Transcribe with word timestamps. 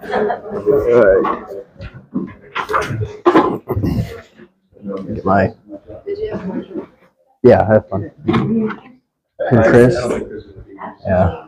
Get 0.00 0.44
my. 5.24 5.54
Yeah, 7.42 7.66
have 7.66 7.88
fun. 7.88 8.10
And 8.26 8.78
Chris. 9.64 9.96
Yeah. 11.06 11.46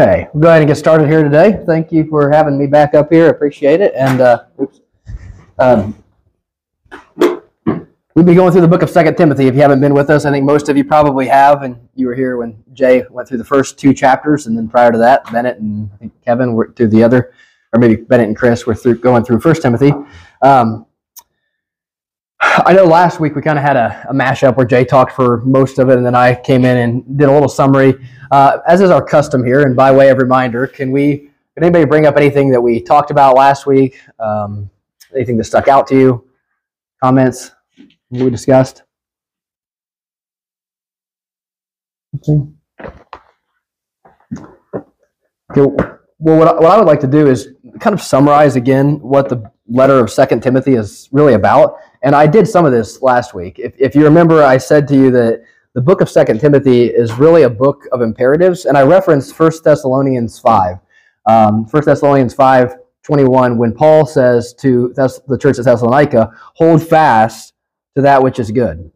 Okay, 0.00 0.28
we'll 0.32 0.42
go 0.42 0.48
ahead 0.48 0.62
and 0.62 0.68
get 0.68 0.76
started 0.76 1.08
here 1.08 1.24
today. 1.24 1.60
Thank 1.66 1.90
you 1.90 2.06
for 2.06 2.30
having 2.30 2.56
me 2.56 2.68
back 2.68 2.94
up 2.94 3.12
here. 3.12 3.30
Appreciate 3.30 3.80
it. 3.80 3.92
And 3.96 4.20
uh, 4.20 4.44
oops. 4.62 4.80
Um, 5.58 6.04
we've 8.14 8.24
been 8.24 8.36
going 8.36 8.52
through 8.52 8.60
the 8.60 8.68
book 8.68 8.82
of 8.82 8.90
Second 8.90 9.16
Timothy. 9.16 9.48
If 9.48 9.56
you 9.56 9.60
haven't 9.60 9.80
been 9.80 9.94
with 9.94 10.08
us, 10.08 10.24
I 10.24 10.30
think 10.30 10.44
most 10.44 10.68
of 10.68 10.76
you 10.76 10.84
probably 10.84 11.26
have, 11.26 11.64
and 11.64 11.88
you 11.96 12.06
were 12.06 12.14
here 12.14 12.36
when 12.36 12.62
Jay 12.74 13.02
went 13.10 13.26
through 13.26 13.38
the 13.38 13.44
first 13.44 13.76
two 13.76 13.92
chapters, 13.92 14.46
and 14.46 14.56
then 14.56 14.68
prior 14.68 14.92
to 14.92 14.98
that, 14.98 15.24
Bennett 15.32 15.58
and 15.58 15.90
Kevin 16.24 16.52
were 16.52 16.72
through 16.76 16.90
the 16.90 17.02
other, 17.02 17.32
or 17.72 17.80
maybe 17.80 17.96
Bennett 17.96 18.28
and 18.28 18.36
Chris 18.36 18.66
were 18.66 18.76
through 18.76 18.98
going 18.98 19.24
through 19.24 19.40
First 19.40 19.62
Timothy. 19.62 19.92
Um, 20.42 20.86
I 22.64 22.72
know 22.72 22.84
last 22.84 23.20
week 23.20 23.34
we 23.34 23.42
kind 23.42 23.58
of 23.58 23.64
had 23.64 23.76
a, 23.76 24.06
a 24.08 24.14
mashup 24.14 24.56
where 24.56 24.66
Jay 24.66 24.84
talked 24.84 25.12
for 25.12 25.42
most 25.42 25.78
of 25.78 25.88
it, 25.90 25.96
and 25.96 26.06
then 26.06 26.14
I 26.14 26.34
came 26.34 26.64
in 26.64 26.76
and 26.76 27.18
did 27.18 27.28
a 27.28 27.32
little 27.32 27.48
summary. 27.48 27.94
Uh, 28.30 28.58
as 28.66 28.80
is 28.80 28.90
our 28.90 29.04
custom 29.04 29.44
here, 29.44 29.62
and 29.62 29.76
by 29.76 29.90
way 29.92 30.08
of 30.08 30.18
reminder, 30.18 30.66
can 30.66 30.90
we? 30.90 31.30
Can 31.54 31.64
anybody 31.64 31.84
bring 31.84 32.06
up 32.06 32.16
anything 32.16 32.50
that 32.52 32.60
we 32.60 32.80
talked 32.80 33.10
about 33.10 33.36
last 33.36 33.66
week? 33.66 34.00
Um, 34.20 34.70
anything 35.14 35.36
that 35.38 35.44
stuck 35.44 35.66
out 35.66 35.86
to 35.88 35.98
you? 35.98 36.28
Comments 37.02 37.50
we 38.10 38.30
discussed? 38.30 38.84
Okay. 42.14 42.52
Well, 46.20 46.38
what 46.38 46.48
I, 46.48 46.54
what 46.54 46.66
I 46.66 46.78
would 46.78 46.86
like 46.86 47.00
to 47.00 47.06
do 47.06 47.26
is 47.26 47.48
kind 47.80 47.94
of 47.94 48.02
summarize 48.02 48.56
again 48.56 49.00
what 49.00 49.28
the 49.28 49.50
letter 49.68 49.98
of 49.98 50.10
Second 50.10 50.42
Timothy 50.42 50.74
is 50.74 51.08
really 51.12 51.34
about. 51.34 51.76
And 52.02 52.14
I 52.14 52.26
did 52.26 52.46
some 52.46 52.64
of 52.64 52.72
this 52.72 53.02
last 53.02 53.34
week. 53.34 53.58
If, 53.58 53.74
if 53.78 53.94
you 53.94 54.04
remember, 54.04 54.42
I 54.42 54.56
said 54.56 54.86
to 54.88 54.94
you 54.94 55.10
that 55.12 55.42
the 55.74 55.80
book 55.80 56.00
of 56.00 56.08
Second 56.08 56.40
Timothy 56.40 56.86
is 56.86 57.12
really 57.14 57.42
a 57.42 57.50
book 57.50 57.86
of 57.92 58.02
imperatives, 58.02 58.64
and 58.64 58.76
I 58.76 58.82
referenced 58.82 59.34
First 59.34 59.64
Thessalonians 59.64 60.38
5. 60.38 60.76
Um, 61.26 61.66
1 61.66 61.84
Thessalonians 61.84 62.34
5, 62.34 62.76
21, 63.02 63.58
when 63.58 63.72
Paul 63.74 64.06
says 64.06 64.54
to 64.54 64.92
Thess- 64.94 65.20
the 65.28 65.38
church 65.38 65.58
at 65.58 65.64
Thessalonica, 65.64 66.30
hold 66.54 66.86
fast 66.86 67.54
to 67.96 68.02
that 68.02 68.22
which 68.22 68.38
is 68.38 68.50
good. 68.50 68.90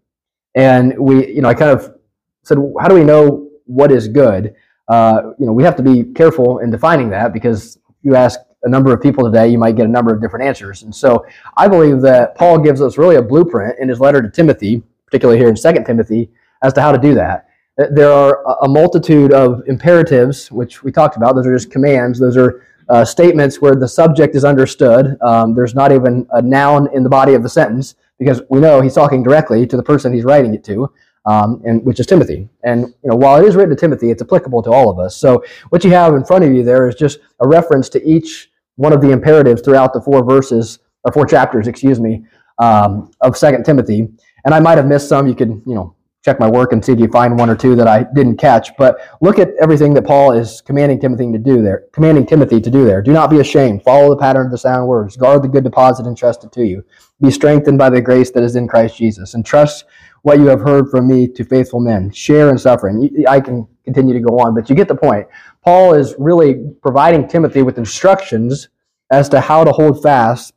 And 0.54 0.98
we, 0.98 1.34
you 1.34 1.42
know, 1.42 1.48
I 1.48 1.54
kind 1.54 1.70
of 1.70 1.94
said, 2.42 2.58
how 2.80 2.88
do 2.88 2.94
we 2.94 3.04
know 3.04 3.48
what 3.66 3.90
is 3.90 4.08
good? 4.08 4.54
Uh, 4.88 5.32
you 5.38 5.46
know, 5.46 5.52
we 5.52 5.62
have 5.64 5.76
to 5.76 5.82
be 5.82 6.04
careful 6.04 6.58
in 6.58 6.70
defining 6.70 7.10
that 7.10 7.32
because 7.32 7.78
you 8.02 8.14
ask 8.14 8.38
a 8.64 8.68
number 8.68 8.92
of 8.92 9.00
people 9.00 9.24
today, 9.24 9.48
you 9.48 9.58
might 9.58 9.76
get 9.76 9.86
a 9.86 9.90
number 9.90 10.14
of 10.14 10.20
different 10.20 10.44
answers. 10.44 10.82
And 10.82 10.94
so 10.94 11.24
I 11.56 11.68
believe 11.68 12.00
that 12.02 12.34
Paul 12.34 12.58
gives 12.58 12.80
us 12.80 12.98
really 12.98 13.16
a 13.16 13.22
blueprint 13.22 13.78
in 13.78 13.88
his 13.88 14.00
letter 14.00 14.22
to 14.22 14.30
Timothy, 14.30 14.82
particularly 15.06 15.38
here 15.38 15.48
in 15.48 15.56
2 15.56 15.84
Timothy, 15.84 16.30
as 16.62 16.72
to 16.74 16.80
how 16.80 16.92
to 16.92 16.98
do 16.98 17.14
that. 17.14 17.48
There 17.76 18.12
are 18.12 18.44
a 18.62 18.68
multitude 18.68 19.32
of 19.32 19.62
imperatives, 19.66 20.52
which 20.52 20.82
we 20.82 20.92
talked 20.92 21.16
about. 21.16 21.34
Those 21.34 21.46
are 21.46 21.54
just 21.54 21.70
commands. 21.70 22.18
Those 22.18 22.36
are 22.36 22.62
uh, 22.88 23.04
statements 23.04 23.60
where 23.60 23.74
the 23.74 23.88
subject 23.88 24.34
is 24.34 24.44
understood. 24.44 25.16
Um, 25.22 25.54
there's 25.54 25.74
not 25.74 25.92
even 25.92 26.26
a 26.32 26.42
noun 26.42 26.88
in 26.94 27.02
the 27.02 27.08
body 27.08 27.34
of 27.34 27.42
the 27.42 27.48
sentence 27.48 27.94
because 28.18 28.42
we 28.50 28.60
know 28.60 28.80
he's 28.80 28.94
talking 28.94 29.22
directly 29.22 29.66
to 29.66 29.76
the 29.76 29.82
person 29.82 30.12
he's 30.12 30.24
writing 30.24 30.54
it 30.54 30.62
to, 30.64 30.92
um, 31.24 31.62
and 31.64 31.84
which 31.84 31.98
is 31.98 32.06
Timothy. 32.06 32.48
And 32.62 32.82
you 33.02 33.10
know, 33.10 33.16
while 33.16 33.42
it 33.42 33.48
is 33.48 33.56
written 33.56 33.74
to 33.74 33.80
Timothy, 33.80 34.10
it's 34.10 34.22
applicable 34.22 34.62
to 34.64 34.70
all 34.70 34.90
of 34.90 34.98
us. 34.98 35.16
So 35.16 35.42
what 35.70 35.82
you 35.82 35.90
have 35.90 36.14
in 36.14 36.24
front 36.24 36.44
of 36.44 36.52
you 36.52 36.62
there 36.62 36.88
is 36.88 36.94
just 36.94 37.20
a 37.40 37.48
reference 37.48 37.88
to 37.90 38.06
each 38.06 38.50
one 38.82 38.92
of 38.92 39.00
the 39.00 39.12
imperatives 39.12 39.62
throughout 39.62 39.92
the 39.92 40.00
four 40.00 40.24
verses 40.24 40.80
or 41.04 41.12
four 41.12 41.24
chapters, 41.24 41.68
excuse 41.68 42.00
me, 42.00 42.24
um, 42.58 43.12
of 43.20 43.36
Second 43.36 43.64
Timothy. 43.64 44.08
And 44.44 44.52
I 44.52 44.58
might 44.58 44.76
have 44.76 44.88
missed 44.88 45.08
some. 45.08 45.28
You 45.28 45.36
could, 45.36 45.62
you 45.64 45.76
know, 45.76 45.94
check 46.24 46.40
my 46.40 46.50
work 46.50 46.72
and 46.72 46.84
see 46.84 46.90
if 46.90 46.98
you 46.98 47.06
find 47.06 47.38
one 47.38 47.48
or 47.48 47.54
two 47.54 47.76
that 47.76 47.86
I 47.86 48.04
didn't 48.12 48.38
catch. 48.38 48.76
But 48.76 48.98
look 49.20 49.38
at 49.38 49.50
everything 49.60 49.94
that 49.94 50.02
Paul 50.04 50.32
is 50.32 50.60
commanding 50.62 50.98
Timothy 50.98 51.30
to 51.30 51.38
do 51.38 51.62
there. 51.62 51.84
Commanding 51.92 52.26
Timothy 52.26 52.60
to 52.60 52.70
do 52.72 52.84
there. 52.84 53.00
Do 53.00 53.12
not 53.12 53.30
be 53.30 53.38
ashamed. 53.38 53.84
Follow 53.84 54.10
the 54.10 54.16
pattern 54.16 54.46
of 54.46 54.50
the 54.50 54.58
sound 54.58 54.88
words. 54.88 55.16
Guard 55.16 55.44
the 55.44 55.48
good 55.48 55.62
deposit 55.62 56.04
entrusted 56.04 56.50
to 56.50 56.66
you. 56.66 56.84
Be 57.20 57.30
strengthened 57.30 57.78
by 57.78 57.88
the 57.88 58.00
grace 58.00 58.32
that 58.32 58.42
is 58.42 58.56
in 58.56 58.66
Christ 58.66 58.96
Jesus, 58.96 59.34
and 59.34 59.46
trust 59.46 59.84
what 60.22 60.40
you 60.40 60.46
have 60.46 60.60
heard 60.60 60.90
from 60.90 61.06
me 61.06 61.28
to 61.28 61.44
faithful 61.44 61.78
men. 61.78 62.10
Share 62.10 62.50
in 62.50 62.58
suffering. 62.58 63.24
I 63.28 63.38
can 63.38 63.68
continue 63.84 64.14
to 64.14 64.20
go 64.20 64.38
on, 64.38 64.54
but 64.54 64.68
you 64.70 64.76
get 64.76 64.88
the 64.88 64.94
point. 64.94 65.26
Paul 65.64 65.94
is 65.94 66.14
really 66.18 66.56
providing 66.82 67.28
Timothy 67.28 67.62
with 67.62 67.78
instructions 67.78 68.68
as 69.10 69.28
to 69.30 69.40
how 69.40 69.64
to 69.64 69.72
hold 69.72 70.02
fast 70.02 70.54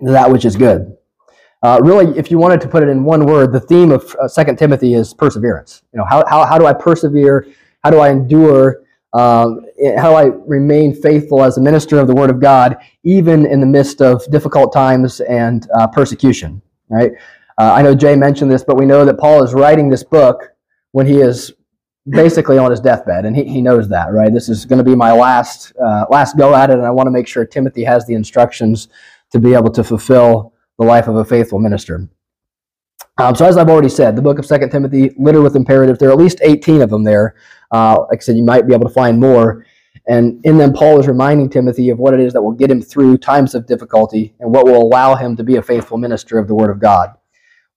that 0.00 0.30
which 0.30 0.44
is 0.44 0.56
good. 0.56 0.96
Uh, 1.62 1.78
really, 1.82 2.16
if 2.18 2.30
you 2.30 2.38
wanted 2.38 2.60
to 2.60 2.68
put 2.68 2.82
it 2.82 2.88
in 2.88 3.04
one 3.04 3.26
word, 3.26 3.52
the 3.52 3.60
theme 3.60 3.90
of 3.90 4.16
uh, 4.16 4.26
Second 4.26 4.58
Timothy 4.58 4.94
is 4.94 5.12
perseverance. 5.12 5.82
You 5.92 5.98
know, 5.98 6.06
how, 6.08 6.24
how, 6.26 6.46
how 6.46 6.58
do 6.58 6.66
I 6.66 6.72
persevere? 6.72 7.46
How 7.84 7.90
do 7.90 7.98
I 7.98 8.10
endure? 8.10 8.82
Um, 9.12 9.66
how 9.98 10.10
do 10.10 10.16
I 10.16 10.24
remain 10.46 10.94
faithful 10.94 11.42
as 11.42 11.58
a 11.58 11.60
minister 11.60 11.98
of 11.98 12.06
the 12.06 12.14
Word 12.14 12.30
of 12.30 12.40
God, 12.40 12.78
even 13.02 13.44
in 13.44 13.60
the 13.60 13.66
midst 13.66 14.00
of 14.00 14.24
difficult 14.30 14.72
times 14.72 15.20
and 15.20 15.68
uh, 15.78 15.86
persecution? 15.88 16.62
Right? 16.88 17.12
Uh, 17.60 17.72
I 17.74 17.82
know 17.82 17.94
Jay 17.94 18.16
mentioned 18.16 18.50
this, 18.50 18.64
but 18.64 18.76
we 18.76 18.86
know 18.86 19.04
that 19.04 19.18
Paul 19.18 19.42
is 19.42 19.52
writing 19.52 19.90
this 19.90 20.02
book 20.02 20.52
when 20.92 21.06
he 21.06 21.20
is 21.20 21.52
basically 22.08 22.58
on 22.58 22.70
his 22.70 22.80
deathbed, 22.80 23.24
and 23.24 23.36
he, 23.36 23.44
he 23.44 23.60
knows 23.60 23.88
that. 23.88 24.12
Right? 24.12 24.32
This 24.32 24.48
is 24.48 24.64
going 24.64 24.78
to 24.78 24.84
be 24.84 24.94
my 24.94 25.12
last 25.12 25.72
uh, 25.76 26.06
last 26.10 26.36
go 26.36 26.54
at 26.54 26.70
it, 26.70 26.74
and 26.74 26.86
I 26.86 26.90
want 26.90 27.06
to 27.06 27.10
make 27.10 27.28
sure 27.28 27.44
Timothy 27.44 27.84
has 27.84 28.06
the 28.06 28.14
instructions 28.14 28.88
to 29.32 29.38
be 29.38 29.54
able 29.54 29.70
to 29.70 29.84
fulfill 29.84 30.54
the 30.78 30.84
life 30.84 31.08
of 31.08 31.16
a 31.16 31.24
faithful 31.24 31.58
minister. 31.58 32.08
Um, 33.18 33.34
so 33.34 33.44
as 33.44 33.56
I've 33.56 33.68
already 33.68 33.90
said, 33.90 34.16
the 34.16 34.22
book 34.22 34.38
of 34.38 34.46
Second 34.46 34.70
Timothy 34.70 35.10
littered 35.18 35.42
with 35.42 35.54
imperatives. 35.54 35.98
There 35.98 36.08
are 36.08 36.12
at 36.12 36.18
least 36.18 36.40
18 36.42 36.80
of 36.80 36.88
them 36.90 37.04
there. 37.04 37.34
Uh, 37.70 38.04
like 38.08 38.20
I 38.20 38.22
said, 38.22 38.36
you 38.36 38.44
might 38.44 38.66
be 38.66 38.72
able 38.72 38.88
to 38.88 38.94
find 38.94 39.20
more. 39.20 39.66
And 40.08 40.44
in 40.44 40.56
them, 40.56 40.72
Paul 40.72 40.98
is 40.98 41.06
reminding 41.06 41.50
Timothy 41.50 41.90
of 41.90 41.98
what 41.98 42.14
it 42.14 42.20
is 42.20 42.32
that 42.32 42.42
will 42.42 42.52
get 42.52 42.70
him 42.70 42.80
through 42.80 43.18
times 43.18 43.54
of 43.54 43.66
difficulty 43.66 44.34
and 44.40 44.52
what 44.52 44.64
will 44.64 44.82
allow 44.82 45.14
him 45.14 45.36
to 45.36 45.44
be 45.44 45.56
a 45.56 45.62
faithful 45.62 45.98
minister 45.98 46.38
of 46.38 46.48
the 46.48 46.54
Word 46.54 46.70
of 46.70 46.80
God. 46.80 47.10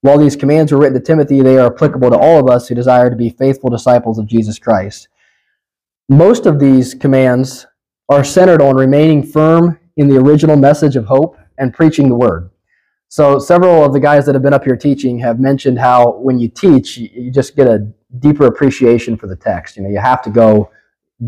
While 0.04 0.18
these 0.18 0.36
commands 0.36 0.70
were 0.70 0.80
written 0.80 1.00
to 1.00 1.00
Timothy, 1.00 1.40
they 1.40 1.56
are 1.56 1.72
applicable 1.72 2.10
to 2.10 2.18
all 2.18 2.38
of 2.38 2.50
us 2.50 2.68
who 2.68 2.74
desire 2.74 3.08
to 3.08 3.16
be 3.16 3.30
faithful 3.30 3.70
disciples 3.70 4.18
of 4.18 4.26
Jesus 4.26 4.58
Christ. 4.58 5.08
Most 6.10 6.44
of 6.44 6.60
these 6.60 6.92
commands 6.92 7.66
are 8.10 8.22
centered 8.22 8.60
on 8.60 8.76
remaining 8.76 9.22
firm 9.22 9.80
in 9.96 10.08
the 10.08 10.18
original 10.18 10.56
message 10.56 10.96
of 10.96 11.06
hope 11.06 11.38
and 11.56 11.72
preaching 11.72 12.10
the 12.10 12.16
Word. 12.16 12.50
So 13.08 13.38
several 13.38 13.82
of 13.82 13.94
the 13.94 13.98
guys 13.98 14.26
that 14.26 14.34
have 14.34 14.42
been 14.42 14.52
up 14.52 14.64
here 14.64 14.76
teaching 14.76 15.18
have 15.20 15.40
mentioned 15.40 15.78
how 15.78 16.18
when 16.18 16.38
you 16.38 16.48
teach, 16.48 16.98
you 16.98 17.30
just 17.30 17.56
get 17.56 17.66
a 17.66 17.90
deeper 18.18 18.44
appreciation 18.44 19.16
for 19.16 19.26
the 19.26 19.36
text. 19.36 19.74
You 19.74 19.84
know, 19.84 19.88
you 19.88 20.00
have 20.00 20.20
to 20.24 20.30
go 20.30 20.70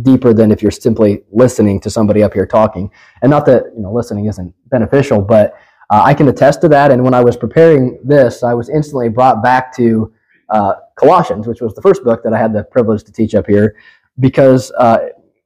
deeper 0.02 0.34
than 0.34 0.52
if 0.52 0.60
you're 0.60 0.70
simply 0.70 1.22
listening 1.32 1.80
to 1.80 1.88
somebody 1.88 2.22
up 2.22 2.34
here 2.34 2.44
talking. 2.44 2.90
And 3.22 3.30
not 3.30 3.46
that 3.46 3.72
you 3.74 3.80
know 3.80 3.90
listening 3.90 4.26
isn't 4.26 4.52
beneficial, 4.66 5.22
but 5.22 5.54
uh, 5.90 6.02
I 6.04 6.14
can 6.14 6.28
attest 6.28 6.60
to 6.62 6.68
that. 6.68 6.90
And 6.90 7.02
when 7.02 7.14
I 7.14 7.22
was 7.22 7.36
preparing 7.36 7.98
this, 8.04 8.42
I 8.42 8.54
was 8.54 8.68
instantly 8.68 9.08
brought 9.08 9.42
back 9.42 9.74
to 9.76 10.12
uh, 10.48 10.74
Colossians, 10.96 11.46
which 11.46 11.60
was 11.60 11.74
the 11.74 11.82
first 11.82 12.04
book 12.04 12.22
that 12.24 12.32
I 12.32 12.38
had 12.38 12.52
the 12.52 12.64
privilege 12.64 13.04
to 13.04 13.12
teach 13.12 13.34
up 13.34 13.46
here, 13.46 13.76
because 14.18 14.72
uh, 14.78 14.98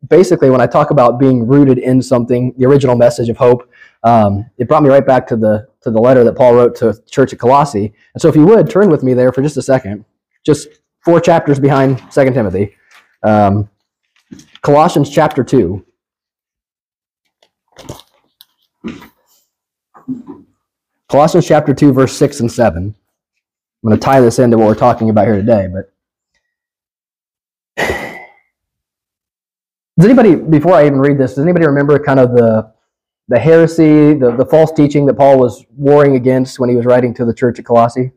basically 0.09 0.51
when 0.51 0.61
I 0.61 0.67
talk 0.67 0.91
about 0.91 1.19
being 1.19 1.47
rooted 1.47 1.79
in 1.79 2.03
something, 2.03 2.55
the 2.57 2.67
original 2.67 2.97
message 2.97 3.29
of 3.29 3.37
hope, 3.37 3.69
um, 4.03 4.49
it 4.59 4.69
brought 4.69 4.83
me 4.83 4.89
right 4.89 5.07
back 5.07 5.27
to 5.29 5.37
the 5.37 5.69
to 5.83 5.91
the 5.91 5.99
letter 5.99 6.25
that 6.25 6.37
Paul 6.37 6.55
wrote 6.55 6.75
to 6.77 6.95
church 7.11 7.33
at 7.33 7.39
Colossae. 7.39 7.93
And 8.15 8.21
so 8.21 8.29
if 8.29 8.37
you 8.37 8.45
would 8.45 8.69
turn 8.69 8.91
with 8.91 9.03
me 9.03 9.15
there 9.15 9.33
for 9.33 9.43
just 9.43 9.57
a 9.57 9.63
second, 9.63 10.05
just 10.45 10.69
four 11.05 11.21
chapters 11.21 11.59
behind 11.59 12.03
Second 12.11 12.35
Timothy, 12.35 12.77
um, 13.23 13.69
Colossians 14.63 15.11
chapter 15.11 15.43
two. 15.43 15.85
Colossians 21.09 21.47
chapter 21.47 21.75
2, 21.75 21.93
verse 21.93 22.17
6 22.17 22.41
and 22.41 22.53
7. 22.53 22.95
I'm 23.83 23.89
going 23.89 23.99
to 23.99 24.05
tie 24.05 24.21
this 24.21 24.39
into 24.39 24.59
what 24.59 24.67
we're 24.67 24.75
talking 24.75 25.11
about 25.11 25.27
here 25.27 25.37
today, 25.37 25.69
but 25.73 25.93
does 29.97 30.05
anybody, 30.05 30.35
before 30.35 30.75
I 30.75 30.87
even 30.87 31.01
read 31.01 31.19
this, 31.19 31.35
does 31.35 31.45
anybody 31.45 31.67
remember 31.67 31.99
kind 31.99 32.21
of 32.21 32.33
the 32.33 32.73
the 33.31 33.39
heresy, 33.39 34.15
the, 34.15 34.35
the 34.37 34.45
false 34.45 34.73
teaching 34.73 35.07
that 35.07 35.15
Paul 35.15 35.39
was 35.39 35.65
warring 35.77 36.17
against 36.17 36.59
when 36.59 36.69
he 36.69 36.75
was 36.75 36.85
writing 36.85 37.15
to 37.15 37.25
the 37.25 37.33
church 37.33 37.61
at 37.61 37.65
Colossae? 37.65 38.11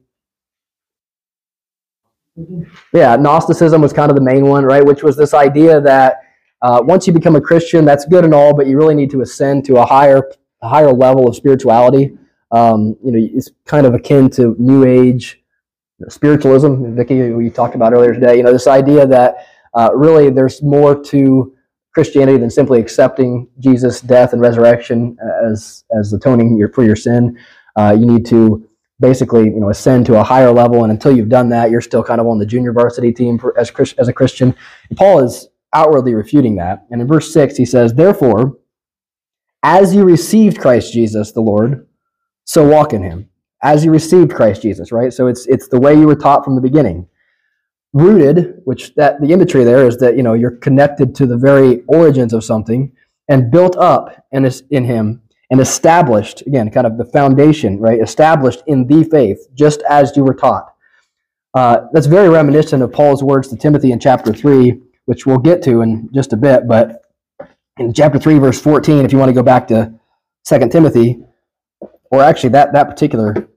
Yeah, 2.92 3.16
Gnosticism 3.16 3.80
was 3.80 3.94
kind 3.94 4.10
of 4.10 4.16
the 4.16 4.24
main 4.24 4.48
one, 4.48 4.66
right? 4.66 4.84
Which 4.84 5.04
was 5.04 5.16
this 5.16 5.36
idea 5.36 5.80
that 5.82 6.22
uh, 6.64 6.82
once 6.84 7.06
you 7.06 7.14
become 7.14 7.36
a 7.36 7.42
Christian, 7.42 7.86
that's 7.86 8.06
good 8.06 8.26
and 8.26 8.34
all, 8.34 8.56
but 8.56 8.66
you 8.66 8.76
really 8.76 8.96
need 8.96 9.12
to 9.12 9.22
ascend 9.22 9.66
to 9.66 9.78
a 9.78 9.86
higher, 9.86 10.32
a 10.64 10.70
higher 10.70 10.92
level 10.92 11.28
of 11.28 11.36
spirituality. 11.36 12.18
Um, 12.52 12.96
you 13.04 13.12
know, 13.12 13.20
it's 13.20 13.52
kind 13.66 13.86
of 13.86 13.94
akin 13.94 14.30
to 14.32 14.56
New 14.58 14.86
Age 14.86 15.44
you 16.00 16.06
know, 16.06 16.10
spiritualism. 16.10 16.96
Vicky, 16.96 17.32
we 17.32 17.50
talked 17.50 17.76
about 17.76 17.94
earlier 17.94 18.14
today. 18.14 18.38
You 18.38 18.44
know, 18.44 18.54
this 18.54 18.68
idea 18.68 19.06
that 19.06 19.48
uh, 19.74 19.90
really 19.94 20.30
there's 20.30 20.64
more 20.64 21.00
to 21.04 21.54
Christianity 21.94 22.38
than 22.38 22.50
simply 22.50 22.80
accepting 22.80 23.48
Jesus' 23.60 24.02
death 24.02 24.34
and 24.34 24.42
resurrection 24.42 25.18
as 25.46 25.84
as 26.00 26.14
atoning 26.14 26.58
your, 26.58 26.70
for 26.70 26.84
your 26.84 26.96
sin. 26.96 27.38
Uh, 27.76 27.96
you 28.00 28.06
need 28.06 28.26
to 28.28 28.68
basically, 29.00 29.46
you 29.46 29.60
know, 29.60 29.70
ascend 29.70 30.06
to 30.06 30.20
a 30.20 30.24
higher 30.24 30.52
level, 30.52 30.84
and 30.84 30.92
until 30.92 31.16
you've 31.16 31.30
done 31.30 31.50
that, 31.50 31.72
you're 31.72 31.82
still 31.82 32.04
kind 32.04 32.22
of 32.22 32.28
on 32.28 32.40
the 32.40 32.46
junior 32.46 32.72
varsity 32.72 33.12
team 33.12 33.38
for, 33.38 33.58
as 33.60 33.72
as 33.98 34.08
a 34.08 34.14
Christian. 34.14 34.56
And 34.90 34.98
Paul 34.98 35.20
is 35.20 35.50
outwardly 35.74 36.14
refuting 36.14 36.56
that, 36.56 36.86
and 36.90 37.02
in 37.02 37.08
verse 37.08 37.34
six 37.34 37.58
he 37.58 37.66
says, 37.66 37.94
"Therefore, 37.94 38.58
as 39.64 39.96
you 39.96 40.04
received 40.04 40.60
Christ 40.60 40.94
Jesus 40.94 41.32
the 41.32 41.42
Lord, 41.42 41.88
so 42.46 42.68
walk 42.68 42.94
in 42.94 43.02
Him." 43.04 43.30
As 43.66 43.86
you 43.86 43.92
received 43.92 44.34
Christ 44.34 44.62
Jesus, 44.62 44.92
right? 44.92 45.14
So 45.14 45.28
it's 45.28 45.48
it's 45.48 45.70
the 45.70 45.80
way 45.80 45.94
you 45.94 46.06
were 46.06 46.16
taught 46.16 46.44
from 46.44 46.56
the 46.56 46.62
beginning 46.62 47.08
rooted, 47.94 48.62
which 48.66 48.94
that 48.96 49.22
the 49.22 49.32
imagery 49.32 49.64
there 49.64 49.88
is 49.88 49.98
that 49.98 50.18
you 50.18 50.24
know 50.24 50.34
you're 50.34 50.58
connected 50.58 51.16
to 51.16 51.26
the 51.26 51.38
very 51.38 51.84
origins 51.88 52.34
of 52.34 52.44
something 52.44 52.92
and 53.30 53.52
built 53.52 53.78
up 53.78 54.26
and 54.32 54.46
is 54.46 54.64
in 54.72 54.84
him 54.84 55.22
and 55.50 55.62
established 55.62 56.42
again 56.42 56.70
kind 56.70 56.88
of 56.88 56.98
the 56.98 57.06
foundation 57.06 57.80
right 57.80 58.02
established 58.02 58.64
in 58.68 58.86
the 58.88 59.04
faith 59.06 59.48
just 59.54 59.82
as 59.90 60.16
you 60.16 60.24
were 60.24 60.34
taught 60.34 60.74
uh, 61.54 61.82
that's 61.94 62.08
very 62.08 62.30
reminiscent 62.30 62.84
of 62.84 62.92
paul's 62.92 63.24
words 63.24 63.48
to 63.48 63.56
timothy 63.56 63.92
in 63.92 64.00
chapter 64.00 64.34
3 64.34 64.80
which 65.06 65.26
we'll 65.26 65.38
get 65.38 65.62
to 65.62 65.82
in 65.82 66.10
just 66.14 66.34
a 66.34 66.38
bit 66.38 66.68
but 66.68 67.02
in 67.78 67.94
chapter 67.94 68.20
3 68.20 68.40
verse 68.40 68.62
14 68.62 69.06
if 69.06 69.12
you 69.12 69.18
want 69.18 69.30
to 69.30 69.34
go 69.34 69.44
back 69.44 69.68
to 69.68 69.94
2 70.46 70.70
timothy 70.70 71.24
or 72.12 72.22
actually 72.22 72.50
that 72.50 72.74
that 72.74 72.88
particular 72.88 73.48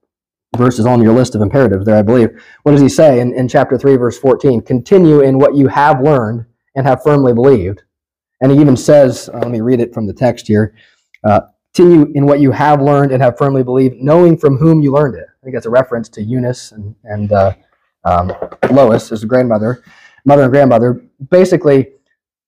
verse 0.56 0.78
is 0.78 0.86
on 0.86 1.02
your 1.02 1.12
list 1.12 1.34
of 1.34 1.42
imperatives 1.42 1.84
there, 1.84 1.96
I 1.96 2.02
believe. 2.02 2.30
What 2.62 2.72
does 2.72 2.80
he 2.80 2.88
say 2.88 3.20
in, 3.20 3.34
in 3.34 3.48
chapter 3.48 3.78
3, 3.78 3.96
verse 3.96 4.18
14? 4.18 4.62
Continue 4.62 5.20
in 5.20 5.38
what 5.38 5.54
you 5.54 5.68
have 5.68 6.00
learned 6.00 6.46
and 6.74 6.86
have 6.86 7.02
firmly 7.02 7.32
believed. 7.32 7.82
And 8.40 8.52
he 8.52 8.60
even 8.60 8.76
says, 8.76 9.28
uh, 9.32 9.38
let 9.38 9.50
me 9.50 9.60
read 9.60 9.80
it 9.80 9.94
from 9.94 10.06
the 10.06 10.12
text 10.12 10.46
here. 10.46 10.74
Uh, 11.24 11.40
continue 11.74 12.12
in 12.14 12.26
what 12.26 12.40
you 12.40 12.50
have 12.52 12.80
learned 12.80 13.12
and 13.12 13.22
have 13.22 13.38
firmly 13.38 13.62
believed, 13.62 13.96
knowing 14.00 14.36
from 14.36 14.56
whom 14.56 14.80
you 14.80 14.92
learned 14.92 15.16
it. 15.16 15.26
I 15.28 15.44
think 15.44 15.54
that's 15.54 15.66
a 15.66 15.70
reference 15.70 16.08
to 16.10 16.22
Eunice 16.22 16.72
and, 16.72 16.94
and 17.04 17.32
uh, 17.32 17.54
um, 18.04 18.32
Lois, 18.70 19.10
a 19.10 19.26
grandmother, 19.26 19.82
mother 20.24 20.42
and 20.42 20.52
grandmother. 20.52 21.02
Basically, 21.30 21.88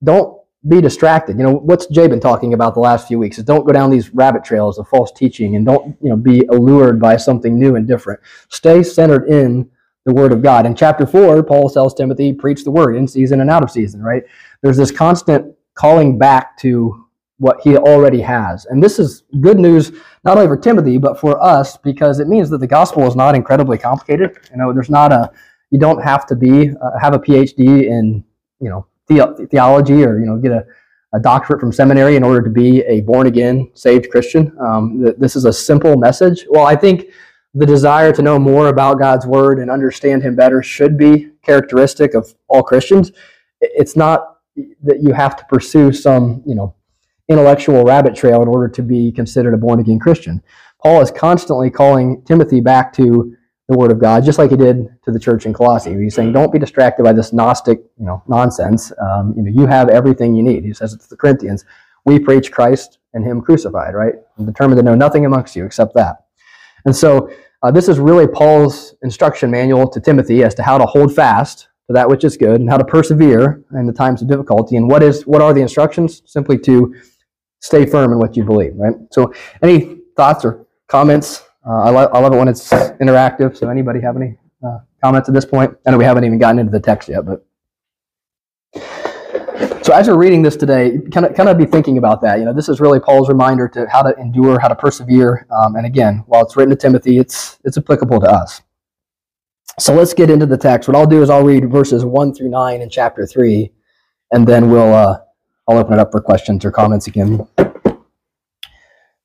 don't 0.02 0.37
be 0.68 0.80
distracted. 0.80 1.38
You 1.38 1.44
know, 1.44 1.52
what's 1.52 1.86
Jay 1.86 2.06
been 2.08 2.20
talking 2.20 2.54
about 2.54 2.74
the 2.74 2.80
last 2.80 3.08
few 3.08 3.18
weeks 3.18 3.38
is 3.38 3.44
don't 3.44 3.64
go 3.64 3.72
down 3.72 3.90
these 3.90 4.10
rabbit 4.14 4.44
trails 4.44 4.78
of 4.78 4.88
false 4.88 5.12
teaching 5.12 5.56
and 5.56 5.64
don't, 5.64 5.96
you 6.02 6.10
know, 6.10 6.16
be 6.16 6.44
allured 6.50 7.00
by 7.00 7.16
something 7.16 7.58
new 7.58 7.76
and 7.76 7.86
different. 7.86 8.20
Stay 8.48 8.82
centered 8.82 9.28
in 9.28 9.70
the 10.04 10.12
word 10.12 10.32
of 10.32 10.42
God. 10.42 10.66
In 10.66 10.74
chapter 10.74 11.06
4, 11.06 11.42
Paul 11.42 11.70
tells 11.70 11.94
Timothy, 11.94 12.32
preach 12.32 12.64
the 12.64 12.70
word 12.70 12.96
in 12.96 13.06
season 13.06 13.40
and 13.40 13.50
out 13.50 13.62
of 13.62 13.70
season, 13.70 14.02
right? 14.02 14.22
There's 14.62 14.76
this 14.76 14.90
constant 14.90 15.54
calling 15.74 16.18
back 16.18 16.58
to 16.58 17.06
what 17.38 17.60
he 17.62 17.76
already 17.76 18.20
has. 18.20 18.66
And 18.66 18.82
this 18.82 18.98
is 18.98 19.22
good 19.40 19.58
news 19.58 19.92
not 20.24 20.36
only 20.36 20.48
for 20.48 20.56
Timothy 20.56 20.98
but 20.98 21.20
for 21.20 21.42
us 21.42 21.76
because 21.76 22.18
it 22.18 22.26
means 22.26 22.50
that 22.50 22.58
the 22.58 22.66
gospel 22.66 23.06
is 23.06 23.14
not 23.14 23.34
incredibly 23.34 23.78
complicated. 23.78 24.38
You 24.50 24.56
know, 24.56 24.72
there's 24.72 24.90
not 24.90 25.12
a 25.12 25.30
you 25.70 25.78
don't 25.78 26.02
have 26.02 26.26
to 26.26 26.34
be 26.34 26.70
uh, 26.70 26.98
have 27.00 27.14
a 27.14 27.18
PhD 27.18 27.84
in, 27.84 28.24
you 28.60 28.68
know, 28.68 28.86
the- 29.08 29.48
theology 29.50 30.04
or 30.04 30.18
you 30.18 30.26
know 30.26 30.36
get 30.36 30.52
a, 30.52 30.64
a 31.14 31.20
doctorate 31.20 31.60
from 31.60 31.72
seminary 31.72 32.16
in 32.16 32.22
order 32.22 32.42
to 32.42 32.50
be 32.50 32.80
a 32.82 33.00
born 33.02 33.26
again 33.26 33.70
saved 33.74 34.10
Christian. 34.10 34.56
Um, 34.60 35.02
th- 35.02 35.16
this 35.18 35.36
is 35.36 35.44
a 35.44 35.52
simple 35.52 35.96
message. 35.96 36.46
Well, 36.50 36.66
I 36.66 36.76
think 36.76 37.06
the 37.54 37.66
desire 37.66 38.12
to 38.12 38.22
know 38.22 38.38
more 38.38 38.68
about 38.68 38.98
God's 38.98 39.26
word 39.26 39.58
and 39.58 39.70
understand 39.70 40.22
Him 40.22 40.36
better 40.36 40.62
should 40.62 40.96
be 40.96 41.30
characteristic 41.42 42.14
of 42.14 42.34
all 42.48 42.62
Christians. 42.62 43.12
It's 43.60 43.96
not 43.96 44.36
that 44.82 45.02
you 45.02 45.12
have 45.12 45.36
to 45.36 45.44
pursue 45.46 45.92
some 45.92 46.42
you 46.46 46.54
know 46.54 46.74
intellectual 47.28 47.84
rabbit 47.84 48.14
trail 48.14 48.42
in 48.42 48.48
order 48.48 48.68
to 48.68 48.82
be 48.82 49.12
considered 49.12 49.54
a 49.54 49.58
born 49.58 49.80
again 49.80 49.98
Christian. 49.98 50.42
Paul 50.82 51.00
is 51.00 51.10
constantly 51.10 51.70
calling 51.70 52.22
Timothy 52.22 52.60
back 52.60 52.92
to 52.94 53.36
the 53.68 53.76
Word 53.76 53.90
of 53.90 53.98
God, 53.98 54.24
just 54.24 54.38
like 54.38 54.50
he 54.50 54.56
did 54.56 54.88
to 55.04 55.10
the 55.10 55.18
church 55.18 55.44
in 55.44 55.52
Colossae. 55.52 55.94
He's 55.94 56.14
saying, 56.14 56.32
"Don't 56.32 56.50
be 56.50 56.58
distracted 56.58 57.02
by 57.02 57.12
this 57.12 57.32
Gnostic, 57.32 57.82
you 57.98 58.06
know, 58.06 58.22
nonsense. 58.26 58.92
Um, 58.98 59.34
you 59.36 59.42
know, 59.42 59.50
you 59.50 59.66
have 59.66 59.90
everything 59.90 60.34
you 60.34 60.42
need." 60.42 60.64
He 60.64 60.72
says 60.72 60.94
it 60.94 61.00
to 61.02 61.08
the 61.08 61.16
Corinthians, 61.16 61.64
"We 62.06 62.18
preach 62.18 62.50
Christ 62.50 62.98
and 63.12 63.24
Him 63.24 63.42
crucified." 63.42 63.94
Right? 63.94 64.14
I'm 64.38 64.46
determined 64.46 64.78
to 64.78 64.82
know 64.82 64.94
nothing 64.94 65.26
amongst 65.26 65.54
you 65.54 65.66
except 65.66 65.94
that. 65.94 66.24
And 66.86 66.96
so, 66.96 67.30
uh, 67.62 67.70
this 67.70 67.88
is 67.88 68.00
really 68.00 68.26
Paul's 68.26 68.94
instruction 69.02 69.50
manual 69.50 69.86
to 69.88 70.00
Timothy 70.00 70.42
as 70.42 70.54
to 70.54 70.62
how 70.62 70.78
to 70.78 70.86
hold 70.86 71.14
fast 71.14 71.68
to 71.88 71.92
that 71.92 72.08
which 72.08 72.24
is 72.24 72.38
good 72.38 72.60
and 72.60 72.70
how 72.70 72.78
to 72.78 72.84
persevere 72.84 73.62
in 73.74 73.86
the 73.86 73.92
times 73.92 74.22
of 74.22 74.28
difficulty. 74.28 74.76
And 74.76 74.88
what 74.88 75.02
is 75.02 75.26
what 75.26 75.42
are 75.42 75.52
the 75.52 75.60
instructions? 75.60 76.22
Simply 76.24 76.58
to 76.60 76.94
stay 77.60 77.84
firm 77.84 78.12
in 78.12 78.18
what 78.18 78.34
you 78.34 78.44
believe. 78.44 78.72
Right? 78.76 78.94
So, 79.10 79.34
any 79.62 80.00
thoughts 80.16 80.42
or 80.46 80.66
comments 80.86 81.42
uh, 81.66 81.82
I, 81.82 81.90
lo- 81.90 82.10
I 82.12 82.18
love 82.20 82.32
it 82.32 82.36
when 82.36 82.48
it's 82.48 82.70
interactive. 82.70 83.56
So, 83.56 83.68
anybody 83.68 84.00
have 84.00 84.16
any 84.16 84.36
uh, 84.66 84.78
comments 85.02 85.28
at 85.28 85.34
this 85.34 85.44
point? 85.44 85.76
I 85.86 85.90
know 85.90 85.98
we 85.98 86.04
haven't 86.04 86.24
even 86.24 86.38
gotten 86.38 86.58
into 86.58 86.72
the 86.72 86.80
text 86.80 87.08
yet, 87.08 87.24
but 87.24 87.44
so 89.88 89.94
as 89.94 90.06
you're 90.06 90.18
reading 90.18 90.42
this 90.42 90.54
today, 90.54 90.98
kind 91.10 91.24
of 91.24 91.34
kind 91.34 91.48
of 91.48 91.56
be 91.56 91.64
thinking 91.64 91.96
about 91.96 92.20
that. 92.20 92.38
You 92.38 92.44
know, 92.44 92.52
this 92.52 92.68
is 92.68 92.78
really 92.78 93.00
Paul's 93.00 93.30
reminder 93.30 93.68
to 93.68 93.88
how 93.88 94.02
to 94.02 94.14
endure, 94.18 94.60
how 94.60 94.68
to 94.68 94.74
persevere. 94.74 95.46
Um, 95.50 95.76
and 95.76 95.86
again, 95.86 96.24
while 96.26 96.44
it's 96.44 96.58
written 96.58 96.68
to 96.70 96.76
Timothy, 96.76 97.18
it's 97.18 97.58
it's 97.64 97.78
applicable 97.78 98.20
to 98.20 98.30
us. 98.30 98.60
So 99.78 99.94
let's 99.94 100.12
get 100.12 100.28
into 100.28 100.44
the 100.44 100.58
text. 100.58 100.88
What 100.88 100.96
I'll 100.96 101.06
do 101.06 101.22
is 101.22 101.30
I'll 101.30 101.42
read 101.42 101.70
verses 101.70 102.04
one 102.04 102.34
through 102.34 102.50
nine 102.50 102.82
in 102.82 102.90
chapter 102.90 103.26
three, 103.26 103.72
and 104.30 104.46
then 104.46 104.70
we'll 104.70 104.92
uh, 104.92 105.20
I'll 105.66 105.78
open 105.78 105.94
it 105.94 105.98
up 106.00 106.12
for 106.12 106.20
questions 106.20 106.66
or 106.66 106.70
comments 106.70 107.06
again. 107.06 107.48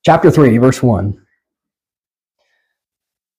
Chapter 0.02 0.30
three, 0.30 0.56
verse 0.56 0.82
one. 0.82 1.23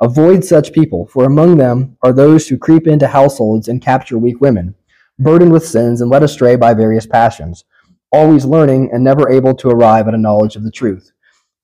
Avoid 0.00 0.44
such 0.44 0.72
people, 0.72 1.06
for 1.06 1.24
among 1.24 1.56
them 1.56 1.96
are 2.02 2.12
those 2.12 2.46
who 2.46 2.56
creep 2.56 2.86
into 2.86 3.08
households 3.08 3.66
and 3.66 3.82
capture 3.82 4.16
weak 4.16 4.40
women, 4.40 4.76
burdened 5.18 5.50
with 5.50 5.66
sins 5.66 6.00
and 6.00 6.08
led 6.08 6.22
astray 6.22 6.54
by 6.54 6.72
various 6.72 7.06
passions, 7.06 7.64
always 8.12 8.44
learning 8.44 8.90
and 8.92 9.02
never 9.02 9.28
able 9.28 9.54
to 9.54 9.68
arrive 9.68 10.06
at 10.06 10.14
a 10.14 10.18
knowledge 10.18 10.54
of 10.54 10.62
the 10.62 10.70
truth. 10.70 11.10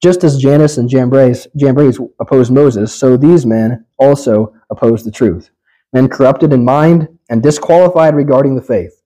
Just 0.02 0.24
as 0.24 0.38
Jannes 0.38 0.78
and 0.78 0.90
Jambres, 0.90 1.46
Jambres 1.56 2.00
opposed 2.18 2.52
Moses, 2.52 2.92
so 2.92 3.16
these 3.16 3.46
men 3.46 3.86
also 3.98 4.52
oppose 4.68 5.04
the 5.04 5.12
truth. 5.12 5.50
Men 5.92 6.08
corrupted 6.08 6.52
in 6.52 6.64
mind 6.64 7.08
and 7.30 7.42
disqualified 7.42 8.16
regarding 8.16 8.56
the 8.56 8.62
faith. 8.62 9.00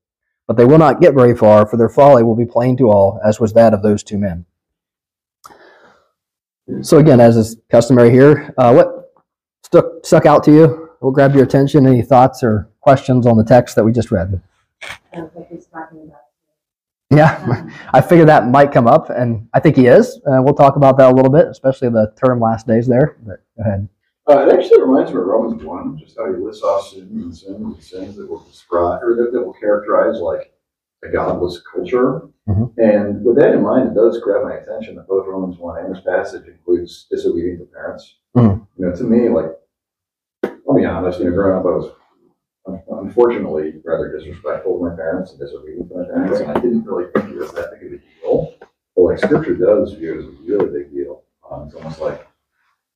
But 0.47 0.57
they 0.57 0.65
will 0.65 0.79
not 0.79 1.03
get 1.03 1.15
very 1.15 1.37
far, 1.37 1.67
for 1.67 1.77
their 1.77 1.91
folly 1.91 2.23
will 2.23 2.35
be 2.35 2.47
plain 2.47 2.79
to 2.79 2.91
all, 2.91 3.21
as 3.23 3.39
was 3.39 3.53
that 3.53 3.75
of 3.75 3.83
those 3.83 4.03
two 4.03 4.17
men. 4.17 4.47
So 6.81 6.99
again, 6.99 7.21
as 7.21 7.37
is 7.37 7.59
customary 7.71 8.11
here, 8.11 8.55
uh, 8.57 8.73
what 8.73 8.98
stuck, 9.69 9.87
stuck 10.05 10.27
out 10.27 10.45
to 10.45 10.53
you? 10.53 10.89
will 11.01 11.13
grab 11.13 11.35
your 11.35 11.45
attention? 11.45 11.87
Any 11.87 12.03
thoughts 12.03 12.43
or 12.43 12.69
questions 12.81 13.27
on 13.27 13.37
the 13.37 13.45
text 13.45 13.77
that 13.77 13.85
we 13.85 13.93
just 13.93 14.11
read? 14.11 14.41
Yeah, 17.11 17.69
I 17.93 18.01
figured 18.01 18.29
that 18.29 18.49
might 18.49 18.73
come 18.73 18.87
up, 18.87 19.11
and 19.11 19.49
I 19.55 19.61
think 19.61 19.77
he 19.77 19.87
is. 19.87 20.21
Uh, 20.27 20.43
we'll 20.43 20.55
talk 20.55 20.77
about 20.77 20.99
that 20.99 21.11
a 21.11 21.15
little 21.15 21.31
bit, 21.31 21.47
especially 21.49 21.89
the 21.89 22.13
term 22.23 22.41
last 22.41 22.67
days 22.67 22.87
there. 22.87 23.17
But 23.27 23.43
go 23.57 23.63
ahead. 23.63 23.89
Uh, 24.29 24.47
it 24.47 24.53
actually 24.53 24.83
reminds 24.83 25.11
me 25.11 25.19
of 25.19 25.25
Romans 25.25 25.63
1, 25.63 25.99
just 25.99 26.19
how 26.19 26.31
he 26.31 26.39
lists 26.39 26.63
off 26.63 26.89
sins 26.89 27.11
and 27.11 27.35
sins 27.35 27.57
and 27.57 27.83
sins 27.83 28.17
that 28.17 28.29
will 28.29 28.45
describe, 28.45 29.03
or 29.03 29.31
that 29.33 29.43
will 29.43 29.55
characterize 29.55 30.21
like 30.21 30.53
a 31.05 31.09
godless 31.09 31.63
culture. 31.63 32.23
Mhm. 32.49 32.73
And 32.79 33.25
with 33.25 33.37
that 33.37 33.55
in 33.55 33.63
mind, 33.63 33.89
it 33.89 33.95
does 33.95 34.21
grab 34.21 34.45
my 34.45 34.55
attention 34.55 34.97
that 34.97 35.07
both 35.07 35.27
Romans 35.27 35.59
1 35.59 35.85
and 35.85 35.95
this 35.95 36.03
passage 36.03 36.47
includes 36.49 37.07
disobedience 37.11 37.61
to 37.61 37.67
parents. 37.67 38.17
Mhm. 38.37 38.67
You 38.77 38.87
know, 38.87 38.95
to 38.95 39.05
me, 39.05 39.29
like, 39.29 39.57
I'll 40.45 40.75
be 40.75 40.85
honest, 40.85 41.21
you 41.21 41.27
know, 41.27 41.33
growing 41.33 41.57
up, 41.57 41.67
I 41.67 41.71
was 41.71 41.93
unfortunately 42.91 43.81
rather 43.85 44.11
disrespectful 44.13 44.79
to 44.79 44.85
my 44.85 44.95
parents 44.95 45.31
and 45.31 45.41
disobedient 45.41 45.89
to 45.89 45.99
my 45.99 46.05
parents, 46.05 46.41
and 46.41 46.51
I 46.51 46.61
didn't 46.61 46.85
really 46.85 47.11
think 47.13 47.31
it 47.31 47.37
was 47.37 47.53
that 47.53 47.71
big 47.73 47.87
of 47.87 47.93
a 47.93 48.03
deal. 48.23 48.55
But 48.95 49.03
like, 49.03 49.19
scripture 49.19 49.55
does 49.55 49.93
view 49.95 50.15
it 50.15 50.19
as 50.19 50.25
a 50.25 50.31
really 50.47 50.71
big 50.71 50.93
deal. 50.93 51.23
Um, 51.51 51.65
it's 51.67 51.75
almost 51.75 52.01
like, 52.01 52.27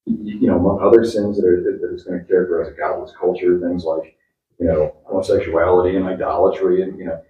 you 0.04 0.48
know, 0.48 0.56
among 0.56 0.80
other 0.82 1.04
sins 1.04 1.40
that, 1.40 1.46
are, 1.46 1.62
that 1.62 1.80
that 1.80 1.94
is 1.94 2.04
going 2.04 2.18
to 2.18 2.24
characterize 2.26 2.68
a 2.68 2.72
godless 2.72 3.12
culture, 3.18 3.58
things 3.60 3.84
like, 3.84 4.16
you 4.58 4.66
know, 4.66 4.94
homosexuality 5.04 5.96
and 5.96 6.06
idolatry 6.06 6.82
and, 6.82 6.98
you 6.98 7.06
know, 7.06 7.20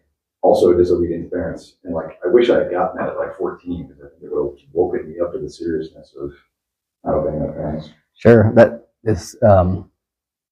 also 0.43 0.77
disobedient 0.77 1.31
parents. 1.31 1.77
And 1.85 1.95
like, 1.95 2.19
I 2.25 2.29
wish 2.29 2.51
I 2.51 2.59
had 2.59 2.71
gotten 2.71 2.99
that 2.99 3.11
at 3.11 3.19
like 3.19 3.37
14 3.37 3.87
because 3.87 4.03
I 4.03 4.09
think 4.11 4.25
it 4.25 4.35
would 4.35 4.59
have 4.59 4.69
woken 4.73 5.11
me 5.11 5.21
up 5.21 5.33
to 5.33 5.39
the 5.39 5.49
seriousness 5.49 6.15
of 6.21 6.33
not 7.05 7.15
obeying 7.15 7.41
my 7.41 7.53
parents. 7.53 7.91
Sure. 8.15 8.53
That 8.55 8.89
is 9.05 9.37
um, 9.43 9.91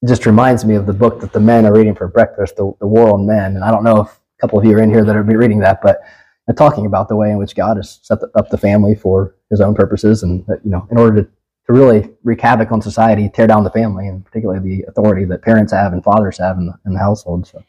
just 0.07 0.27
reminds 0.27 0.65
me 0.65 0.77
of 0.77 0.87
the 0.87 0.93
book 0.93 1.21
that 1.21 1.33
the 1.33 1.41
men 1.41 1.67
are 1.67 1.75
reading 1.75 1.95
for 1.95 2.09
breakfast, 2.09 2.57
the, 2.57 2.73
the 2.81 2.87
War 2.87 3.13
on 3.13 3.27
Men. 3.27 3.57
And 3.57 3.65
I 3.65 3.71
don't 3.71 3.85
know 3.85 4.01
if 4.03 4.09
a 4.09 4.41
couple 4.41 4.59
of 4.59 4.65
you 4.65 4.77
are 4.77 4.83
in 4.83 4.91
here 4.91 5.05
that 5.05 5.15
are 5.15 5.23
be 5.23 5.37
reading 5.37 5.59
that, 5.61 5.81
but 5.83 6.01
they're 6.47 6.55
talking 6.55 6.87
about 6.87 7.09
the 7.09 7.17
way 7.17 7.31
in 7.31 7.39
which 7.39 7.55
God 7.55 7.77
has 7.77 8.01
set 8.03 8.21
the, 8.21 8.31
up 8.35 8.49
the 8.49 8.59
family 8.59 8.95
for 8.95 9.37
His 9.51 9.61
own 9.61 9.75
purposes, 9.75 10.23
and 10.23 10.45
that, 10.47 10.61
you 10.65 10.71
know, 10.71 10.87
in 10.91 10.99
order 10.99 11.23
to, 11.23 11.29
to 11.67 11.73
really 11.73 12.11
wreak 12.25 12.41
havoc 12.41 12.73
on 12.73 12.81
society, 12.81 13.29
tear 13.29 13.47
down 13.47 13.63
the 13.63 13.71
family, 13.71 14.09
and 14.09 14.25
particularly 14.25 14.61
the 14.61 14.85
authority 14.89 15.25
that 15.27 15.43
parents 15.43 15.73
have 15.73 15.93
and 15.93 16.03
fathers 16.03 16.39
have 16.39 16.57
in 16.57 16.67
the, 16.67 16.75
in 16.87 16.95
the 16.95 16.99
household. 16.99 17.47
So, 17.47 17.63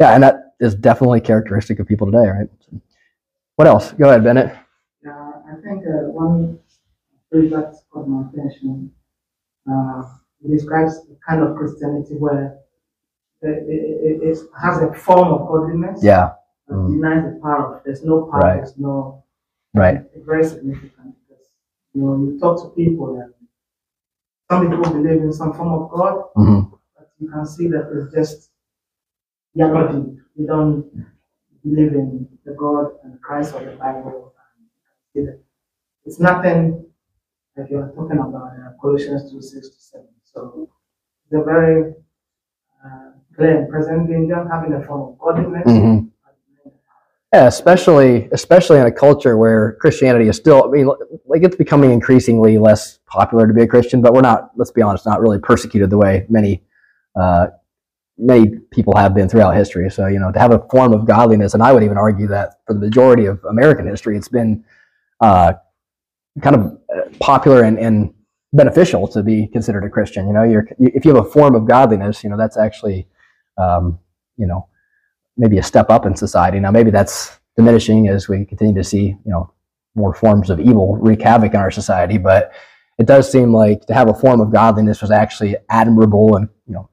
yeah, 0.00 0.14
and 0.14 0.22
that 0.22 0.43
is 0.60 0.74
definitely 0.74 1.20
characteristic 1.20 1.78
of 1.80 1.86
people 1.86 2.06
today, 2.10 2.28
right? 2.28 2.48
So, 2.60 2.80
what 3.56 3.68
else? 3.68 3.92
Go 3.92 4.08
ahead, 4.08 4.24
Bennett. 4.24 4.54
Yeah, 5.04 5.32
I 5.50 5.54
think 5.62 5.84
uh, 5.86 6.08
one 6.10 6.58
phrase 7.30 7.50
that 7.52 7.74
caught 7.92 8.08
my 8.08 8.28
attention 8.30 8.92
uh, 9.70 10.02
it 10.44 10.50
describes 10.50 11.06
the 11.06 11.16
kind 11.26 11.42
of 11.42 11.56
Christianity 11.56 12.14
where 12.16 12.58
it, 13.42 13.64
it, 13.68 14.22
it 14.22 14.38
has 14.60 14.82
a 14.82 14.92
form 14.94 15.28
of 15.32 15.48
godliness 15.48 16.02
Yeah. 16.02 16.32
Mm. 16.70 16.88
denies 16.88 17.24
the 17.34 17.40
power. 17.40 17.82
There's 17.84 18.04
no 18.04 18.22
power. 18.30 18.40
Right. 18.40 18.56
There's 18.56 18.76
no. 18.78 19.24
Right. 19.74 19.98
It's 20.14 20.24
very 20.26 20.44
significant 20.44 21.14
because 21.28 21.44
you 21.94 22.02
know 22.02 22.16
you 22.16 22.38
talk 22.38 22.62
to 22.62 22.68
people 22.70 23.20
and 23.20 23.32
some 24.50 24.68
people 24.70 24.92
believe 24.92 25.22
in 25.22 25.32
some 25.32 25.52
form 25.54 25.72
of 25.82 25.90
God, 25.90 26.24
hmm 26.36 26.60
but 26.96 27.10
you 27.18 27.30
can 27.30 27.46
see 27.46 27.68
that 27.68 27.90
it's 27.92 28.14
just 28.14 28.50
they 29.54 29.64
They 30.36 30.46
don't 30.46 30.90
believe 31.62 31.92
in 31.92 32.28
the 32.44 32.52
God 32.52 32.92
and 33.04 33.20
Christ 33.20 33.54
of 33.54 33.64
the 33.64 33.72
Bible. 33.72 34.34
It's 36.04 36.20
nothing 36.20 36.86
like 37.56 37.70
you're 37.70 37.92
talking 37.94 38.18
about 38.18 38.52
uh, 38.58 38.72
Colossians 38.80 39.30
2 39.30 39.40
6 39.40 39.68
to 39.68 39.80
7. 39.80 40.06
So 40.24 40.68
a 41.32 41.42
very 41.44 41.94
uh, 42.84 43.10
clear 43.36 43.58
and 43.58 43.68
present 43.70 44.08
danger 44.08 44.46
having 44.50 44.72
a 44.74 44.82
form 44.84 45.12
of 45.12 45.18
godliness. 45.18 45.64
hmm 45.64 45.98
Yeah, 47.32 47.46
especially 47.48 48.28
especially 48.30 48.78
in 48.78 48.86
a 48.86 48.92
culture 48.92 49.36
where 49.36 49.76
Christianity 49.80 50.28
is 50.28 50.36
still. 50.36 50.64
I 50.64 50.68
mean, 50.68 50.86
like 51.26 51.42
it's 51.42 51.56
becoming 51.56 51.90
increasingly 51.90 52.58
less 52.58 52.98
popular 53.06 53.48
to 53.48 53.54
be 53.54 53.62
a 53.62 53.66
Christian, 53.66 54.00
but 54.02 54.12
we're 54.14 54.20
not. 54.20 54.50
Let's 54.56 54.70
be 54.70 54.82
honest, 54.82 55.04
not 55.06 55.20
really 55.20 55.40
persecuted 55.40 55.90
the 55.90 55.98
way 55.98 56.26
many 56.28 56.62
uh, 57.16 57.48
many 58.18 58.58
people 58.70 58.96
have 58.96 59.14
been 59.14 59.28
throughout 59.28 59.56
history. 59.56 59.90
So 59.90 60.06
you 60.06 60.18
know, 60.18 60.32
to 60.32 60.38
have 60.38 60.52
a 60.52 60.66
form 60.70 60.92
of 60.92 61.06
godliness, 61.06 61.54
and 61.54 61.62
I 61.62 61.72
would 61.72 61.82
even 61.82 61.98
argue 61.98 62.26
that 62.28 62.60
for 62.66 62.74
the 62.74 62.80
majority 62.80 63.26
of 63.26 63.42
American 63.44 63.86
history, 63.86 64.16
it's 64.16 64.28
been 64.28 64.64
uh, 65.20 65.54
kind 66.42 66.56
of 66.56 66.78
uh, 66.94 67.08
popular 67.20 67.62
and, 67.62 67.78
and 67.78 68.12
beneficial 68.52 69.08
to 69.08 69.22
be 69.22 69.48
considered 69.48 69.84
a 69.84 69.88
Christian. 69.88 70.26
You 70.26 70.34
know, 70.34 70.42
you're 70.42 70.68
if 70.78 71.04
you 71.04 71.14
have 71.14 71.26
a 71.26 71.30
form 71.30 71.54
of 71.54 71.66
godliness, 71.66 72.22
you 72.22 72.30
know, 72.30 72.36
that's 72.36 72.56
actually 72.56 73.08
um, 73.58 73.98
you 74.36 74.46
know 74.46 74.68
maybe 75.36 75.58
a 75.58 75.62
step 75.62 75.90
up 75.90 76.06
in 76.06 76.14
society. 76.14 76.60
Now, 76.60 76.70
maybe 76.70 76.90
that's 76.90 77.38
diminishing 77.56 78.08
as 78.08 78.28
we 78.28 78.44
continue 78.44 78.74
to 78.74 78.84
see, 78.84 79.06
you 79.06 79.18
know, 79.24 79.52
more 79.94 80.14
forms 80.14 80.50
of 80.50 80.60
evil 80.60 80.96
wreak 80.96 81.22
havoc 81.22 81.54
in 81.54 81.60
our 81.60 81.70
society. 81.70 82.18
But 82.18 82.52
it 82.98 83.06
does 83.06 83.30
seem 83.30 83.52
like 83.52 83.86
to 83.86 83.94
have 83.94 84.08
a 84.08 84.14
form 84.14 84.40
of 84.40 84.52
godliness 84.52 85.00
was 85.00 85.10
actually 85.10 85.56
admirable 85.68 86.36
and, 86.36 86.48
you 86.66 86.74
know, 86.74 86.88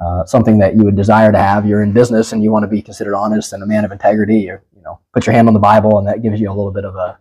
uh, 0.00 0.24
something 0.26 0.58
that 0.58 0.76
you 0.76 0.84
would 0.84 0.96
desire 0.96 1.32
to 1.32 1.38
have. 1.38 1.66
You're 1.66 1.82
in 1.82 1.92
business 1.92 2.32
and 2.32 2.42
you 2.42 2.50
want 2.52 2.64
to 2.64 2.68
be 2.68 2.82
considered 2.82 3.14
honest 3.14 3.52
and 3.52 3.62
a 3.62 3.66
man 3.66 3.84
of 3.84 3.92
integrity. 3.92 4.48
Or, 4.50 4.62
you 4.74 4.82
know, 4.82 5.00
put 5.14 5.26
your 5.26 5.34
hand 5.34 5.48
on 5.48 5.54
the 5.54 5.60
Bible 5.60 5.98
and 5.98 6.06
that 6.06 6.22
gives 6.22 6.40
you 6.40 6.48
a 6.50 6.54
little 6.54 6.72
bit 6.72 6.84
of 6.84 6.96
a 6.96 7.18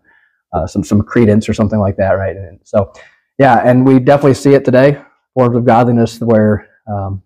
uh, 0.53 0.65
some 0.67 0.83
some 0.83 1.01
credence 1.01 1.49
or 1.49 1.53
something 1.53 1.79
like 1.79 1.97
that, 1.97 2.11
right? 2.11 2.35
And 2.37 2.59
so, 2.63 2.93
yeah, 3.37 3.61
and 3.65 3.85
we 3.85 3.99
definitely 3.99 4.35
see 4.35 4.53
it 4.53 4.63
today. 4.63 5.01
Forms 5.33 5.57
of 5.57 5.65
godliness 5.65 6.19
where 6.21 6.69
um, 6.87 7.21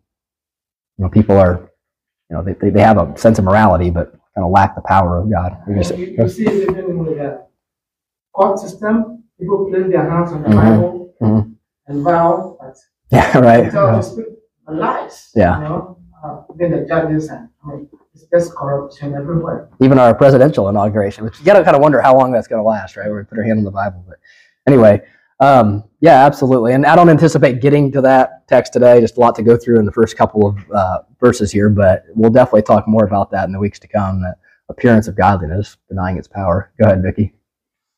you 0.98 1.06
know 1.06 1.10
people 1.10 1.38
are 1.38 1.70
you 2.30 2.38
know, 2.38 2.44
they, 2.44 2.54
they, 2.54 2.70
they 2.70 2.82
have 2.82 2.98
a 2.98 3.18
sense 3.18 3.40
of 3.40 3.46
morality, 3.46 3.90
but 3.90 4.12
kind 4.36 4.46
of 4.46 4.52
lack 4.52 4.76
the 4.76 4.82
power 4.82 5.18
of 5.20 5.32
God. 5.32 5.58
You, 5.68 5.76
you 5.78 5.84
see 6.30 6.46
it 6.46 6.70
even 6.70 6.78
in 6.78 7.04
the 7.04 7.46
court 8.34 8.60
system. 8.60 9.24
People 9.40 9.68
place 9.70 9.88
their 9.90 10.10
hands 10.10 10.32
on 10.32 10.44
the 10.44 10.50
Mhm. 10.50 10.56
Bible 10.56 11.14
Mhm. 11.22 11.56
and 11.88 12.04
vow 12.04 12.58
yeah, 13.12 13.38
right. 13.40 13.74
Yeah. 13.74 14.02
The 14.70 14.76
speak 14.76 14.82
lies. 14.82 15.32
Yeah. 15.36 15.58
You 15.58 15.64
know, 15.64 16.00
uh, 16.24 16.42
then 16.56 16.72
the 16.72 16.86
judges 16.88 17.30
and 17.30 17.50
I 17.64 17.70
mean, 17.70 17.90
it's 18.14 18.26
just 18.26 18.56
corruption 18.56 19.14
everywhere. 19.14 19.70
Even 19.82 20.00
our 20.00 20.14
presidential 20.14 20.70
inauguration, 20.70 21.24
which 21.24 21.40
you 21.40 21.46
gotta 21.46 21.64
kind 21.64 21.76
of 21.76 21.82
wonder 21.82 22.02
how 22.02 22.18
long 22.18 22.32
that's 22.32 22.48
going 22.48 22.60
to 22.62 22.68
last, 22.68 22.98
right? 22.98 23.08
Where 23.08 23.20
we 23.20 23.24
put 23.24 23.38
our 23.38 23.44
hand 23.44 23.60
on 23.60 23.64
the 23.64 23.72
Bible. 23.72 24.04
But 24.08 24.18
anyway, 24.68 25.02
um, 25.40 25.86
yeah, 26.02 26.26
absolutely. 26.26 26.74
And 26.74 26.86
I 26.86 26.96
don't 26.96 27.10
anticipate 27.10 27.62
getting 27.62 27.92
to 27.94 28.02
that 28.02 28.48
text 28.48 28.74
today. 28.74 29.00
Just 29.00 29.18
a 29.18 29.20
lot 29.20 29.36
to 29.36 29.44
go 29.44 29.56
through 29.56 29.80
in 29.80 29.86
the 29.86 29.92
first 29.92 30.18
couple 30.18 30.46
of 30.46 30.58
uh, 30.72 31.00
verses 31.20 31.52
here, 31.52 31.70
but 31.70 32.04
we'll 32.16 32.32
definitely 32.32 32.64
talk 32.64 32.88
more 32.88 33.06
about 33.06 33.32
that 33.32 33.46
in 33.46 33.54
the 33.54 33.60
weeks 33.60 33.80
to 33.80 33.88
come. 33.88 34.22
That 34.22 34.38
appearance 34.70 35.08
of 35.08 35.16
godliness, 35.16 35.78
denying 35.88 36.18
its 36.18 36.28
power. 36.28 36.72
Go 36.80 36.86
ahead, 36.88 37.02
Vicki. 37.02 37.34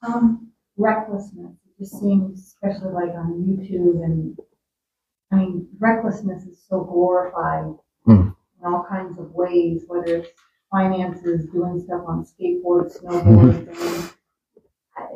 Um, 0.05 0.51
recklessness. 0.77 1.51
It 1.65 1.83
just 1.83 1.99
seems, 1.99 2.39
especially 2.39 2.93
like 2.93 3.09
on 3.15 3.43
YouTube 3.43 4.03
and, 4.03 4.37
I 5.31 5.35
mean, 5.37 5.67
recklessness 5.79 6.43
is 6.45 6.61
so 6.67 6.83
glorified 6.83 7.73
Mm. 8.07 8.35
in 8.59 8.65
all 8.65 8.85
kinds 8.89 9.17
of 9.19 9.31
ways, 9.33 9.85
whether 9.87 10.17
it's 10.17 10.29
finances, 10.71 11.47
doing 11.51 11.79
stuff 11.79 12.03
on 12.07 12.23
skateboards, 12.25 12.99
snowboards. 13.01 13.67
I 13.69 13.85
mean, 13.85 14.09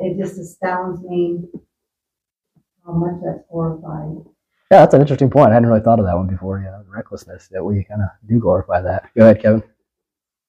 It 0.00 0.18
just 0.18 0.38
astounds 0.38 1.02
me 1.02 1.48
how 2.84 2.92
much 2.92 3.20
that's 3.24 3.42
glorified. 3.50 4.24
Yeah, 4.70 4.80
that's 4.80 4.94
an 4.94 5.00
interesting 5.00 5.30
point. 5.30 5.50
I 5.50 5.54
hadn't 5.54 5.68
really 5.68 5.80
thought 5.80 6.00
of 6.00 6.06
that 6.06 6.16
one 6.16 6.26
before. 6.26 6.60
Yeah, 6.60 6.82
recklessness 6.88 7.48
that 7.48 7.64
we 7.64 7.84
kind 7.84 8.02
of 8.02 8.08
do 8.28 8.38
glorify 8.40 8.80
that. 8.82 9.10
Go 9.16 9.22
ahead, 9.22 9.40
Kevin. 9.40 9.62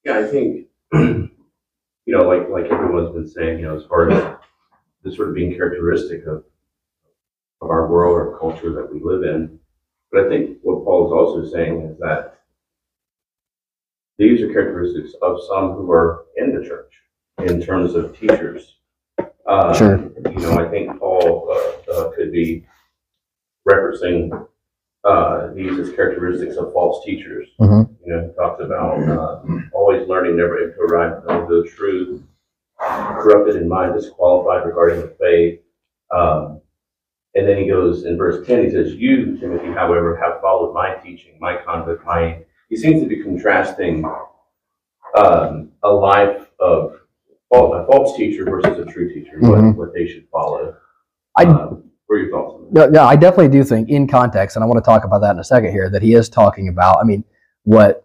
Yeah, 0.04 0.18
I 0.20 0.24
think, 0.26 0.68
you 0.94 1.30
know, 2.08 2.24
like, 2.28 2.50
like 2.50 2.66
everyone's 2.72 3.14
been 3.14 3.28
saying, 3.28 3.60
you 3.60 3.66
know, 3.68 3.76
as 3.78 3.86
far 3.86 4.10
as 4.10 4.38
this 5.04 5.16
sort 5.16 5.30
of 5.30 5.36
being 5.36 5.54
characteristic 5.56 6.26
of, 6.26 6.44
of 7.62 7.70
our 7.70 7.88
world 7.88 8.16
or 8.16 8.40
culture 8.40 8.72
that 8.74 8.94
we 8.94 9.00
live 9.04 9.24
in. 9.24 9.60
But 10.12 10.26
I 10.26 10.30
think 10.30 10.58
what 10.62 10.84
Paul 10.86 11.08
is 11.08 11.12
also 11.14 11.52
saying 11.54 11.82
is 11.82 11.98
that 12.00 12.40
these 14.18 14.42
are 14.42 14.52
characteristics 14.52 15.14
of 15.22 15.40
some 15.48 15.74
who 15.74 15.92
are 15.92 16.26
in 16.38 16.56
the 16.56 16.66
church 16.66 16.92
in 17.40 17.62
terms 17.62 17.94
of 17.96 18.18
teachers. 18.18 18.76
Uh, 19.46 19.74
Sure. 19.74 19.98
You 20.26 20.40
know, 20.40 20.58
I 20.60 20.70
think 20.70 21.00
Paul 21.00 21.50
uh, 21.52 21.92
uh, 21.92 22.12
could 22.16 22.32
be 22.32 22.66
referencing 23.70 24.48
uh, 25.04 25.54
these 25.54 25.78
as 25.80 25.92
characteristics 25.94 26.58
of 26.58 26.74
false 26.74 27.06
teachers. 27.06 27.48
Mhm. 27.62 27.90
You 28.06 28.14
know, 28.14 28.28
he 28.28 28.34
talks 28.36 28.62
about 28.62 28.98
uh, 29.08 29.42
always 29.74 30.08
learning, 30.08 30.36
never 30.36 30.58
able 30.60 30.74
to 30.74 30.82
arrive 30.82 31.14
at 31.30 31.48
the 31.48 31.64
truth, 31.76 32.24
corrupted 32.80 33.56
in 33.56 33.70
mind, 33.70 33.94
disqualified 33.94 34.66
regarding 34.66 35.02
the 35.02 35.16
faith. 35.20 35.62
Um, 36.12 36.57
and 37.36 37.48
then 37.48 37.58
he 37.58 37.68
goes 37.68 38.06
in 38.06 38.18
verse 38.18 38.46
10, 38.48 38.64
he 38.66 38.70
says, 38.72 38.94
You, 38.96 39.38
Timothy, 39.38 39.68
however, 39.68 40.20
have 40.24 40.42
followed 40.42 40.74
my 40.74 40.96
teaching, 40.96 41.34
my 41.40 41.58
conduct, 41.66 42.06
my. 42.06 42.40
He 42.70 42.76
seems 42.76 43.02
to 43.02 43.08
be 43.08 43.24
contrasting 43.24 44.04
um, 45.18 45.70
a 45.84 45.90
life 45.90 46.48
of 46.60 46.94
a 47.54 47.86
false 47.86 48.18
teacher 48.18 48.44
versus 48.44 48.78
a 48.80 48.86
true 48.92 49.08
teacher, 49.14 49.40
Mhm. 49.42 49.68
what, 49.78 49.78
what 49.88 49.94
they 49.94 50.06
should 50.06 50.28
follow. 50.32 50.76
I 51.38 51.44
Um, 51.46 51.84
what 52.08 52.16
are 52.16 52.20
your 52.20 52.32
thoughts 52.32 52.56
on 52.56 52.74
that? 52.74 52.92
No, 52.92 53.02
no, 53.02 53.08
I 53.08 53.16
definitely 53.16 53.48
do 53.50 53.64
think 53.64 53.90
in 53.90 54.08
context, 54.08 54.58
and 54.58 54.64
I 54.64 54.68
want 54.68 54.84
to 54.84 54.86
talk 54.90 55.06
about 55.06 55.22
that 55.22 55.32
in 55.32 55.40
a 55.40 55.44
second 55.44 55.72
here, 55.72 55.90
that 55.90 56.02
he 56.02 56.14
is 56.14 56.28
talking 56.30 56.68
about, 56.68 56.98
I 57.00 57.04
mean, 57.06 57.24
what 57.64 58.04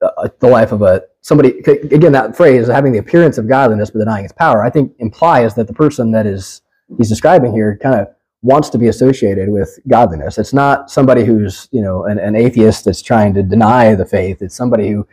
uh, 0.00 0.28
the 0.38 0.46
life 0.46 0.70
of 0.72 0.80
a 0.82 1.02
somebody, 1.22 1.58
again, 1.58 2.12
that 2.12 2.36
phrase, 2.36 2.68
having 2.68 2.92
the 2.92 2.98
appearance 2.98 3.36
of 3.36 3.48
godliness 3.48 3.90
but 3.90 3.98
denying 3.98 4.24
its 4.24 4.32
power, 4.32 4.62
I 4.62 4.70
think 4.70 4.92
implies 5.00 5.54
that 5.56 5.66
the 5.66 5.72
person 5.74 6.12
that 6.12 6.24
is 6.24 6.62
he's 6.96 7.08
describing 7.08 7.52
here 7.52 7.76
kind 7.82 7.96
of 8.00 8.08
wants 8.42 8.70
to 8.70 8.78
be 8.78 8.88
associated 8.88 9.48
with 9.48 9.78
godliness. 9.88 10.38
It's 10.38 10.52
not 10.52 10.90
somebody 10.90 11.24
who's, 11.24 11.68
you 11.72 11.82
know, 11.82 12.04
an, 12.04 12.18
an 12.18 12.36
atheist 12.36 12.84
that's 12.84 13.02
trying 13.02 13.34
to 13.34 13.42
deny 13.42 13.94
the 13.94 14.06
faith. 14.06 14.42
It's 14.42 14.54
somebody 14.54 14.90
who 14.90 15.06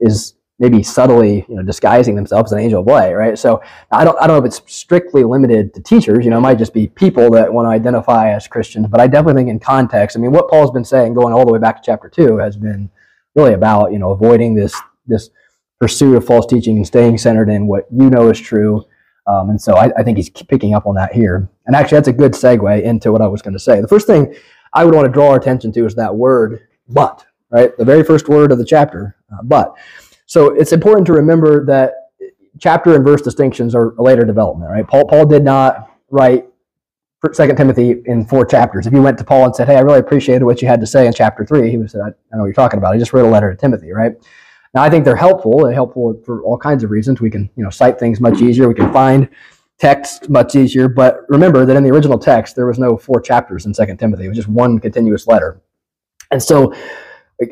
is 0.00 0.34
maybe 0.58 0.82
subtly, 0.82 1.44
you 1.48 1.56
know, 1.56 1.62
disguising 1.62 2.14
themselves 2.14 2.52
as 2.52 2.56
an 2.56 2.64
angel 2.64 2.80
of 2.80 2.86
light, 2.86 3.12
right? 3.12 3.38
So 3.38 3.62
I 3.90 4.04
don't, 4.04 4.16
I 4.20 4.26
don't 4.26 4.36
know 4.36 4.46
if 4.46 4.46
it's 4.46 4.62
strictly 4.72 5.24
limited 5.24 5.74
to 5.74 5.82
teachers. 5.82 6.24
You 6.24 6.30
know, 6.30 6.38
it 6.38 6.42
might 6.42 6.58
just 6.58 6.74
be 6.74 6.88
people 6.88 7.30
that 7.32 7.52
want 7.52 7.66
to 7.66 7.70
identify 7.70 8.32
as 8.32 8.46
Christians. 8.46 8.86
But 8.88 9.00
I 9.00 9.06
definitely 9.06 9.40
think 9.40 9.50
in 9.50 9.60
context, 9.60 10.16
I 10.16 10.20
mean, 10.20 10.32
what 10.32 10.48
Paul's 10.48 10.70
been 10.70 10.84
saying, 10.84 11.14
going 11.14 11.32
all 11.34 11.46
the 11.46 11.52
way 11.52 11.58
back 11.58 11.76
to 11.76 11.82
chapter 11.84 12.08
two, 12.08 12.38
has 12.38 12.56
been 12.56 12.90
really 13.34 13.54
about 13.54 13.92
you 13.92 13.98
know 13.98 14.10
avoiding 14.10 14.54
this 14.54 14.78
this 15.06 15.30
pursuit 15.80 16.16
of 16.16 16.24
false 16.24 16.46
teaching 16.46 16.76
and 16.76 16.86
staying 16.86 17.18
centered 17.18 17.48
in 17.48 17.66
what 17.66 17.86
you 17.90 18.10
know 18.10 18.30
is 18.30 18.38
true. 18.38 18.84
Um, 19.26 19.50
and 19.50 19.60
so 19.60 19.76
I, 19.76 19.90
I 19.96 20.02
think 20.02 20.16
he's 20.16 20.30
picking 20.30 20.74
up 20.74 20.86
on 20.86 20.94
that 20.96 21.12
here. 21.12 21.48
And 21.66 21.76
actually, 21.76 21.96
that's 21.96 22.08
a 22.08 22.12
good 22.12 22.32
segue 22.32 22.82
into 22.82 23.12
what 23.12 23.22
I 23.22 23.26
was 23.26 23.42
going 23.42 23.54
to 23.54 23.60
say. 23.60 23.80
The 23.80 23.88
first 23.88 24.06
thing 24.06 24.34
I 24.72 24.84
would 24.84 24.94
want 24.94 25.06
to 25.06 25.12
draw 25.12 25.30
our 25.30 25.36
attention 25.36 25.72
to 25.72 25.86
is 25.86 25.94
that 25.94 26.14
word, 26.14 26.66
but, 26.88 27.24
right? 27.50 27.76
The 27.76 27.84
very 27.84 28.02
first 28.02 28.28
word 28.28 28.52
of 28.52 28.58
the 28.58 28.64
chapter, 28.64 29.16
uh, 29.32 29.42
but. 29.44 29.74
So 30.26 30.54
it's 30.54 30.72
important 30.72 31.06
to 31.08 31.12
remember 31.12 31.64
that 31.66 31.92
chapter 32.58 32.94
and 32.94 33.04
verse 33.04 33.22
distinctions 33.22 33.74
are 33.74 33.94
a 33.96 34.02
later 34.02 34.24
development, 34.24 34.70
right? 34.70 34.86
Paul, 34.86 35.06
Paul 35.06 35.26
did 35.26 35.44
not 35.44 35.90
write 36.10 36.46
Second 37.32 37.56
Timothy 37.56 38.02
in 38.06 38.26
four 38.26 38.44
chapters. 38.44 38.86
If 38.86 38.92
you 38.92 39.00
went 39.00 39.16
to 39.18 39.24
Paul 39.24 39.44
and 39.44 39.54
said, 39.54 39.68
"Hey, 39.68 39.76
I 39.76 39.80
really 39.80 40.00
appreciated 40.00 40.44
what 40.44 40.60
you 40.60 40.66
had 40.66 40.80
to 40.80 40.86
say 40.88 41.06
in 41.06 41.12
chapter 41.12 41.46
three, 41.46 41.70
he 41.70 41.78
would 41.78 41.88
say, 41.88 42.00
"I, 42.00 42.08
I 42.08 42.10
know 42.32 42.40
what 42.40 42.46
you're 42.46 42.52
talking 42.52 42.78
about. 42.78 42.94
I 42.94 42.98
just 42.98 43.12
wrote 43.12 43.24
a 43.24 43.30
letter 43.30 43.48
to 43.48 43.56
Timothy." 43.56 43.92
Right? 43.92 44.14
Now, 44.74 44.82
I 44.82 44.90
think 44.90 45.04
they're 45.04 45.16
helpful. 45.16 45.64
They're 45.64 45.74
helpful 45.74 46.20
for 46.24 46.42
all 46.42 46.56
kinds 46.56 46.82
of 46.82 46.90
reasons. 46.90 47.20
We 47.20 47.30
can, 47.30 47.50
you 47.56 47.64
know, 47.64 47.70
cite 47.70 47.98
things 47.98 48.20
much 48.20 48.40
easier. 48.40 48.68
We 48.68 48.74
can 48.74 48.92
find 48.92 49.28
text 49.78 50.30
much 50.30 50.54
easier. 50.54 50.88
But 50.88 51.18
remember 51.28 51.66
that 51.66 51.76
in 51.76 51.82
the 51.82 51.90
original 51.90 52.18
text, 52.18 52.56
there 52.56 52.66
was 52.66 52.78
no 52.78 52.96
four 52.96 53.20
chapters 53.20 53.66
in 53.66 53.74
Second 53.74 53.98
Timothy. 53.98 54.24
It 54.24 54.28
was 54.28 54.36
just 54.36 54.48
one 54.48 54.78
continuous 54.78 55.26
letter. 55.26 55.60
And 56.30 56.42
so, 56.42 56.72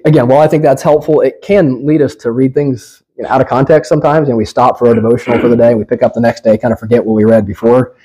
again, 0.06 0.28
while 0.28 0.40
I 0.40 0.48
think 0.48 0.62
that's 0.62 0.82
helpful, 0.82 1.20
it 1.20 1.42
can 1.42 1.86
lead 1.86 2.00
us 2.00 2.14
to 2.16 2.30
read 2.30 2.54
things 2.54 3.02
you 3.16 3.24
know, 3.24 3.28
out 3.28 3.42
of 3.42 3.48
context 3.48 3.88
sometimes, 3.88 4.28
and 4.28 4.36
we 4.38 4.46
stop 4.46 4.78
for 4.78 4.90
a 4.90 4.94
devotional 4.94 5.38
for 5.38 5.48
the 5.48 5.56
day. 5.56 5.74
We 5.74 5.84
pick 5.84 6.02
up 6.02 6.14
the 6.14 6.20
next 6.20 6.42
day, 6.42 6.56
kind 6.56 6.72
of 6.72 6.80
forget 6.80 7.04
what 7.04 7.14
we 7.14 7.24
read 7.24 7.46
before. 7.46 7.96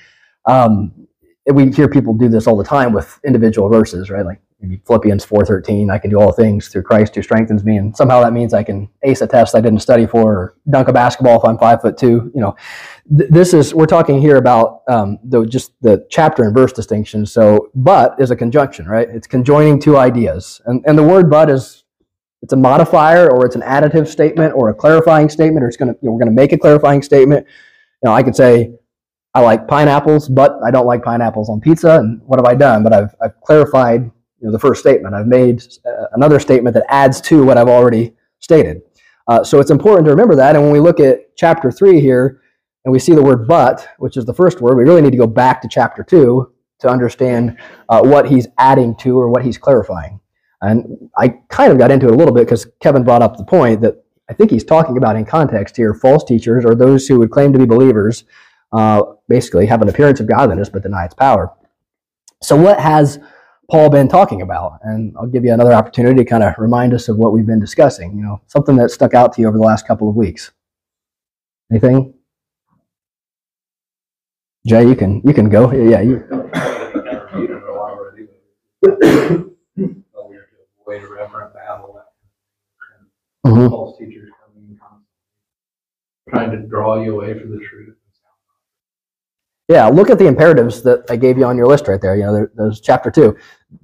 Um, 0.44 1.06
we 1.46 1.70
hear 1.70 1.88
people 1.88 2.12
do 2.12 2.28
this 2.28 2.46
all 2.46 2.56
the 2.56 2.64
time 2.64 2.92
with 2.92 3.18
individual 3.24 3.68
verses, 3.70 4.10
right? 4.10 4.26
Like 4.26 4.40
Philippians 4.86 5.24
4.13, 5.24 5.90
I 5.90 5.98
can 5.98 6.10
do 6.10 6.18
all 6.18 6.32
things 6.32 6.68
through 6.68 6.82
Christ 6.82 7.14
who 7.14 7.22
strengthens 7.22 7.62
me. 7.62 7.76
And 7.76 7.94
somehow 7.94 8.22
that 8.22 8.32
means 8.32 8.54
I 8.54 8.62
can 8.62 8.88
ace 9.02 9.20
a 9.20 9.26
test 9.26 9.54
I 9.54 9.60
didn't 9.60 9.80
study 9.80 10.06
for 10.06 10.32
or 10.32 10.56
dunk 10.70 10.88
a 10.88 10.92
basketball 10.92 11.38
if 11.38 11.44
I'm 11.46 11.58
five 11.58 11.82
foot 11.82 11.98
two. 11.98 12.30
You 12.34 12.40
know, 12.40 12.56
th- 13.16 13.30
this 13.30 13.52
is, 13.52 13.74
we're 13.74 13.86
talking 13.86 14.20
here 14.20 14.36
about 14.36 14.82
um, 14.88 15.18
the, 15.24 15.44
just 15.44 15.72
the 15.82 16.06
chapter 16.10 16.44
and 16.44 16.54
verse 16.54 16.72
distinction. 16.72 17.26
So, 17.26 17.70
but 17.74 18.18
is 18.18 18.30
a 18.30 18.36
conjunction, 18.36 18.86
right? 18.86 19.08
It's 19.10 19.26
conjoining 19.26 19.78
two 19.78 19.98
ideas. 19.98 20.60
And, 20.64 20.82
and 20.86 20.96
the 20.96 21.04
word 21.04 21.30
but 21.30 21.50
is, 21.50 21.84
it's 22.42 22.52
a 22.52 22.56
modifier 22.56 23.30
or 23.30 23.44
it's 23.44 23.56
an 23.56 23.62
additive 23.62 24.08
statement 24.08 24.54
or 24.54 24.70
a 24.70 24.74
clarifying 24.74 25.28
statement 25.28 25.64
or 25.64 25.68
it's 25.68 25.76
to, 25.76 25.84
you 25.84 25.96
know, 26.02 26.12
we're 26.12 26.18
going 26.18 26.34
to 26.34 26.34
make 26.34 26.52
a 26.52 26.58
clarifying 26.58 27.02
statement. 27.02 27.46
You 28.02 28.08
know, 28.08 28.14
I 28.14 28.22
could 28.22 28.36
say, 28.36 28.72
I 29.34 29.40
like 29.40 29.68
pineapples, 29.68 30.30
but 30.30 30.58
I 30.66 30.70
don't 30.70 30.86
like 30.86 31.02
pineapples 31.02 31.50
on 31.50 31.60
pizza. 31.60 31.98
And 31.98 32.22
what 32.22 32.38
have 32.38 32.46
I 32.46 32.54
done? 32.54 32.82
But 32.82 32.94
I've, 32.94 33.14
I've 33.20 33.38
clarified 33.42 34.10
know, 34.46 34.52
the 34.52 34.58
first 34.58 34.80
statement. 34.80 35.14
I've 35.14 35.26
made 35.26 35.62
uh, 35.84 36.06
another 36.12 36.40
statement 36.40 36.74
that 36.74 36.86
adds 36.88 37.20
to 37.22 37.44
what 37.44 37.58
I've 37.58 37.68
already 37.68 38.14
stated. 38.40 38.82
Uh, 39.28 39.42
so 39.42 39.60
it's 39.60 39.70
important 39.70 40.06
to 40.06 40.10
remember 40.10 40.36
that. 40.36 40.54
And 40.54 40.64
when 40.64 40.72
we 40.72 40.80
look 40.80 41.00
at 41.00 41.36
chapter 41.36 41.70
three 41.70 42.00
here, 42.00 42.40
and 42.84 42.92
we 42.92 43.00
see 43.00 43.14
the 43.14 43.22
word 43.22 43.48
but, 43.48 43.88
which 43.98 44.16
is 44.16 44.24
the 44.24 44.32
first 44.32 44.60
word, 44.60 44.76
we 44.76 44.84
really 44.84 45.02
need 45.02 45.10
to 45.10 45.16
go 45.16 45.26
back 45.26 45.60
to 45.60 45.68
chapter 45.68 46.04
two 46.04 46.52
to 46.78 46.88
understand 46.88 47.58
uh, 47.88 48.00
what 48.00 48.28
he's 48.28 48.46
adding 48.58 48.94
to 48.96 49.18
or 49.18 49.28
what 49.28 49.44
he's 49.44 49.58
clarifying. 49.58 50.20
And 50.62 51.10
I 51.18 51.28
kind 51.48 51.72
of 51.72 51.78
got 51.78 51.90
into 51.90 52.06
it 52.06 52.12
a 52.12 52.16
little 52.16 52.32
bit 52.32 52.46
because 52.46 52.66
Kevin 52.80 53.02
brought 53.02 53.22
up 53.22 53.36
the 53.36 53.44
point 53.44 53.80
that 53.80 54.04
I 54.30 54.34
think 54.34 54.50
he's 54.50 54.64
talking 54.64 54.96
about 54.96 55.16
in 55.16 55.24
context 55.24 55.76
here 55.76 55.94
false 55.94 56.24
teachers 56.24 56.64
or 56.64 56.74
those 56.74 57.06
who 57.06 57.18
would 57.18 57.30
claim 57.30 57.52
to 57.52 57.58
be 57.58 57.66
believers 57.66 58.24
uh, 58.72 59.02
basically 59.28 59.66
have 59.66 59.82
an 59.82 59.88
appearance 59.88 60.20
of 60.20 60.28
godliness 60.28 60.68
but 60.68 60.82
deny 60.82 61.04
its 61.04 61.14
power. 61.14 61.52
So, 62.42 62.56
what 62.56 62.78
has 62.78 63.18
Paul 63.70 63.90
been 63.90 64.08
talking 64.08 64.42
about? 64.42 64.78
And 64.82 65.14
I'll 65.18 65.26
give 65.26 65.44
you 65.44 65.52
another 65.52 65.72
opportunity 65.72 66.16
to 66.16 66.24
kind 66.24 66.42
of 66.42 66.54
remind 66.58 66.94
us 66.94 67.08
of 67.08 67.16
what 67.16 67.32
we've 67.32 67.46
been 67.46 67.60
discussing. 67.60 68.16
You 68.16 68.22
know, 68.22 68.40
something 68.46 68.76
that 68.76 68.90
stuck 68.90 69.14
out 69.14 69.32
to 69.34 69.40
you 69.40 69.48
over 69.48 69.56
the 69.58 69.64
last 69.64 69.86
couple 69.86 70.08
of 70.08 70.14
weeks. 70.14 70.52
Anything? 71.70 72.14
Jay, 74.66 74.86
you 74.86 74.94
can 74.96 75.20
you 75.24 75.32
can 75.32 75.48
go. 75.48 75.72
Yeah, 75.72 76.00
you. 76.00 76.24
Way 80.86 81.00
to 81.00 81.08
reverent 81.08 81.54
battle. 81.54 82.00
Mhm. 83.44 83.68
False 83.68 83.98
teachers 83.98 84.30
coming 84.44 84.78
trying 86.28 86.50
to 86.50 86.58
draw 86.58 87.00
you 87.02 87.14
away 87.20 87.38
from 87.38 87.50
the 87.50 87.58
truth. 87.64 87.96
Yeah, 89.68 89.86
look 89.88 90.10
at 90.10 90.18
the 90.18 90.26
imperatives 90.26 90.82
that 90.82 91.04
I 91.10 91.16
gave 91.16 91.38
you 91.38 91.44
on 91.44 91.56
your 91.56 91.66
list 91.66 91.88
right 91.88 92.00
there. 92.00 92.16
You 92.16 92.22
know, 92.24 92.32
there, 92.32 92.52
there's 92.54 92.80
chapter 92.80 93.10
two, 93.10 93.36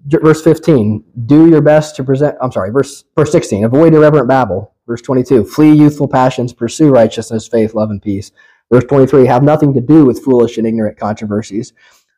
verse 0.06 0.42
15. 0.42 1.04
Do 1.26 1.48
your 1.48 1.60
best 1.60 1.96
to 1.96 2.04
present. 2.04 2.36
I'm 2.40 2.52
sorry, 2.52 2.70
verse 2.70 3.04
verse 3.16 3.32
16. 3.32 3.64
Avoid 3.64 3.94
irreverent 3.94 4.28
babble. 4.28 4.74
Verse 4.86 5.02
22. 5.02 5.44
Flee 5.44 5.72
youthful 5.72 6.08
passions. 6.08 6.52
Pursue 6.52 6.90
righteousness, 6.90 7.46
faith, 7.48 7.74
love, 7.74 7.90
and 7.90 8.02
peace. 8.02 8.32
Verse 8.72 8.84
23. 8.84 9.26
Have 9.26 9.42
nothing 9.42 9.74
to 9.74 9.80
do 9.80 10.04
with 10.04 10.24
foolish 10.24 10.58
and 10.58 10.66
ignorant 10.66 10.98
controversies. 10.98 11.72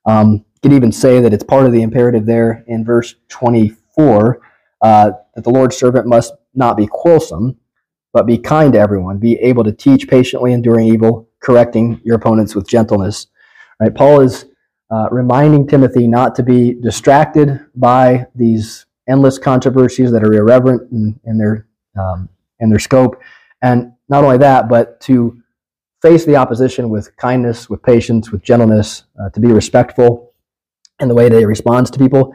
Um, 0.07 0.33
you 0.33 0.61
could 0.71 0.73
even 0.73 0.93
say 0.93 1.21
that 1.21 1.33
it's 1.33 1.45
part 1.45 1.67
of 1.67 1.73
the 1.73 1.83
imperative 1.83 2.27
there 2.27 2.65
in 2.67 2.85
verse 2.85 3.15
24 3.29 4.41
uh, 4.83 5.11
that 5.35 5.45
the 5.45 5.51
Lord's 5.51 5.77
servant 5.77 6.07
must 6.07 6.35
not 6.55 6.77
be 6.77 6.87
quarrelsome, 6.87 7.57
but 8.13 8.27
be 8.27 8.39
kind 8.39 8.73
to 8.75 8.79
everyone. 8.79 9.19
Be 9.19 9.35
able 9.41 9.65
to 9.65 9.73
teach 9.73 10.09
patiently, 10.09 10.53
enduring 10.53 10.87
evil, 10.87 11.29
correcting 11.41 12.01
your 12.05 12.17
opponents 12.17 12.55
with 12.55 12.69
gentleness. 12.69 13.27
Right? 13.81 13.95
Paul 13.95 14.21
is 14.21 14.47
uh, 14.91 15.09
reminding 15.11 15.67
Timothy 15.67 16.07
not 16.07 16.35
to 16.37 16.43
be 16.43 16.75
distracted 16.75 17.61
by 17.75 18.27
these 18.35 18.87
endless 19.09 19.39
controversies 19.39 20.11
that 20.11 20.23
are 20.23 20.33
irreverent 20.33 20.91
in, 20.93 21.19
in 21.25 21.39
their 21.39 21.67
um, 21.99 22.29
in 22.61 22.71
their 22.71 22.79
scope, 22.79 23.21
and 23.63 23.93
not 24.09 24.25
only 24.25 24.39
that, 24.39 24.69
but 24.69 25.01
to 25.01 25.41
face 26.03 26.25
the 26.25 26.37
opposition 26.37 26.91
with 26.91 27.17
kindness, 27.17 27.71
with 27.71 27.83
patience, 27.83 28.31
with 28.31 28.43
gentleness, 28.43 29.05
uh, 29.21 29.31
to 29.31 29.41
be 29.41 29.49
respectful 29.49 30.35
in 31.01 31.09
the 31.09 31.15
way 31.15 31.29
that 31.29 31.39
he 31.39 31.45
responds 31.45 31.91
to 31.91 31.99
people. 31.99 32.35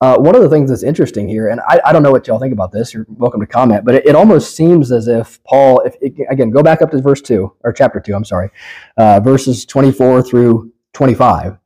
Uh, 0.00 0.16
one 0.16 0.36
of 0.36 0.42
the 0.42 0.48
things 0.48 0.70
that's 0.70 0.84
interesting 0.84 1.28
here, 1.28 1.48
and 1.48 1.60
I, 1.68 1.80
I 1.86 1.92
don't 1.92 2.04
know 2.04 2.12
what 2.12 2.26
y'all 2.26 2.38
think 2.38 2.52
about 2.52 2.70
this. 2.70 2.94
You're 2.94 3.06
welcome 3.08 3.40
to 3.40 3.46
comment, 3.46 3.84
but 3.84 3.96
it, 3.96 4.06
it 4.06 4.14
almost 4.14 4.54
seems 4.54 4.92
as 4.92 5.08
if 5.08 5.42
Paul, 5.42 5.80
if 5.80 5.96
again, 6.30 6.50
go 6.50 6.62
back 6.62 6.82
up 6.82 6.92
to 6.92 7.00
verse 7.00 7.20
two 7.20 7.52
or 7.64 7.72
chapter 7.72 7.98
two. 7.98 8.14
I'm 8.14 8.24
sorry, 8.24 8.50
uh, 8.96 9.18
verses 9.18 9.64
24 9.64 10.22
through 10.22 10.72
25. 10.92 11.58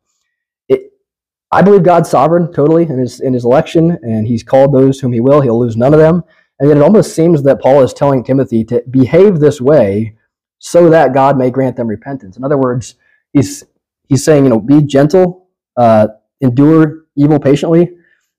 I 1.52 1.62
believe 1.62 1.82
God's 1.82 2.10
sovereign 2.10 2.52
totally 2.52 2.84
in 2.84 2.98
his 2.98 3.20
in 3.20 3.34
his 3.34 3.44
election, 3.44 3.98
and 4.02 4.26
He's 4.26 4.42
called 4.42 4.72
those 4.72 5.00
whom 5.00 5.12
He 5.12 5.20
will. 5.20 5.40
He'll 5.40 5.60
lose 5.60 5.76
none 5.76 5.94
of 5.94 6.00
them. 6.00 6.24
And 6.58 6.68
yet, 6.68 6.78
it 6.78 6.82
almost 6.82 7.14
seems 7.14 7.42
that 7.42 7.60
Paul 7.60 7.82
is 7.82 7.92
telling 7.92 8.24
Timothy 8.24 8.64
to 8.64 8.82
behave 8.90 9.38
this 9.38 9.60
way 9.60 10.16
so 10.58 10.88
that 10.90 11.12
God 11.12 11.36
may 11.36 11.50
grant 11.50 11.76
them 11.76 11.88
repentance. 11.88 12.36
In 12.36 12.44
other 12.44 12.58
words, 12.58 12.94
he's 13.32 13.64
he's 14.08 14.24
saying, 14.24 14.44
you 14.44 14.50
know, 14.50 14.60
be 14.60 14.82
gentle, 14.82 15.48
uh, 15.76 16.08
endure 16.40 17.04
evil 17.16 17.38
patiently 17.38 17.90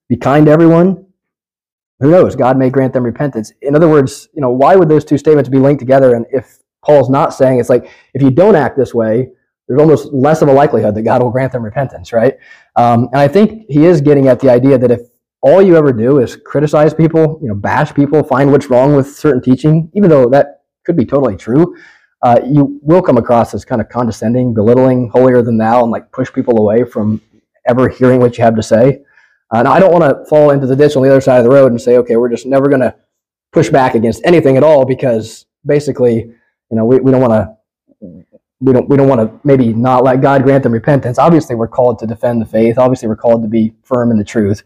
be 0.10 0.18
kind 0.18 0.46
to 0.46 0.52
everyone. 0.52 1.06
Who 2.00 2.12
knows? 2.12 2.36
God 2.36 2.58
may 2.58 2.70
grant 2.70 2.94
them 2.94 3.04
repentance. 3.04 3.52
In 3.62 3.76
other 3.76 3.90
words, 3.90 4.30
you 4.34 4.42
know, 4.42 4.52
why 4.52 4.76
would 4.76 4.90
those 4.90 5.06
two 5.06 5.18
statements 5.18 5.50
be 5.50 5.58
linked 5.58 5.80
together? 5.80 6.16
And 6.16 6.26
if 6.32 6.60
Paul's 6.84 7.10
not 7.10 7.34
saying 7.34 7.60
it's 7.60 7.70
like 7.70 7.90
if 8.14 8.22
you 8.22 8.30
don't 8.30 8.56
act 8.56 8.78
this 8.78 8.94
way, 8.94 9.30
there's 9.68 9.80
almost 9.80 10.14
less 10.14 10.42
of 10.42 10.50
a 10.50 10.54
likelihood 10.54 10.96
that 10.96 11.04
God 11.04 11.22
will 11.22 11.32
grant 11.32 11.52
them 11.52 11.64
repentance, 11.64 12.12
right? 12.12 12.36
Um, 12.76 13.08
and 13.12 13.22
I 13.22 13.28
think 13.28 13.66
he 13.70 13.86
is 13.86 14.02
getting 14.02 14.28
at 14.28 14.40
the 14.40 14.50
idea 14.50 14.78
that 14.78 14.92
if 14.92 15.02
all 15.42 15.62
you 15.62 15.76
ever 15.76 15.92
do 15.92 16.20
is 16.20 16.36
criticize 16.36 16.94
people, 16.94 17.40
you 17.42 17.48
know, 17.48 17.56
bash 17.56 17.94
people, 17.94 18.24
find 18.24 18.52
what's 18.52 18.70
wrong 18.70 18.96
with 18.96 19.16
certain 19.16 19.42
teaching, 19.42 19.90
even 19.94 20.10
though 20.10 20.30
that 20.30 20.64
could 20.86 20.98
be 20.98 21.06
totally 21.06 21.36
true, 21.36 21.76
uh, 22.24 22.40
you 22.46 22.80
will 22.82 23.02
come 23.02 23.18
across 23.18 23.54
as 23.54 23.66
kind 23.66 23.82
of 23.82 23.90
condescending, 23.90 24.54
belittling, 24.54 25.10
holier 25.10 25.42
than 25.42 25.58
thou, 25.58 25.84
and 25.84 25.92
like 25.92 26.12
push 26.12 26.32
people 26.32 26.60
away 26.60 26.86
from 26.86 27.22
ever 27.68 27.90
hearing 27.90 28.20
what 28.20 28.38
you 28.38 28.44
have 28.44 28.56
to 28.56 28.64
say. 28.64 29.02
Uh, 29.52 29.64
now, 29.64 29.72
I 29.72 29.80
don't 29.80 29.92
want 29.92 30.04
to 30.04 30.26
fall 30.30 30.52
into 30.52 30.66
the 30.66 30.76
ditch 30.76 30.96
on 30.96 31.04
the 31.04 31.10
other 31.10 31.22
side 31.22 31.38
of 31.38 31.44
the 31.44 31.52
road 31.52 31.72
and 31.72 31.82
say, 31.82 31.98
okay, 31.98 32.16
we're 32.16 32.30
just 32.30 32.46
never 32.46 32.70
going 32.70 32.82
to 32.82 32.96
push 33.52 33.70
back 33.70 33.94
against 33.96 34.22
anything 34.26 34.58
at 34.58 34.64
all 34.64 34.86
because 34.86 35.46
basically, 35.66 36.16
you 36.16 36.78
know, 36.78 36.86
we, 36.86 37.00
we 37.00 37.12
don't 37.12 37.22
want 37.22 37.34
to 37.34 38.33
we 38.64 38.72
don't 38.72 38.88
we 38.88 38.96
don't 38.96 39.10
want 39.10 39.20
to 39.20 39.40
maybe 39.46 39.74
not 39.74 40.04
let 40.04 40.22
God 40.22 40.44
grant 40.44 40.64
them 40.64 40.72
repentance. 40.72 41.20
Obviously, 41.20 41.56
we're 41.56 41.68
called 41.68 42.00
to 42.00 42.08
defend 42.08 42.42
the 42.42 42.46
faith. 42.46 42.78
Obviously, 42.78 43.08
we're 43.08 43.16
called 43.16 43.42
to 43.44 43.50
be 43.50 43.74
firm 43.84 44.10
in 44.10 44.18
the 44.18 44.24
truth. 44.24 44.64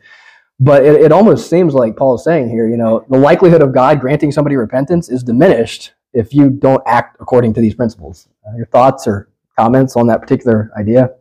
But 0.59 0.85
it, 0.85 1.01
it 1.01 1.11
almost 1.11 1.49
seems 1.49 1.73
like 1.73 1.95
Paul 1.95 2.15
is 2.15 2.23
saying 2.23 2.49
here, 2.49 2.67
you 2.67 2.77
know, 2.77 3.05
the 3.09 3.17
likelihood 3.17 3.61
of 3.61 3.73
God 3.73 3.99
granting 3.99 4.31
somebody 4.31 4.55
repentance 4.55 5.09
is 5.09 5.23
diminished 5.23 5.93
if 6.13 6.33
you 6.33 6.49
don't 6.49 6.81
act 6.87 7.17
according 7.19 7.53
to 7.55 7.61
these 7.61 7.75
principles. 7.75 8.27
Uh, 8.47 8.55
your 8.55 8.65
thoughts 8.67 9.07
or 9.07 9.29
comments 9.57 9.95
on 9.95 10.07
that 10.07 10.21
particular 10.21 10.71
idea? 10.77 11.11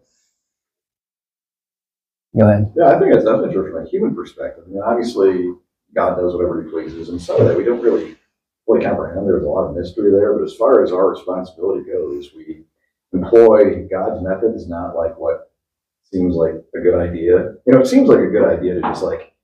Go 2.38 2.48
ahead. 2.48 2.72
Yeah, 2.76 2.88
I 2.88 2.98
think 2.98 3.12
that's 3.12 3.24
definitely 3.24 3.54
true 3.54 3.72
from 3.72 3.86
a 3.86 3.88
human 3.88 4.14
perspective. 4.14 4.64
I 4.66 4.70
mean, 4.70 4.82
obviously, 4.82 5.52
God 5.94 6.16
does 6.16 6.34
whatever 6.34 6.62
He 6.62 6.70
pleases, 6.70 7.08
and 7.08 7.20
some 7.20 7.40
of 7.40 7.48
that 7.48 7.56
we 7.56 7.64
don't 7.64 7.80
really 7.80 8.16
fully 8.66 8.84
comprehend. 8.84 9.26
There's 9.26 9.44
a 9.44 9.48
lot 9.48 9.68
of 9.68 9.76
mystery 9.76 10.10
there, 10.10 10.34
but 10.34 10.44
as 10.44 10.54
far 10.54 10.84
as 10.84 10.92
our 10.92 11.10
responsibility 11.10 11.90
goes, 11.90 12.32
we 12.36 12.64
employ 13.12 13.87
God's 13.88 14.23
methods, 14.23 14.69
not 14.69 14.97
like 14.97 15.16
what 15.19 15.51
seems 16.12 16.35
like 16.35 16.55
a 16.75 16.81
good 16.81 16.95
idea. 16.95 17.55
You 17.66 17.73
know, 17.73 17.81
it 17.81 17.87
seems 17.87 18.09
like 18.09 18.21
a 18.21 18.31
good 18.31 18.45
idea 18.45 18.75
to 18.75 18.81
just 18.81 19.03
like, 19.03 19.35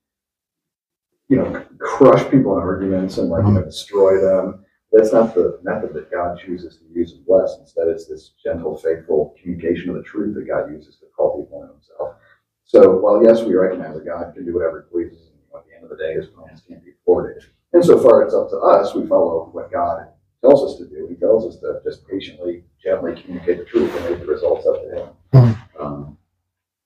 you 1.29 1.37
know, 1.37 1.64
crush 1.79 2.29
people 2.31 2.57
in 2.57 2.62
arguments 2.62 3.18
and 3.18 3.29
like, 3.29 3.44
you 3.44 3.53
know, 3.53 3.61
mm-hmm. 3.61 3.68
destroy 3.68 4.20
them. 4.20 4.64
That's 4.92 5.12
not 5.12 5.35
the 5.35 5.59
method 5.62 5.94
that 5.94 6.11
God 6.11 6.38
chooses 6.38 6.77
to 6.77 6.85
use 6.92 7.12
and 7.12 7.25
bless. 7.25 7.57
Instead, 7.59 7.88
it's 7.88 8.07
this 8.07 8.33
gentle, 8.44 8.77
faithful 8.77 9.35
communication 9.40 9.88
of 9.88 9.96
the 9.96 10.03
truth 10.03 10.35
that 10.35 10.46
God 10.46 10.70
uses 10.70 10.96
to 10.96 11.07
call 11.16 11.42
people 11.42 11.62
in 11.62 11.70
Himself. 11.70 12.16
So, 12.64 12.98
while 12.98 13.25
yes, 13.25 13.42
we 13.42 13.55
recognize 13.55 13.94
that 13.94 14.05
God 14.05 14.35
can 14.35 14.44
do 14.44 14.53
whatever 14.53 14.87
He 14.87 14.92
pleases, 14.92 15.29
and 15.29 15.59
at 15.59 15.66
the 15.66 15.75
end 15.75 15.85
of 15.85 15.90
the 15.90 15.96
day, 15.96 16.14
His 16.14 16.27
plans 16.27 16.62
can't 16.68 16.85
be 16.85 16.92
thwarted. 17.05 17.42
Insofar 17.75 18.22
it's 18.22 18.35
up 18.35 18.51
to 18.51 18.59
us, 18.59 18.94
we 18.94 19.07
follow 19.07 19.48
what 19.53 19.72
God 19.72 20.09
tells 20.42 20.72
us 20.72 20.78
to 20.78 20.87
do. 20.87 21.07
He 21.09 21.14
tells 21.16 21.46
us 21.46 21.61
to 21.61 21.81
just 21.85 22.07
patiently, 22.09 22.64
gently 22.83 23.20
communicate 23.20 23.59
the 23.59 23.64
truth 23.64 23.94
and 23.96 24.07
leave 24.07 24.20
the 24.20 24.26
results 24.26 24.66
up 24.66 24.83
to 24.83 24.88
Him. 24.90 25.09
Mhm. 25.33 25.59
Um, 25.81 26.18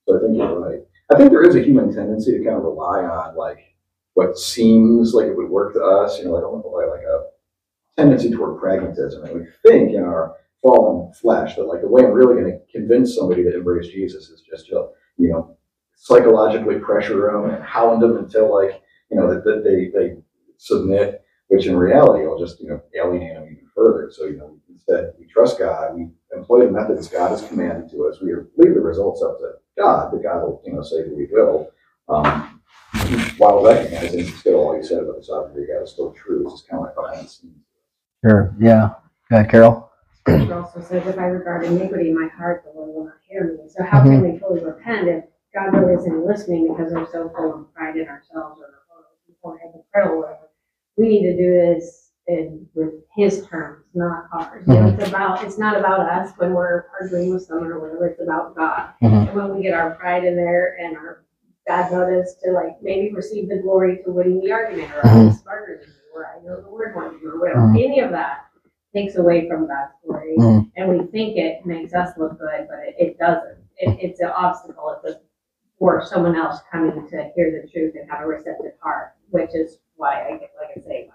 so 0.07 0.17
I 0.17 0.21
think 0.21 0.37
you're 0.37 0.61
right. 0.61 0.81
I 1.13 1.17
think 1.17 1.31
there 1.31 1.43
is 1.43 1.57
a 1.57 1.63
human 1.63 1.93
tendency 1.95 2.33
to 2.33 2.45
kind 2.45 2.57
of 2.57 2.65
rely 2.65 3.05
on 3.05 3.37
like 3.37 3.59
what 4.15 4.39
seems 4.39 5.15
like 5.15 5.27
it 5.27 5.37
would 5.37 5.51
work 5.51 5.75
to 5.75 5.83
us, 5.83 6.19
you 6.19 6.25
know, 6.25 6.33
like 6.33 6.45
almost 6.45 6.67
like, 6.67 6.89
like 6.89 7.05
a 7.05 7.27
tendency 7.97 8.31
toward 8.31 8.59
pragmatism. 8.61 9.25
And 9.25 9.41
we 9.41 9.47
think 9.65 9.93
in 9.93 10.03
our 10.03 10.37
fallen 10.63 11.13
flesh 11.13 11.57
that 11.57 11.65
like 11.65 11.81
the 11.83 11.89
way 11.89 12.03
I'm 12.03 12.13
really 12.13 12.41
going 12.41 12.53
to 12.53 12.73
convince 12.73 13.15
somebody 13.15 13.43
to 13.45 13.55
embrace 13.55 13.89
Jesus 13.89 14.31
is 14.31 14.41
just 14.43 14.67
to, 14.69 14.89
you 15.19 15.29
know, 15.29 15.57
psychologically 15.95 16.79
pressure 16.79 17.31
them 17.31 17.51
and 17.51 17.63
hound 17.63 18.03
them 18.03 18.17
until 18.17 18.53
like, 18.53 18.83
you 19.11 19.17
know, 19.17 19.33
that, 19.33 19.45
that 19.45 19.63
they, 19.65 19.91
they 19.97 20.17
submit, 20.57 21.23
which 21.49 21.67
in 21.67 21.77
reality 21.77 22.27
will 22.27 22.39
just, 22.39 22.61
you 22.61 22.69
know, 22.69 22.83
alienate 22.95 23.35
them 23.35 23.45
even 23.45 23.69
further. 23.75 24.11
So, 24.13 24.25
you 24.25 24.37
know, 24.37 24.59
instead 24.69 25.13
we 25.19 25.27
trust 25.27 25.59
God, 25.59 25.95
we 25.95 26.09
employ 26.37 26.67
the 26.67 26.73
methods 26.73 27.09
God 27.09 27.31
has 27.31 27.47
commanded 27.47 27.91
to 27.91 28.07
us. 28.07 28.21
We 28.21 28.35
leave 28.57 28.75
the 28.75 28.81
results 28.81 29.23
up 29.23 29.39
to 29.39 29.53
God, 29.79 30.11
but 30.13 30.23
God 30.23 30.43
will, 30.43 30.63
you 30.65 30.73
know, 30.73 30.83
say 30.83 31.03
that 31.03 31.17
we 31.17 31.27
will. 31.31 31.71
Um, 32.09 32.61
while 33.37 33.63
recognizing 33.63 34.25
still 34.37 34.57
all 34.57 34.77
you 34.77 34.83
said 34.83 35.03
about 35.03 35.17
the 35.17 35.23
sovereignty 35.23 35.63
of 35.63 35.69
God 35.69 35.83
is 35.83 35.91
still 35.91 36.13
true. 36.13 36.45
It's 36.45 36.55
just 36.55 36.69
kind 36.69 36.81
of 36.81 36.87
like 36.87 36.97
behind 36.97 37.27
the 37.27 37.31
scenes. 37.31 37.65
Sure. 38.25 38.55
Yeah. 38.59 38.91
Go 39.31 39.37
ahead, 39.37 39.51
Carol. 39.51 39.91
Scripture 40.21 40.55
also 40.55 40.81
says, 40.81 41.07
if 41.07 41.19
I 41.19 41.27
regard 41.27 41.65
iniquity 41.65 42.11
in 42.11 42.15
my 42.15 42.29
heart, 42.37 42.65
the 42.65 42.79
Lord 42.79 42.95
will 42.95 43.05
not 43.05 43.19
hear 43.29 43.45
me. 43.45 43.69
So 43.69 43.85
how 43.85 44.03
can 44.03 44.23
we 44.23 44.39
fully 44.39 44.65
repent 44.65 45.09
if 45.09 45.25
God 45.55 45.77
really 45.77 45.95
isn't 45.95 46.27
listening 46.27 46.69
because 46.69 46.93
we're 46.93 47.11
so 47.11 47.31
full 47.37 47.55
of 47.55 47.75
pride 47.75 47.97
in 47.97 48.09
ourselves 48.09 48.61
or, 48.61 48.83
or 49.43 49.59
hypocritical 49.59 50.17
or 50.17 50.21
whatever? 50.23 50.46
We 50.97 51.09
need 51.09 51.23
to 51.23 51.37
do 51.37 51.51
this 51.53 52.11
in, 52.27 52.67
with 52.75 52.95
His 53.15 53.47
terms, 53.47 53.85
not 53.95 54.25
ours. 54.33 54.67
Know, 54.67 54.87
it's 54.89 55.09
about, 55.09 55.45
it's 55.45 55.59
not 55.59 55.77
about 55.79 56.01
us 56.09 56.33
when 56.39 56.55
we're 56.55 56.87
arguing 57.01 57.33
with 57.35 57.43
someone 57.45 57.69
or 57.69 57.81
whatever, 57.81 58.07
it's 58.07 58.21
about 58.23 58.57
God. 58.57 58.91
Mhm. 59.03 59.29
And 59.29 59.37
when 59.37 59.55
we 59.57 59.63
get 59.63 59.75
our 59.75 59.95
pride 59.95 60.25
in 60.25 60.37
there 60.37 60.77
and 60.81 60.97
our 60.97 61.25
bad 61.67 61.93
motives 61.93 62.35
to 62.45 62.53
like 62.53 62.81
maybe 62.81 63.13
receive 63.15 63.49
the 63.49 63.59
glory 63.59 64.01
to 64.05 64.11
winning 64.11 64.41
the 64.41 64.53
argument 64.53 64.91
or 64.95 65.07
I'm 65.07 65.33
smarter 65.33 65.81
than 65.81 65.89
you 65.89 65.95
or 66.15 66.27
I 66.27 66.41
know 66.45 66.61
the 66.63 66.69
word 66.71 66.95
more 66.95 67.11
than 67.11 67.19
you 67.21 67.31
or 67.33 67.41
whatever, 67.41 67.61
Mhm. 67.61 67.85
any 67.85 68.01
of 68.01 68.11
that 68.13 68.45
takes 68.95 69.17
away 69.17 69.49
from 69.49 69.67
God's 69.67 69.93
glory 70.05 70.37
Mhm. 70.39 70.71
and 70.77 70.89
we 70.89 71.05
think 71.07 71.37
it 71.37 71.67
makes 71.67 71.93
us 71.93 72.17
look 72.17 72.39
good, 72.39 72.67
but 72.69 72.79
it, 72.81 72.95
it 72.99 73.19
doesn't. 73.19 73.59
It, 73.79 73.99
it's 74.01 74.21
an 74.21 74.29
obstacle 74.31 74.91
it's 75.05 75.17
a, 75.17 75.21
for 75.79 76.03
someone 76.07 76.37
else 76.37 76.61
coming 76.73 77.07
to 77.09 77.31
hear 77.35 77.61
the 77.63 77.69
truth 77.71 77.95
and 78.01 78.11
have 78.11 78.23
a 78.23 78.27
receptive 78.27 78.73
heart, 78.81 79.13
which 79.31 79.51
is 79.55 79.79
why 79.97 80.27
I 80.27 80.31
get, 80.33 80.53
like 80.61 80.77
I 80.77 80.81
say, 80.81 81.09
like, 81.09 81.11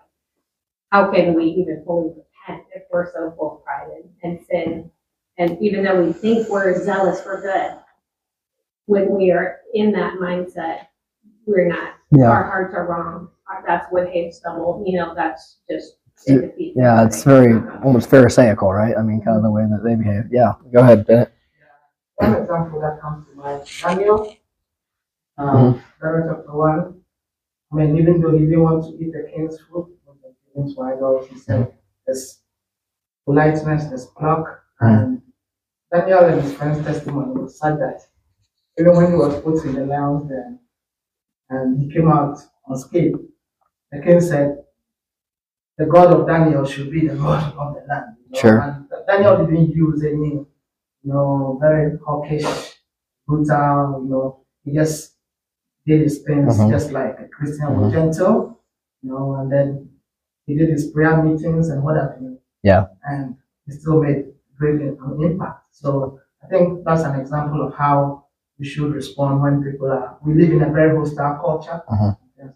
how 0.92 1.12
can 1.12 1.34
we 1.34 1.46
even 1.46 1.84
fully 1.86 2.10
repent 2.10 2.66
if 2.76 2.84
we're 2.92 3.12
so 3.14 3.34
full 3.38 3.58
of 3.58 3.64
pride 3.64 3.88
and, 3.96 4.10
and 4.24 4.46
sin? 4.46 4.92
And 5.38 5.58
even 5.62 5.84
though 5.84 6.04
we 6.04 6.14
think 6.14 6.50
we're 6.50 6.84
zealous 6.84 7.22
for 7.22 7.42
good, 7.42 7.78
when 8.86 9.16
we 9.16 9.32
are 9.32 9.60
in 9.74 9.92
that 9.94 10.16
mindset, 10.16 10.88
we're 11.46 11.68
not. 11.68 11.94
Yeah. 12.12 12.30
Our 12.30 12.44
hearts 12.44 12.76
are 12.76 12.86
wrong. 12.88 13.30
That's 13.66 13.88
what 13.92 14.06
they 14.06 14.32
stumble. 14.32 14.84
You 14.86 15.00
know, 15.00 15.16
that's 15.16 15.58
just 15.70 15.96
it 16.28 16.74
Yeah, 16.76 17.06
it's 17.06 17.24
very 17.24 17.54
almost 17.84 18.10
Pharisaical, 18.10 18.72
right? 18.72 18.96
I 18.98 19.02
mean, 19.02 19.22
kind 19.22 19.38
of 19.38 19.44
the 19.44 19.52
way 19.52 19.64
that 19.64 19.82
they 19.84 19.96
behave. 19.96 20.26
Yeah. 20.32 20.54
Go 20.74 20.82
ahead, 20.82 21.06
Bennett. 21.08 21.34
One 22.16 22.36
example 22.36 22.80
that 22.82 23.02
comes 23.02 23.26
to 23.28 23.36
mind, 23.36 23.64
Daniel, 23.82 24.38
um, 25.38 25.82
Daniel 26.00 26.36
chapter 26.36 26.56
one. 26.56 27.01
I 27.72 27.76
mean, 27.76 27.98
even 27.98 28.22
though 28.22 28.32
he 28.32 28.46
didn't 28.46 28.64
want 28.64 28.84
to 28.86 29.04
eat 29.04 29.14
the 29.14 29.30
king's 29.34 29.60
food, 29.60 29.88
but 30.06 30.16
the 30.22 30.34
king's 30.54 30.78
idols, 30.78 31.28
he 31.30 31.38
said, 31.38 31.74
there's 32.06 32.40
politeness, 33.26 33.86
there's 33.86 34.08
pluck, 34.08 34.64
hmm. 34.80 34.86
and 34.86 35.22
Daniel 35.94 36.26
and 36.26 36.42
his 36.42 36.54
friend's 36.54 36.84
testimony 36.86 37.40
was 37.40 37.60
said 37.60 37.78
that 37.80 38.02
even 38.80 38.96
when 38.96 39.12
he 39.12 39.18
was 39.18 39.42
put 39.42 39.64
in 39.66 39.76
the 39.76 39.86
lion's 39.86 40.30
den 40.30 40.60
and 41.50 41.82
he 41.82 41.92
came 41.92 42.10
out 42.10 42.40
unscathed, 42.68 43.20
the 43.92 44.02
king 44.02 44.22
said, 44.22 44.64
the 45.78 45.86
God 45.86 46.14
of 46.14 46.28
Daniel 46.28 46.66
should 46.66 46.92
be 46.92 47.08
the 47.08 47.16
God 47.16 47.54
of 47.58 47.76
the 47.76 47.82
land. 47.88 48.16
you 48.26 48.32
know, 48.32 48.40
Sure. 48.40 48.60
And 48.60 48.88
Daniel 49.08 49.46
didn't 49.46 49.72
use 49.72 50.04
any 50.04 50.46
you 51.04 51.12
know, 51.12 51.58
very 51.60 51.98
hawkish, 52.06 52.76
brutal, 53.28 54.02
you 54.04 54.10
know, 54.10 54.46
he 54.64 54.74
just 54.74 55.16
did 55.86 56.02
his 56.02 56.20
things 56.20 56.58
Mhm. 56.58 56.70
just 56.70 56.92
like 56.92 57.20
a 57.20 57.28
Christian 57.28 57.68
would 57.80 57.92
gentle, 57.92 58.60
you 59.02 59.10
know, 59.12 59.36
and 59.36 59.52
then 59.52 59.90
he 60.46 60.56
did 60.58 60.70
his 60.70 60.92
prayer 60.92 61.22
meetings 61.24 61.70
and 61.70 61.84
what 61.84 61.96
have 61.98 62.16
you. 62.22 62.38
Yeah. 62.64 62.88
And 63.06 63.36
he 63.66 63.72
still 63.72 64.02
made 64.02 64.26
great 64.58 64.80
im- 64.82 64.98
impact. 65.24 65.64
So 65.72 66.20
I 66.44 66.48
think 66.48 66.84
that's 66.86 67.04
an 67.04 67.20
example 67.20 67.62
of 67.66 67.74
how 67.74 68.26
we 68.60 68.66
should 68.66 68.94
respond 68.94 69.42
when 69.42 69.64
people 69.64 69.90
are, 69.92 70.18
we 70.26 70.34
live 70.36 70.52
in 70.54 70.62
a 70.62 70.72
very 70.72 70.96
hostile 70.96 71.36
culture. 71.42 71.82
Mhm. 71.90 72.18
Yes. 72.38 72.50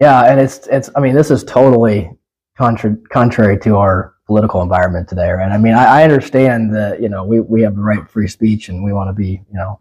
Yeah, 0.00 0.22
and 0.30 0.40
it's 0.40 0.66
it's. 0.68 0.88
I 0.96 1.00
mean, 1.00 1.14
this 1.14 1.30
is 1.30 1.42
totally 1.44 2.16
contra- 2.56 2.96
contrary 3.10 3.58
to 3.60 3.76
our 3.76 4.14
political 4.26 4.62
environment 4.62 5.08
today, 5.08 5.30
right? 5.30 5.50
I 5.50 5.58
mean, 5.58 5.74
I, 5.74 5.84
I 6.00 6.04
understand 6.04 6.72
that 6.74 7.00
you 7.02 7.08
know 7.08 7.24
we, 7.24 7.40
we 7.40 7.62
have 7.62 7.74
the 7.76 7.82
right 7.82 8.00
to 8.00 8.06
free 8.06 8.28
speech 8.28 8.68
and 8.68 8.84
we 8.84 8.92
want 8.92 9.08
to 9.08 9.12
be 9.14 9.42
you 9.50 9.58
know 9.58 9.80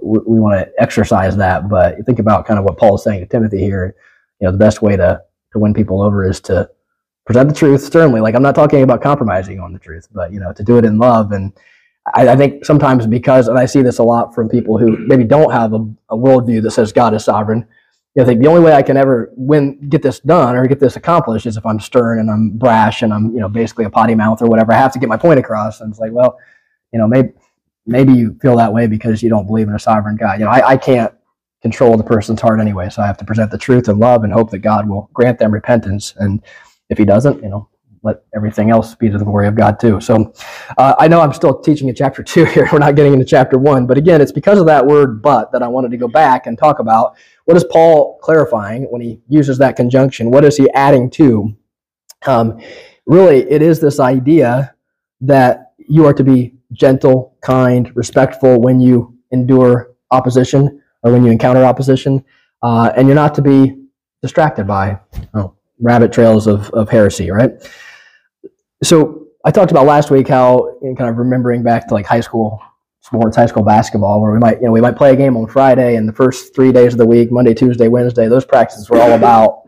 we, 0.00 0.18
we 0.26 0.40
want 0.40 0.58
to 0.58 0.72
exercise 0.82 1.36
that, 1.36 1.68
but 1.68 1.96
think 2.06 2.18
about 2.18 2.46
kind 2.46 2.58
of 2.58 2.64
what 2.64 2.78
Paul 2.78 2.96
is 2.96 3.04
saying 3.04 3.20
to 3.20 3.26
Timothy 3.26 3.58
here. 3.58 3.96
You 4.40 4.46
know, 4.46 4.52
the 4.52 4.58
best 4.58 4.82
way 4.82 4.96
to 4.96 5.22
to 5.52 5.58
win 5.58 5.74
people 5.74 6.02
over 6.02 6.28
is 6.28 6.40
to 6.40 6.70
present 7.26 7.48
the 7.48 7.54
truth 7.54 7.82
sternly. 7.82 8.20
Like 8.20 8.34
I'm 8.34 8.42
not 8.42 8.54
talking 8.54 8.82
about 8.82 9.02
compromising 9.02 9.60
on 9.60 9.72
the 9.72 9.78
truth, 9.78 10.08
but 10.12 10.32
you 10.32 10.40
know, 10.40 10.52
to 10.52 10.62
do 10.62 10.78
it 10.78 10.84
in 10.84 10.98
love 10.98 11.32
and. 11.32 11.52
I, 12.14 12.30
I 12.30 12.36
think 12.36 12.64
sometimes 12.64 13.06
because, 13.06 13.46
and 13.46 13.56
I 13.56 13.64
see 13.64 13.80
this 13.80 13.98
a 13.98 14.02
lot 14.02 14.34
from 14.34 14.48
people 14.48 14.76
who 14.76 14.96
maybe 15.06 15.22
don't 15.22 15.52
have 15.52 15.72
a, 15.72 15.86
a 16.08 16.16
worldview 16.16 16.60
that 16.62 16.72
says 16.72 16.92
God 16.92 17.14
is 17.14 17.24
sovereign, 17.24 17.64
you 18.14 18.20
know, 18.20 18.24
I 18.24 18.26
think 18.26 18.42
the 18.42 18.48
only 18.48 18.60
way 18.60 18.74
I 18.74 18.82
can 18.82 18.96
ever 18.98 19.32
win, 19.36 19.88
get 19.88 20.02
this 20.02 20.20
done 20.20 20.54
or 20.54 20.66
get 20.66 20.80
this 20.80 20.96
accomplished 20.96 21.46
is 21.46 21.56
if 21.56 21.64
I'm 21.64 21.80
stern 21.80 22.18
and 22.18 22.30
I'm 22.30 22.50
brash 22.50 23.02
and 23.02 23.12
I'm, 23.12 23.32
you 23.32 23.40
know, 23.40 23.48
basically 23.48 23.86
a 23.86 23.90
potty 23.90 24.14
mouth 24.14 24.42
or 24.42 24.48
whatever. 24.48 24.72
I 24.72 24.76
have 24.76 24.92
to 24.92 24.98
get 24.98 25.08
my 25.08 25.16
point 25.16 25.38
across. 25.38 25.80
And 25.80 25.90
it's 25.90 25.98
like, 25.98 26.12
well, 26.12 26.38
you 26.92 26.98
know, 26.98 27.06
maybe, 27.06 27.30
maybe 27.86 28.12
you 28.12 28.36
feel 28.40 28.56
that 28.56 28.72
way 28.72 28.86
because 28.86 29.22
you 29.22 29.28
don't 29.28 29.46
believe 29.46 29.68
in 29.68 29.74
a 29.74 29.78
sovereign 29.78 30.16
God. 30.16 30.38
You 30.38 30.46
know, 30.46 30.50
I, 30.50 30.70
I 30.70 30.76
can't 30.76 31.12
control 31.62 31.96
the 31.96 32.04
person's 32.04 32.40
heart 32.40 32.60
anyway. 32.60 32.90
So 32.90 33.02
I 33.02 33.06
have 33.06 33.18
to 33.18 33.24
present 33.24 33.50
the 33.50 33.58
truth 33.58 33.88
and 33.88 33.98
love 33.98 34.24
and 34.24 34.32
hope 34.32 34.50
that 34.50 34.58
God 34.58 34.88
will 34.88 35.08
grant 35.12 35.38
them 35.38 35.52
repentance. 35.52 36.14
And 36.18 36.42
if 36.90 36.98
he 36.98 37.04
doesn't, 37.04 37.42
you 37.42 37.48
know, 37.48 37.68
let 38.04 38.24
everything 38.34 38.70
else 38.70 38.96
be 38.96 39.08
to 39.08 39.16
the 39.16 39.24
glory 39.24 39.46
of 39.46 39.54
God 39.54 39.78
too. 39.78 40.00
So 40.00 40.32
uh, 40.76 40.94
I 40.98 41.06
know 41.06 41.20
I'm 41.20 41.32
still 41.32 41.60
teaching 41.60 41.88
in 41.88 41.94
chapter 41.94 42.22
two 42.24 42.44
here. 42.44 42.68
We're 42.72 42.78
not 42.78 42.96
getting 42.96 43.12
into 43.12 43.24
chapter 43.24 43.58
one, 43.58 43.86
but 43.86 43.96
again, 43.96 44.20
it's 44.20 44.32
because 44.32 44.58
of 44.58 44.66
that 44.66 44.84
word 44.84 45.22
but 45.22 45.52
that 45.52 45.62
I 45.62 45.68
wanted 45.68 45.92
to 45.92 45.96
go 45.96 46.08
back 46.08 46.46
and 46.46 46.58
talk 46.58 46.80
about 46.80 47.16
what 47.44 47.56
is 47.56 47.64
Paul 47.64 48.18
clarifying 48.22 48.84
when 48.84 49.00
he 49.00 49.20
uses 49.28 49.58
that 49.58 49.76
conjunction? 49.76 50.30
What 50.30 50.44
is 50.44 50.56
he 50.56 50.70
adding 50.72 51.10
to? 51.10 51.56
Um, 52.26 52.60
really, 53.06 53.48
it 53.50 53.62
is 53.62 53.80
this 53.80 54.00
idea 54.00 54.74
that 55.20 55.72
you 55.78 56.06
are 56.06 56.14
to 56.14 56.24
be 56.24 56.51
gentle, 56.72 57.36
kind, 57.42 57.94
respectful 57.94 58.60
when 58.60 58.80
you 58.80 59.16
endure 59.30 59.94
opposition 60.10 60.82
or 61.02 61.12
when 61.12 61.24
you 61.24 61.30
encounter 61.30 61.64
opposition, 61.64 62.24
uh, 62.62 62.92
and 62.96 63.06
you're 63.08 63.14
not 63.14 63.34
to 63.34 63.42
be 63.42 63.76
distracted 64.20 64.66
by 64.66 64.98
oh, 65.34 65.54
rabbit 65.80 66.12
trails 66.12 66.46
of, 66.46 66.70
of 66.70 66.88
heresy, 66.88 67.30
right? 67.30 67.50
So 68.82 69.26
I 69.44 69.50
talked 69.50 69.72
about 69.72 69.86
last 69.86 70.10
week 70.10 70.28
how 70.28 70.78
kind 70.82 71.10
of 71.10 71.16
remembering 71.16 71.62
back 71.62 71.88
to 71.88 71.94
like 71.94 72.06
high 72.06 72.20
school 72.20 72.60
sports, 73.00 73.36
high 73.36 73.46
school 73.46 73.64
basketball, 73.64 74.22
where 74.22 74.32
we 74.32 74.38
might, 74.38 74.60
you 74.60 74.66
know, 74.66 74.72
we 74.72 74.80
might 74.80 74.96
play 74.96 75.12
a 75.12 75.16
game 75.16 75.36
on 75.36 75.48
Friday 75.48 75.96
and 75.96 76.08
the 76.08 76.12
first 76.12 76.54
three 76.54 76.70
days 76.70 76.94
of 76.94 76.98
the 76.98 77.06
week, 77.06 77.32
Monday, 77.32 77.52
Tuesday, 77.52 77.88
Wednesday, 77.88 78.28
those 78.28 78.44
practices 78.44 78.88
were 78.88 79.00
all 79.00 79.12
about 79.12 79.62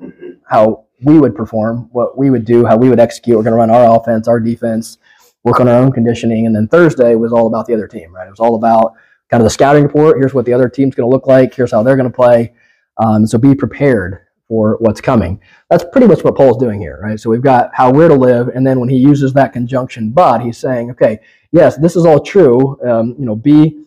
how 0.49 0.85
we 1.03 1.19
would 1.19 1.35
perform, 1.35 1.89
what 1.91 2.17
we 2.17 2.31
would 2.31 2.45
do, 2.45 2.65
how 2.65 2.77
we 2.77 2.89
would 2.89 3.01
execute. 3.01 3.37
We're 3.37 3.43
going 3.43 3.53
to 3.53 3.59
run 3.59 3.71
our 3.71 3.99
offense, 3.99 4.29
our 4.29 4.39
defense, 4.39 4.99
work 5.45 5.61
on 5.61 5.69
our 5.69 5.81
own 5.81 5.93
conditioning. 5.93 6.47
And 6.47 6.57
then 6.57 6.67
Thursday 6.67 7.15
was 7.15 7.33
all 7.33 7.47
about 7.47 7.67
the 7.67 7.75
other 7.75 7.87
team, 7.87 8.15
right? 8.15 8.27
It 8.27 8.31
was 8.31 8.41
all 8.41 8.57
about 8.57 8.95
kind 9.31 9.41
of 9.41 9.45
the 9.45 9.51
scouting 9.51 9.85
report. 9.85 10.19
Here's 10.19 10.35
what 10.35 10.47
the 10.47 10.53
other 10.53 10.69
team's 10.69 10.95
going 10.95 11.09
to 11.09 11.15
look 11.15 11.27
like. 11.27 11.55
Here's 11.55 11.71
how 11.71 11.83
they're 11.83 11.97
going 11.97 12.11
to 12.11 12.15
play. 12.15 12.55
Um, 13.03 13.27
so 13.27 13.39
be 13.39 13.55
prepared 13.55 14.21
for 14.49 14.77
what's 14.81 15.01
coming. 15.01 15.41
That's 15.71 15.85
pretty 15.91 16.07
much 16.07 16.23
what 16.23 16.37
Paul's 16.37 16.59
doing 16.59 16.81
here, 16.81 17.01
right? 17.03 17.19
So 17.19 17.31
we've 17.31 17.43
got 17.43 17.71
how 17.73 17.91
we're 17.91 18.09
to 18.09 18.15
live, 18.15 18.49
and 18.49 18.67
then 18.67 18.79
when 18.79 18.89
he 18.89 18.97
uses 18.97 19.33
that 19.33 19.53
conjunction 19.53 20.11
but, 20.11 20.43
he's 20.43 20.59
saying, 20.59 20.91
okay, 20.93 21.19
yes, 21.51 21.77
this 21.77 21.97
is 21.97 22.05
all 22.05 22.21
true. 22.21 22.79
Um, 22.89 23.17
you 23.19 23.25
know, 23.25 23.35
be 23.35 23.85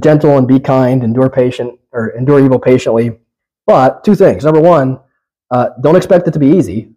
gentle 0.00 0.36
and 0.36 0.46
be 0.46 0.60
kind, 0.60 1.02
endure 1.02 1.30
patient 1.30 1.78
or 1.92 2.10
endure 2.10 2.44
evil 2.44 2.58
patiently. 2.58 3.18
But 3.66 4.04
two 4.04 4.14
things. 4.14 4.44
Number 4.44 4.60
one, 4.60 5.00
uh, 5.50 5.70
don't 5.82 5.96
expect 5.96 6.28
it 6.28 6.32
to 6.32 6.38
be 6.38 6.48
easy. 6.48 6.90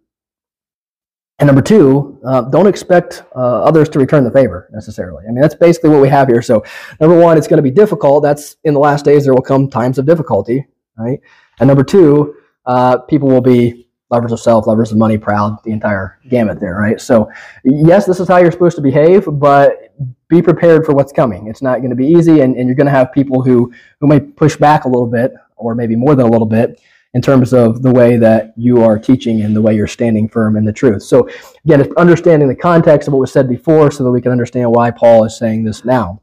And 1.42 1.48
number 1.48 1.60
two, 1.60 2.20
uh, 2.24 2.42
don't 2.42 2.68
expect 2.68 3.24
uh, 3.34 3.64
others 3.64 3.88
to 3.88 3.98
return 3.98 4.22
the 4.22 4.30
favor 4.30 4.70
necessarily. 4.72 5.24
I 5.24 5.32
mean, 5.32 5.40
that's 5.40 5.56
basically 5.56 5.90
what 5.90 6.00
we 6.00 6.08
have 6.08 6.28
here. 6.28 6.40
So, 6.40 6.62
number 7.00 7.18
one, 7.18 7.36
it's 7.36 7.48
going 7.48 7.56
to 7.56 7.64
be 7.64 7.70
difficult. 7.72 8.22
That's 8.22 8.58
in 8.62 8.74
the 8.74 8.78
last 8.78 9.04
days, 9.04 9.24
there 9.24 9.34
will 9.34 9.42
come 9.42 9.68
times 9.68 9.98
of 9.98 10.06
difficulty, 10.06 10.64
right? 10.96 11.18
And 11.58 11.66
number 11.66 11.82
two, 11.82 12.36
uh, 12.64 12.98
people 12.98 13.28
will 13.28 13.40
be 13.40 13.88
lovers 14.08 14.30
of 14.30 14.38
self, 14.38 14.68
lovers 14.68 14.92
of 14.92 14.98
money, 14.98 15.18
proud, 15.18 15.56
the 15.64 15.72
entire 15.72 16.20
gamut 16.28 16.60
there, 16.60 16.76
right? 16.76 17.00
So, 17.00 17.28
yes, 17.64 18.06
this 18.06 18.20
is 18.20 18.28
how 18.28 18.36
you're 18.36 18.52
supposed 18.52 18.76
to 18.76 18.82
behave, 18.82 19.26
but 19.26 19.92
be 20.28 20.42
prepared 20.42 20.86
for 20.86 20.94
what's 20.94 21.12
coming. 21.12 21.48
It's 21.48 21.60
not 21.60 21.78
going 21.78 21.90
to 21.90 21.96
be 21.96 22.06
easy, 22.06 22.42
and, 22.42 22.54
and 22.54 22.68
you're 22.68 22.76
going 22.76 22.86
to 22.86 22.92
have 22.92 23.12
people 23.12 23.42
who, 23.42 23.72
who 23.98 24.06
may 24.06 24.20
push 24.20 24.54
back 24.54 24.84
a 24.84 24.88
little 24.88 25.08
bit, 25.08 25.32
or 25.56 25.74
maybe 25.74 25.96
more 25.96 26.14
than 26.14 26.24
a 26.24 26.30
little 26.30 26.46
bit, 26.46 26.80
in 27.14 27.20
terms 27.20 27.52
of 27.52 27.82
the 27.82 27.90
way 27.90 28.16
that 28.16 28.52
you 28.56 28.82
are 28.82 28.98
teaching 28.98 29.42
and 29.42 29.54
the 29.54 29.60
way 29.60 29.74
you're 29.74 29.86
standing 29.86 30.28
firm 30.28 30.56
in 30.56 30.64
the 30.64 30.72
truth. 30.72 31.02
So, 31.02 31.28
again, 31.64 31.80
it's 31.80 31.94
understanding 31.96 32.48
the 32.48 32.54
context 32.54 33.06
of 33.06 33.14
what 33.14 33.20
was 33.20 33.32
said 33.32 33.48
before 33.48 33.90
so 33.90 34.02
that 34.04 34.10
we 34.10 34.22
can 34.22 34.32
understand 34.32 34.70
why 34.70 34.90
Paul 34.90 35.24
is 35.24 35.36
saying 35.36 35.64
this 35.64 35.84
now. 35.84 36.22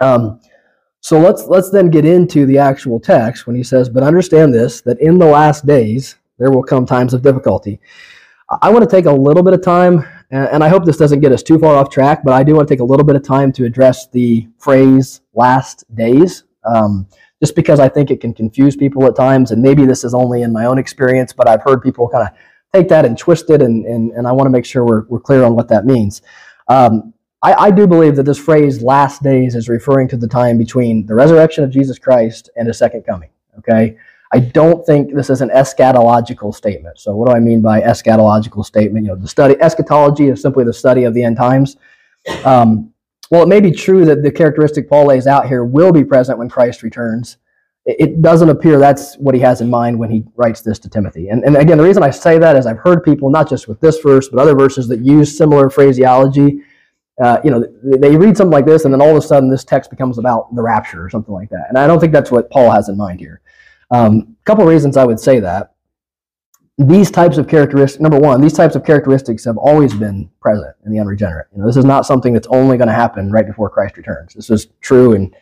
Um, 0.00 0.40
so 1.00 1.18
let's 1.18 1.44
let's 1.46 1.70
then 1.70 1.90
get 1.90 2.04
into 2.04 2.44
the 2.44 2.58
actual 2.58 2.98
text 3.00 3.46
when 3.46 3.56
he 3.56 3.62
says, 3.62 3.88
"But 3.88 4.02
understand 4.02 4.52
this: 4.52 4.80
that 4.82 5.00
in 5.00 5.18
the 5.18 5.26
last 5.26 5.64
days 5.64 6.16
there 6.38 6.50
will 6.50 6.62
come 6.62 6.84
times 6.86 7.14
of 7.14 7.22
difficulty." 7.22 7.80
I 8.62 8.70
want 8.70 8.88
to 8.88 8.90
take 8.90 9.06
a 9.06 9.12
little 9.12 9.42
bit 9.42 9.52
of 9.52 9.62
time, 9.62 10.04
and 10.30 10.64
I 10.64 10.68
hope 10.68 10.84
this 10.84 10.96
doesn't 10.96 11.20
get 11.20 11.32
us 11.32 11.42
too 11.42 11.58
far 11.58 11.76
off 11.76 11.90
track, 11.90 12.24
but 12.24 12.32
I 12.32 12.42
do 12.42 12.54
want 12.54 12.66
to 12.66 12.74
take 12.74 12.80
a 12.80 12.84
little 12.84 13.04
bit 13.04 13.14
of 13.14 13.22
time 13.22 13.52
to 13.52 13.64
address 13.64 14.08
the 14.08 14.48
phrase 14.58 15.20
"last 15.34 15.84
days." 15.94 16.44
Um, 16.64 17.06
just 17.40 17.54
because 17.54 17.80
I 17.80 17.88
think 17.88 18.10
it 18.10 18.20
can 18.20 18.34
confuse 18.34 18.76
people 18.76 19.06
at 19.06 19.16
times. 19.16 19.50
And 19.50 19.62
maybe 19.62 19.86
this 19.86 20.04
is 20.04 20.14
only 20.14 20.42
in 20.42 20.52
my 20.52 20.64
own 20.66 20.78
experience, 20.78 21.32
but 21.32 21.48
I've 21.48 21.62
heard 21.62 21.82
people 21.82 22.08
kind 22.08 22.28
of 22.28 22.34
take 22.74 22.88
that 22.88 23.04
and 23.04 23.16
twist 23.16 23.48
it, 23.50 23.62
and, 23.62 23.86
and, 23.86 24.10
and 24.12 24.26
I 24.26 24.32
want 24.32 24.46
to 24.46 24.50
make 24.50 24.64
sure 24.64 24.84
we're, 24.84 25.04
we're 25.08 25.20
clear 25.20 25.44
on 25.44 25.54
what 25.54 25.68
that 25.68 25.86
means. 25.86 26.22
Um, 26.68 27.14
I, 27.42 27.54
I 27.54 27.70
do 27.70 27.86
believe 27.86 28.16
that 28.16 28.24
this 28.24 28.38
phrase 28.38 28.82
last 28.82 29.22
days 29.22 29.54
is 29.54 29.68
referring 29.68 30.08
to 30.08 30.16
the 30.16 30.28
time 30.28 30.58
between 30.58 31.06
the 31.06 31.14
resurrection 31.14 31.64
of 31.64 31.70
Jesus 31.70 31.98
Christ 31.98 32.50
and 32.56 32.66
his 32.66 32.78
second 32.78 33.02
coming. 33.02 33.30
Okay? 33.58 33.96
I 34.32 34.40
don't 34.40 34.84
think 34.84 35.14
this 35.14 35.30
is 35.30 35.40
an 35.40 35.48
eschatological 35.50 36.54
statement. 36.54 36.98
So, 36.98 37.16
what 37.16 37.28
do 37.28 37.34
I 37.34 37.40
mean 37.40 37.62
by 37.62 37.80
eschatological 37.80 38.64
statement? 38.64 39.06
You 39.06 39.12
know, 39.12 39.16
the 39.16 39.28
study 39.28 39.56
eschatology 39.60 40.28
is 40.28 40.42
simply 40.42 40.64
the 40.64 40.72
study 40.72 41.04
of 41.04 41.14
the 41.14 41.22
end 41.22 41.36
times. 41.36 41.76
Um, 42.44 42.92
well, 43.30 43.42
it 43.42 43.48
may 43.48 43.60
be 43.60 43.70
true 43.70 44.04
that 44.06 44.22
the 44.22 44.30
characteristic 44.30 44.88
Paul 44.88 45.06
lays 45.06 45.26
out 45.26 45.48
here 45.48 45.64
will 45.64 45.92
be 45.92 46.04
present 46.04 46.38
when 46.38 46.48
Christ 46.48 46.82
returns. 46.82 47.36
It 47.84 48.20
doesn't 48.20 48.50
appear 48.50 48.78
that's 48.78 49.16
what 49.16 49.34
he 49.34 49.40
has 49.40 49.60
in 49.62 49.70
mind 49.70 49.98
when 49.98 50.10
he 50.10 50.24
writes 50.36 50.60
this 50.60 50.78
to 50.80 50.90
Timothy. 50.90 51.28
And, 51.28 51.42
and 51.44 51.56
again, 51.56 51.78
the 51.78 51.84
reason 51.84 52.02
I 52.02 52.10
say 52.10 52.38
that 52.38 52.56
is 52.56 52.66
I've 52.66 52.78
heard 52.78 53.02
people, 53.02 53.30
not 53.30 53.48
just 53.48 53.66
with 53.66 53.80
this 53.80 53.98
verse, 54.00 54.28
but 54.28 54.40
other 54.40 54.54
verses 54.54 54.88
that 54.88 55.00
use 55.00 55.36
similar 55.36 55.70
phraseology. 55.70 56.60
Uh, 57.22 57.38
you 57.42 57.50
know, 57.50 57.64
they 57.82 58.14
read 58.14 58.36
something 58.36 58.52
like 58.52 58.66
this, 58.66 58.84
and 58.84 58.92
then 58.92 59.00
all 59.00 59.10
of 59.10 59.16
a 59.16 59.26
sudden 59.26 59.50
this 59.50 59.64
text 59.64 59.90
becomes 59.90 60.18
about 60.18 60.54
the 60.54 60.62
rapture 60.62 61.02
or 61.02 61.08
something 61.08 61.32
like 61.34 61.48
that. 61.48 61.66
And 61.68 61.78
I 61.78 61.86
don't 61.86 61.98
think 61.98 62.12
that's 62.12 62.30
what 62.30 62.50
Paul 62.50 62.70
has 62.70 62.88
in 62.88 62.96
mind 62.96 63.20
here. 63.20 63.40
A 63.90 63.96
um, 63.96 64.36
couple 64.44 64.64
of 64.64 64.70
reasons 64.70 64.96
I 64.98 65.04
would 65.04 65.18
say 65.18 65.40
that 65.40 65.74
these 66.78 67.10
types 67.10 67.38
of 67.38 67.48
characteristics, 67.48 68.00
number 68.00 68.18
one, 68.18 68.40
these 68.40 68.52
types 68.52 68.76
of 68.76 68.84
characteristics 68.84 69.44
have 69.44 69.58
always 69.58 69.92
been 69.92 70.30
present 70.40 70.76
in 70.86 70.92
the 70.92 71.00
unregenerate. 71.00 71.48
You 71.52 71.60
know, 71.60 71.66
this 71.66 71.76
is 71.76 71.84
not 71.84 72.06
something 72.06 72.32
that's 72.32 72.46
only 72.48 72.76
going 72.76 72.86
to 72.86 72.94
happen 72.94 73.32
right 73.32 73.46
before 73.46 73.68
Christ 73.68 73.96
returns. 73.96 74.34
This 74.34 74.48
is 74.48 74.68
true 74.80 75.12
in 75.12 75.34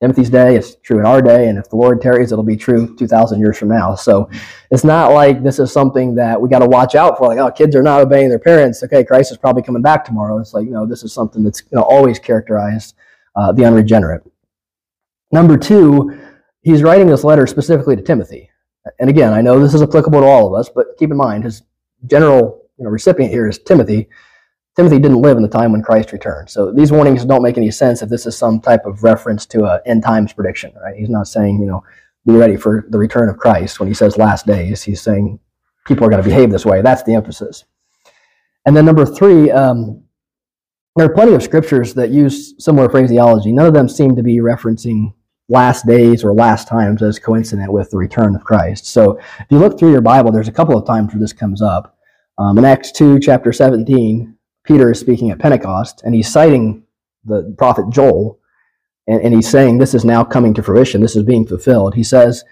Timothy's 0.00 0.30
day, 0.30 0.56
it's 0.56 0.76
true 0.76 0.98
in 0.98 1.04
our 1.04 1.20
day, 1.20 1.48
and 1.48 1.58
if 1.58 1.68
the 1.68 1.76
Lord 1.76 2.00
tarries, 2.00 2.32
it'll 2.32 2.42
be 2.42 2.56
true 2.56 2.96
2,000 2.96 3.38
years 3.38 3.58
from 3.58 3.68
now. 3.68 3.94
So 3.94 4.30
it's 4.70 4.82
not 4.82 5.12
like 5.12 5.42
this 5.42 5.58
is 5.58 5.70
something 5.70 6.14
that 6.14 6.40
we 6.40 6.48
got 6.48 6.60
to 6.60 6.66
watch 6.66 6.94
out 6.94 7.18
for, 7.18 7.28
like, 7.28 7.38
oh, 7.38 7.50
kids 7.50 7.76
are 7.76 7.82
not 7.82 8.00
obeying 8.00 8.30
their 8.30 8.38
parents. 8.38 8.82
Okay, 8.82 9.04
Christ 9.04 9.30
is 9.30 9.36
probably 9.36 9.62
coming 9.62 9.82
back 9.82 10.02
tomorrow. 10.02 10.38
It's 10.38 10.54
like, 10.54 10.66
no, 10.66 10.86
this 10.86 11.02
is 11.02 11.12
something 11.12 11.44
that's 11.44 11.60
you 11.60 11.76
know, 11.76 11.82
always 11.82 12.18
characterized 12.18 12.94
uh, 13.36 13.52
the 13.52 13.66
unregenerate. 13.66 14.22
Number 15.30 15.58
two, 15.58 16.18
he's 16.62 16.82
writing 16.82 17.06
this 17.06 17.22
letter 17.22 17.46
specifically 17.46 17.96
to 17.96 18.02
Timothy 18.02 18.49
and 18.98 19.10
again, 19.10 19.32
I 19.32 19.40
know 19.40 19.60
this 19.60 19.74
is 19.74 19.82
applicable 19.82 20.20
to 20.20 20.26
all 20.26 20.46
of 20.46 20.58
us, 20.58 20.68
but 20.74 20.96
keep 20.98 21.10
in 21.10 21.16
mind 21.16 21.44
his 21.44 21.62
general 22.06 22.68
you 22.78 22.84
know, 22.84 22.90
recipient 22.90 23.30
here 23.30 23.48
is 23.48 23.58
Timothy. 23.58 24.08
Timothy 24.76 24.98
didn't 24.98 25.20
live 25.20 25.36
in 25.36 25.42
the 25.42 25.48
time 25.48 25.72
when 25.72 25.82
Christ 25.82 26.12
returned. 26.12 26.48
So 26.48 26.72
these 26.72 26.92
warnings 26.92 27.24
don't 27.24 27.42
make 27.42 27.58
any 27.58 27.70
sense 27.70 28.02
if 28.02 28.08
this 28.08 28.24
is 28.24 28.36
some 28.36 28.60
type 28.60 28.86
of 28.86 29.02
reference 29.02 29.44
to 29.46 29.66
an 29.66 29.80
end 29.84 30.02
times 30.02 30.32
prediction, 30.32 30.72
right? 30.82 30.96
He's 30.96 31.10
not 31.10 31.26
saying, 31.26 31.60
you 31.60 31.66
know, 31.66 31.82
be 32.26 32.34
ready 32.34 32.56
for 32.56 32.86
the 32.88 32.98
return 32.98 33.28
of 33.28 33.36
Christ 33.36 33.80
when 33.80 33.88
he 33.88 33.94
says 33.94 34.16
last 34.16 34.46
days. 34.46 34.82
He's 34.82 35.00
saying 35.00 35.38
people 35.86 36.06
are 36.06 36.10
going 36.10 36.22
to 36.22 36.28
behave 36.28 36.50
this 36.50 36.64
way. 36.64 36.82
That's 36.82 37.02
the 37.02 37.14
emphasis. 37.14 37.64
And 38.64 38.76
then 38.76 38.84
number 38.84 39.04
three, 39.04 39.50
um, 39.50 40.04
there 40.96 41.06
are 41.06 41.14
plenty 41.14 41.34
of 41.34 41.42
scriptures 41.42 41.94
that 41.94 42.10
use 42.10 42.54
similar 42.62 42.88
phraseology. 42.88 43.52
None 43.52 43.66
of 43.66 43.74
them 43.74 43.88
seem 43.88 44.16
to 44.16 44.22
be 44.22 44.38
referencing 44.38 45.14
last 45.50 45.84
days 45.84 46.24
or 46.24 46.32
last 46.32 46.68
times 46.68 47.02
as 47.02 47.18
coincident 47.18 47.72
with 47.72 47.90
the 47.90 47.98
return 47.98 48.34
of 48.36 48.44
Christ. 48.44 48.86
So 48.86 49.18
if 49.18 49.46
you 49.50 49.58
look 49.58 49.78
through 49.78 49.90
your 49.90 50.00
Bible, 50.00 50.30
there's 50.30 50.48
a 50.48 50.52
couple 50.52 50.78
of 50.78 50.86
times 50.86 51.12
where 51.12 51.20
this 51.20 51.32
comes 51.32 51.60
up. 51.60 51.98
Um, 52.38 52.56
in 52.56 52.64
Acts 52.64 52.92
2, 52.92 53.18
chapter 53.18 53.52
17, 53.52 54.36
Peter 54.64 54.92
is 54.92 55.00
speaking 55.00 55.30
at 55.30 55.40
Pentecost, 55.40 56.02
and 56.04 56.14
he's 56.14 56.30
citing 56.30 56.84
the 57.24 57.54
prophet 57.58 57.86
Joel, 57.90 58.38
and, 59.08 59.20
and 59.22 59.34
he's 59.34 59.48
saying, 59.48 59.78
This 59.78 59.92
is 59.92 60.04
now 60.04 60.22
coming 60.22 60.54
to 60.54 60.62
fruition. 60.62 61.00
This 61.00 61.16
is 61.16 61.24
being 61.24 61.46
fulfilled. 61.46 61.94
He 61.94 62.04
says, 62.04 62.44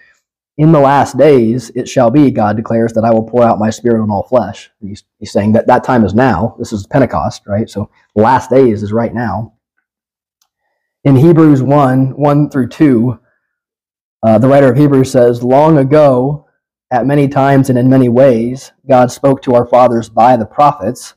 In 0.57 0.73
the 0.73 0.79
last 0.81 1.17
days 1.17 1.71
it 1.75 1.87
shall 1.87 2.11
be, 2.11 2.29
God 2.31 2.57
declares, 2.57 2.91
that 2.93 3.05
I 3.05 3.11
will 3.11 3.23
pour 3.23 3.43
out 3.43 3.59
my 3.59 3.69
spirit 3.69 4.03
on 4.03 4.11
all 4.11 4.23
flesh. 4.23 4.69
He's, 4.81 5.05
he's 5.19 5.31
saying 5.31 5.53
that 5.53 5.67
that 5.67 5.85
time 5.85 6.03
is 6.03 6.13
now. 6.13 6.55
This 6.59 6.73
is 6.73 6.85
Pentecost, 6.85 7.43
right? 7.47 7.69
So 7.69 7.89
last 8.13 8.49
days 8.49 8.83
is 8.83 8.91
right 8.91 9.13
now 9.13 9.53
in 11.03 11.15
Hebrews 11.15 11.63
1 11.63 12.17
1 12.17 12.49
through 12.49 12.69
2, 12.69 13.19
uh, 14.21 14.37
the 14.37 14.47
writer 14.47 14.71
of 14.71 14.77
Hebrews 14.77 15.11
says, 15.11 15.43
Long 15.43 15.77
ago, 15.77 16.47
at 16.91 17.05
many 17.05 17.27
times 17.27 17.69
and 17.69 17.77
in 17.77 17.89
many 17.89 18.09
ways, 18.09 18.71
God 18.87 19.11
spoke 19.11 19.41
to 19.43 19.55
our 19.55 19.65
fathers 19.65 20.09
by 20.09 20.35
the 20.35 20.45
prophets, 20.45 21.15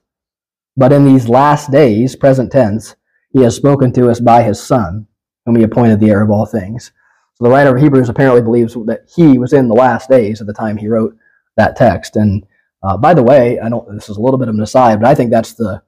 but 0.76 0.92
in 0.92 1.04
these 1.04 1.28
last 1.28 1.70
days, 1.70 2.14
present 2.14 2.52
tense, 2.52 2.94
he 3.32 3.42
has 3.42 3.56
spoken 3.56 3.92
to 3.94 4.10
us 4.10 4.20
by 4.20 4.42
his 4.42 4.62
Son, 4.62 5.06
whom 5.46 5.56
he 5.56 5.62
appointed 5.62 5.98
the 5.98 6.10
heir 6.10 6.22
of 6.22 6.30
all 6.30 6.46
things. 6.46 6.92
So 7.34 7.44
the 7.44 7.50
writer 7.50 7.74
of 7.74 7.82
Hebrews 7.82 8.08
apparently 8.08 8.42
believes 8.42 8.74
that 8.86 9.08
he 9.14 9.38
was 9.38 9.52
in 9.52 9.68
the 9.68 9.74
last 9.74 10.08
days 10.08 10.40
at 10.40 10.46
the 10.46 10.52
time 10.52 10.76
he 10.76 10.88
wrote 10.88 11.16
that 11.56 11.76
text. 11.76 12.16
And 12.16 12.46
uh, 12.82 12.96
by 12.98 13.14
the 13.14 13.22
way, 13.22 13.58
I 13.58 13.68
don't. 13.68 13.92
This 13.94 14.08
is 14.08 14.16
a 14.16 14.20
little 14.20 14.38
bit 14.38 14.48
of 14.48 14.54
an 14.54 14.60
aside, 14.60 15.00
but 15.00 15.08
I 15.08 15.14
think 15.14 15.30
that's 15.30 15.54
the 15.54 15.82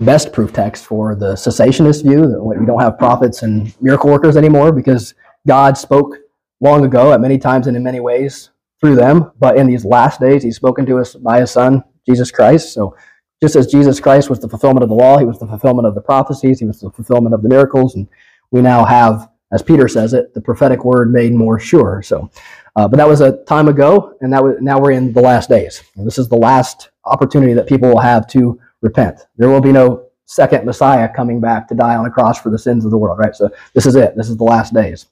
best 0.00 0.32
proof 0.32 0.52
text 0.52 0.84
for 0.84 1.14
the 1.14 1.32
cessationist 1.34 2.02
view 2.02 2.26
that 2.26 2.42
we 2.42 2.66
don't 2.66 2.80
have 2.80 2.98
prophets 2.98 3.42
and 3.42 3.74
miracle 3.80 4.10
workers 4.10 4.36
anymore 4.36 4.72
because 4.72 5.14
God 5.46 5.78
spoke 5.78 6.16
long 6.60 6.84
ago 6.84 7.12
at 7.12 7.20
many 7.20 7.38
times 7.38 7.66
and 7.66 7.76
in 7.76 7.82
many 7.82 8.00
ways 8.00 8.50
through 8.80 8.96
them. 8.96 9.32
But 9.38 9.56
in 9.56 9.66
these 9.66 9.84
last 9.84 10.20
days, 10.20 10.42
He's 10.42 10.56
spoken 10.56 10.84
to 10.86 10.98
us 10.98 11.14
by 11.14 11.40
His 11.40 11.50
Son, 11.50 11.82
Jesus 12.06 12.30
Christ. 12.30 12.74
So 12.74 12.94
just 13.42 13.56
as 13.56 13.66
Jesus 13.66 14.00
Christ 14.00 14.28
was 14.28 14.40
the 14.40 14.48
fulfillment 14.48 14.82
of 14.82 14.88
the 14.88 14.94
law, 14.94 15.18
He 15.18 15.24
was 15.24 15.38
the 15.38 15.46
fulfillment 15.46 15.86
of 15.86 15.94
the 15.94 16.00
prophecies, 16.00 16.60
He 16.60 16.66
was 16.66 16.80
the 16.80 16.90
fulfillment 16.90 17.34
of 17.34 17.42
the 17.42 17.48
miracles, 17.48 17.94
and 17.94 18.06
we 18.50 18.60
now 18.60 18.84
have, 18.84 19.30
as 19.52 19.62
Peter 19.62 19.88
says 19.88 20.12
it, 20.12 20.34
the 20.34 20.40
prophetic 20.40 20.84
word 20.84 21.12
made 21.12 21.32
more 21.32 21.58
sure. 21.58 22.02
So, 22.02 22.30
uh, 22.76 22.86
but 22.86 22.98
that 22.98 23.08
was 23.08 23.22
a 23.22 23.42
time 23.44 23.68
ago, 23.68 24.14
and 24.20 24.32
that 24.32 24.44
was, 24.44 24.56
now 24.60 24.78
we're 24.78 24.92
in 24.92 25.12
the 25.12 25.22
last 25.22 25.48
days. 25.48 25.82
And 25.96 26.06
this 26.06 26.18
is 26.18 26.28
the 26.28 26.36
last 26.36 26.90
opportunity 27.06 27.54
that 27.54 27.66
people 27.66 27.88
will 27.88 28.00
have 28.00 28.26
to 28.28 28.60
repent. 28.86 29.20
There 29.36 29.48
will 29.48 29.60
be 29.60 29.72
no 29.72 30.06
second 30.26 30.64
Messiah 30.64 31.08
coming 31.14 31.40
back 31.40 31.68
to 31.68 31.74
die 31.74 31.96
on 31.96 32.06
a 32.06 32.10
cross 32.10 32.40
for 32.40 32.50
the 32.50 32.58
sins 32.58 32.84
of 32.84 32.90
the 32.90 32.98
world, 32.98 33.18
right? 33.18 33.34
So 33.34 33.48
this 33.74 33.86
is 33.86 33.94
it. 33.94 34.16
This 34.16 34.28
is 34.28 34.36
the 34.36 34.44
last 34.44 34.74
days. 34.74 35.06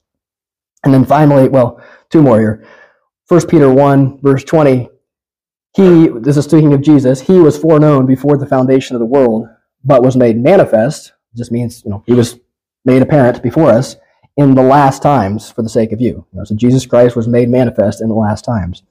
And 0.83 0.93
then 0.93 1.05
finally, 1.05 1.49
well, 1.49 1.81
two 2.09 2.21
more 2.21 2.39
here. 2.39 2.65
1 3.27 3.47
Peter 3.47 3.71
1, 3.71 4.19
verse 4.21 4.43
20. 4.43 4.89
He, 5.75 6.07
this 6.19 6.37
is 6.37 6.45
speaking 6.45 6.73
of 6.73 6.81
Jesus, 6.81 7.21
he 7.21 7.39
was 7.39 7.57
foreknown 7.57 8.05
before 8.05 8.37
the 8.37 8.45
foundation 8.45 8.95
of 8.95 8.99
the 8.99 9.05
world, 9.05 9.47
but 9.83 10.03
was 10.03 10.15
made 10.15 10.37
manifest, 10.37 11.11
just 11.35 11.51
means, 11.51 11.83
you 11.83 11.91
know, 11.91 12.03
he 12.05 12.13
was 12.13 12.39
made 12.85 13.01
apparent 13.01 13.43
before 13.43 13.71
us 13.71 13.97
in 14.37 14.55
the 14.55 14.61
last 14.61 15.01
times 15.01 15.49
for 15.49 15.63
the 15.63 15.69
sake 15.69 15.91
of 15.91 15.99
you. 15.99 16.25
you 16.31 16.39
know, 16.39 16.43
so 16.43 16.55
Jesus 16.55 16.85
Christ 16.85 17.15
was 17.15 17.27
made 17.27 17.49
manifest 17.49 18.01
in 18.01 18.09
the 18.09 18.15
last 18.15 18.45
times. 18.45 18.83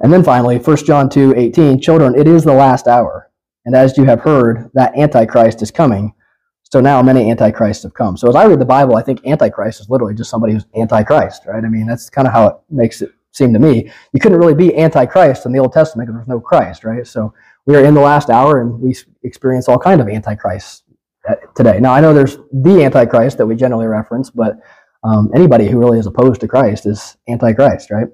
And 0.00 0.12
then 0.12 0.22
finally, 0.22 0.58
1 0.58 0.76
John 0.84 1.08
2, 1.08 1.34
18, 1.36 1.80
children, 1.80 2.14
it 2.14 2.28
is 2.28 2.44
the 2.44 2.52
last 2.52 2.86
hour. 2.86 3.27
And 3.68 3.76
as 3.76 3.98
you 3.98 4.04
have 4.04 4.20
heard, 4.20 4.70
that 4.72 4.96
Antichrist 4.96 5.60
is 5.60 5.70
coming. 5.70 6.14
So 6.62 6.80
now 6.80 7.02
many 7.02 7.30
antichrists 7.30 7.82
have 7.82 7.92
come. 7.92 8.16
So 8.16 8.26
as 8.26 8.34
I 8.34 8.44
read 8.44 8.62
the 8.62 8.64
Bible, 8.64 8.96
I 8.96 9.02
think 9.02 9.26
antichrist 9.26 9.80
is 9.80 9.90
literally 9.90 10.14
just 10.14 10.30
somebody 10.30 10.54
who's 10.54 10.64
antichrist, 10.74 11.42
right? 11.46 11.62
I 11.62 11.68
mean, 11.68 11.86
that's 11.86 12.08
kind 12.08 12.26
of 12.26 12.32
how 12.32 12.46
it 12.46 12.54
makes 12.70 13.02
it 13.02 13.12
seem 13.32 13.52
to 13.52 13.58
me. 13.58 13.90
You 14.14 14.20
couldn't 14.20 14.38
really 14.38 14.54
be 14.54 14.74
antichrist 14.74 15.44
in 15.44 15.52
the 15.52 15.58
Old 15.58 15.74
Testament 15.74 16.08
because 16.08 16.18
there's 16.18 16.28
no 16.28 16.40
Christ, 16.40 16.82
right? 16.82 17.06
So 17.06 17.34
we 17.66 17.76
are 17.76 17.84
in 17.84 17.92
the 17.92 18.00
last 18.00 18.30
hour, 18.30 18.62
and 18.62 18.80
we 18.80 18.96
experience 19.22 19.68
all 19.68 19.78
kind 19.78 20.00
of 20.00 20.08
antichrists 20.08 20.84
uh, 21.28 21.34
today. 21.54 21.78
Now 21.78 21.92
I 21.92 22.00
know 22.00 22.14
there's 22.14 22.38
the 22.50 22.82
antichrist 22.84 23.36
that 23.36 23.46
we 23.46 23.54
generally 23.54 23.86
reference, 23.86 24.30
but 24.30 24.60
um, 25.04 25.30
anybody 25.34 25.68
who 25.68 25.78
really 25.78 25.98
is 25.98 26.06
opposed 26.06 26.40
to 26.40 26.48
Christ 26.48 26.86
is 26.86 27.18
antichrist, 27.28 27.90
right? 27.90 28.08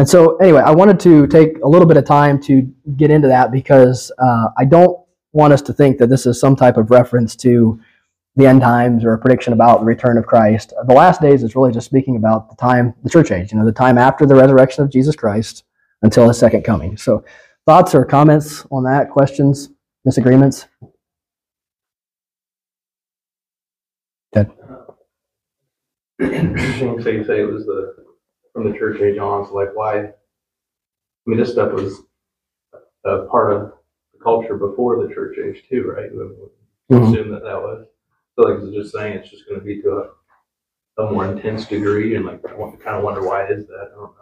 And 0.00 0.08
so, 0.08 0.38
anyway, 0.38 0.62
I 0.62 0.70
wanted 0.70 0.98
to 1.00 1.26
take 1.26 1.58
a 1.62 1.68
little 1.68 1.86
bit 1.86 1.98
of 1.98 2.06
time 2.06 2.40
to 2.44 2.62
get 2.96 3.10
into 3.10 3.28
that 3.28 3.52
because 3.52 4.10
uh, 4.16 4.46
I 4.56 4.64
don't 4.64 4.98
want 5.34 5.52
us 5.52 5.60
to 5.60 5.74
think 5.74 5.98
that 5.98 6.06
this 6.06 6.24
is 6.24 6.40
some 6.40 6.56
type 6.56 6.78
of 6.78 6.90
reference 6.90 7.36
to 7.36 7.78
the 8.34 8.46
end 8.46 8.62
times 8.62 9.04
or 9.04 9.12
a 9.12 9.18
prediction 9.18 9.52
about 9.52 9.80
the 9.80 9.84
return 9.84 10.16
of 10.16 10.24
Christ. 10.24 10.72
The 10.86 10.94
last 10.94 11.20
days 11.20 11.42
is 11.42 11.54
really 11.54 11.70
just 11.70 11.84
speaking 11.84 12.16
about 12.16 12.48
the 12.48 12.56
time, 12.56 12.94
the 13.02 13.10
church 13.10 13.30
age, 13.30 13.52
you 13.52 13.58
know, 13.58 13.66
the 13.66 13.72
time 13.72 13.98
after 13.98 14.24
the 14.24 14.34
resurrection 14.34 14.82
of 14.82 14.90
Jesus 14.90 15.14
Christ 15.14 15.64
until 16.00 16.26
his 16.28 16.38
second 16.38 16.62
coming. 16.62 16.96
So, 16.96 17.22
thoughts 17.66 17.94
or 17.94 18.06
comments 18.06 18.66
on 18.70 18.84
that? 18.84 19.10
Questions, 19.10 19.68
disagreements? 20.06 20.66
Ted. 24.32 24.50
Interesting, 26.22 27.22
say 27.22 27.42
it 27.42 27.52
was 27.52 27.66
the, 27.66 27.99
from 28.52 28.70
the 28.70 28.76
church 28.78 29.00
age 29.00 29.18
on, 29.18 29.46
so 29.46 29.54
like 29.54 29.74
why? 29.74 29.98
I 30.00 30.12
mean, 31.26 31.38
this 31.38 31.52
stuff 31.52 31.72
was 31.72 32.02
a 33.04 33.26
part 33.26 33.52
of 33.52 33.72
the 34.12 34.18
culture 34.22 34.56
before 34.56 35.06
the 35.06 35.12
church 35.14 35.36
age 35.38 35.64
too, 35.68 35.84
right? 35.96 36.10
We 36.12 36.96
Mhm. 36.96 37.08
Assume 37.12 37.30
that 37.30 37.44
that 37.44 37.60
was, 37.62 37.86
so 38.36 38.42
like, 38.48 38.62
it's 38.62 38.74
just 38.74 38.92
saying 38.92 39.16
it's 39.18 39.30
just 39.30 39.48
gonna 39.48 39.60
be 39.60 39.80
to 39.82 40.10
a, 40.98 41.02
a 41.04 41.12
more 41.12 41.24
intense 41.26 41.66
degree 41.66 42.16
and 42.16 42.26
like, 42.26 42.44
I 42.44 42.50
kind 42.50 42.96
of 42.96 43.04
wonder 43.04 43.22
why 43.24 43.46
is 43.46 43.66
that, 43.68 43.90
I 43.92 43.94
don't 43.94 44.14
know. 44.16 44.19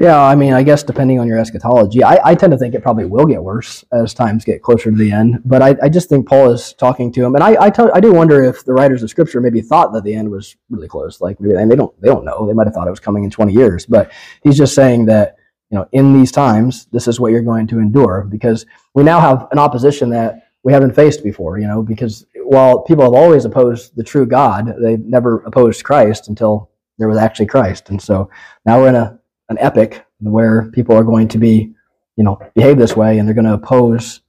Yeah, 0.00 0.20
I 0.20 0.34
mean, 0.34 0.52
I 0.52 0.62
guess 0.62 0.82
depending 0.82 1.18
on 1.18 1.26
your 1.26 1.38
eschatology, 1.38 2.02
I, 2.02 2.18
I 2.24 2.34
tend 2.34 2.52
to 2.52 2.58
think 2.58 2.74
it 2.74 2.82
probably 2.82 3.04
will 3.04 3.24
get 3.26 3.42
worse 3.42 3.84
as 3.92 4.14
times 4.14 4.44
get 4.44 4.62
closer 4.62 4.90
to 4.90 4.96
the 4.96 5.10
end. 5.12 5.40
But 5.44 5.62
I, 5.62 5.76
I 5.82 5.88
just 5.88 6.08
think 6.08 6.28
Paul 6.28 6.50
is 6.50 6.72
talking 6.74 7.12
to 7.12 7.24
him, 7.24 7.34
and 7.34 7.42
I 7.44 8.00
do 8.00 8.12
wonder 8.12 8.42
if 8.42 8.64
the 8.64 8.72
writers 8.72 9.02
of 9.02 9.10
Scripture 9.10 9.40
maybe 9.40 9.60
thought 9.60 9.92
that 9.92 10.04
the 10.04 10.14
end 10.14 10.30
was 10.30 10.56
really 10.70 10.88
close. 10.88 11.20
Like 11.20 11.40
maybe 11.40 11.54
and 11.54 11.70
they 11.70 11.76
don't 11.76 11.98
they 12.00 12.08
don't 12.08 12.24
know. 12.24 12.46
They 12.46 12.52
might 12.52 12.66
have 12.66 12.74
thought 12.74 12.86
it 12.86 12.90
was 12.90 13.00
coming 13.00 13.24
in 13.24 13.30
twenty 13.30 13.52
years, 13.52 13.86
but 13.86 14.12
he's 14.42 14.56
just 14.56 14.74
saying 14.74 15.06
that 15.06 15.36
you 15.70 15.78
know 15.78 15.88
in 15.92 16.12
these 16.12 16.32
times 16.32 16.86
this 16.92 17.08
is 17.08 17.18
what 17.18 17.32
you're 17.32 17.42
going 17.42 17.66
to 17.68 17.78
endure 17.78 18.26
because 18.30 18.66
we 18.94 19.02
now 19.02 19.20
have 19.20 19.48
an 19.52 19.58
opposition 19.58 20.10
that 20.10 20.48
we 20.62 20.72
haven't 20.72 20.94
faced 20.94 21.24
before. 21.24 21.58
You 21.58 21.66
know, 21.66 21.82
because 21.82 22.26
while 22.44 22.82
people 22.82 23.04
have 23.04 23.14
always 23.14 23.44
opposed 23.44 23.96
the 23.96 24.04
true 24.04 24.26
God, 24.26 24.74
they 24.80 24.96
never 24.96 25.42
opposed 25.44 25.84
Christ 25.84 26.28
until 26.28 26.70
there 26.98 27.08
was 27.08 27.18
actually 27.18 27.46
Christ, 27.46 27.90
and 27.90 28.00
so 28.00 28.30
now 28.66 28.80
we're 28.80 28.88
in 28.88 28.96
a 28.96 29.18
an 29.52 29.58
epoch 29.58 30.04
where 30.18 30.70
people 30.72 30.96
are 30.96 31.04
going 31.04 31.28
to 31.28 31.38
be, 31.38 31.72
you 32.16 32.24
know, 32.24 32.38
behave 32.54 32.78
this 32.78 32.96
way 32.96 33.18
and 33.18 33.26
they're 33.26 33.34
going 33.34 33.46
to 33.46 33.54
oppose. 33.54 34.20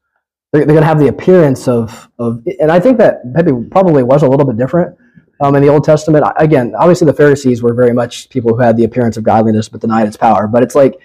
They're, 0.52 0.66
they're 0.66 0.76
going 0.76 0.84
to 0.84 0.88
have 0.88 1.00
the 1.00 1.08
appearance 1.08 1.68
of 1.68 2.10
of, 2.20 2.44
and 2.60 2.72
I 2.72 2.80
think 2.80 2.98
that 3.00 3.26
maybe 3.26 3.52
probably 3.72 4.04
was 4.04 4.24
a 4.24 4.28
little 4.28 4.46
bit 4.46 4.58
different 4.58 4.96
um, 5.40 5.56
in 5.56 5.64
the 5.64 5.70
Old 5.70 5.84
Testament. 5.84 6.26
Again, 6.38 6.74
obviously 6.78 7.06
the 7.06 7.14
Pharisees 7.14 7.62
were 7.62 7.74
very 7.74 7.94
much 7.94 8.30
people 8.30 8.56
who 8.56 8.62
had 8.62 8.78
the 8.78 8.84
appearance 8.84 9.18
of 9.18 9.24
godliness 9.24 9.70
but 9.70 9.82
denied 9.82 10.08
its 10.08 10.18
power. 10.18 10.48
But 10.48 10.64
it's 10.64 10.76
like 10.76 11.00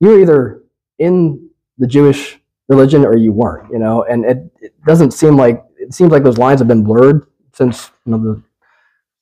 you're 0.00 0.20
either 0.20 0.62
in 0.98 1.50
the 1.78 1.86
Jewish 1.86 2.38
religion 2.68 3.04
or 3.04 3.16
you 3.16 3.32
weren't, 3.32 3.70
you 3.72 3.78
know. 3.78 4.04
And 4.04 4.24
it, 4.24 4.38
it 4.60 4.84
doesn't 4.86 5.12
seem 5.12 5.36
like 5.36 5.64
it 5.78 5.94
seems 5.94 6.12
like 6.12 6.22
those 6.22 6.38
lines 6.38 6.60
have 6.60 6.68
been 6.68 6.84
blurred 6.84 7.26
since 7.52 7.90
you 8.06 8.12
know 8.12 8.18
the 8.18 8.42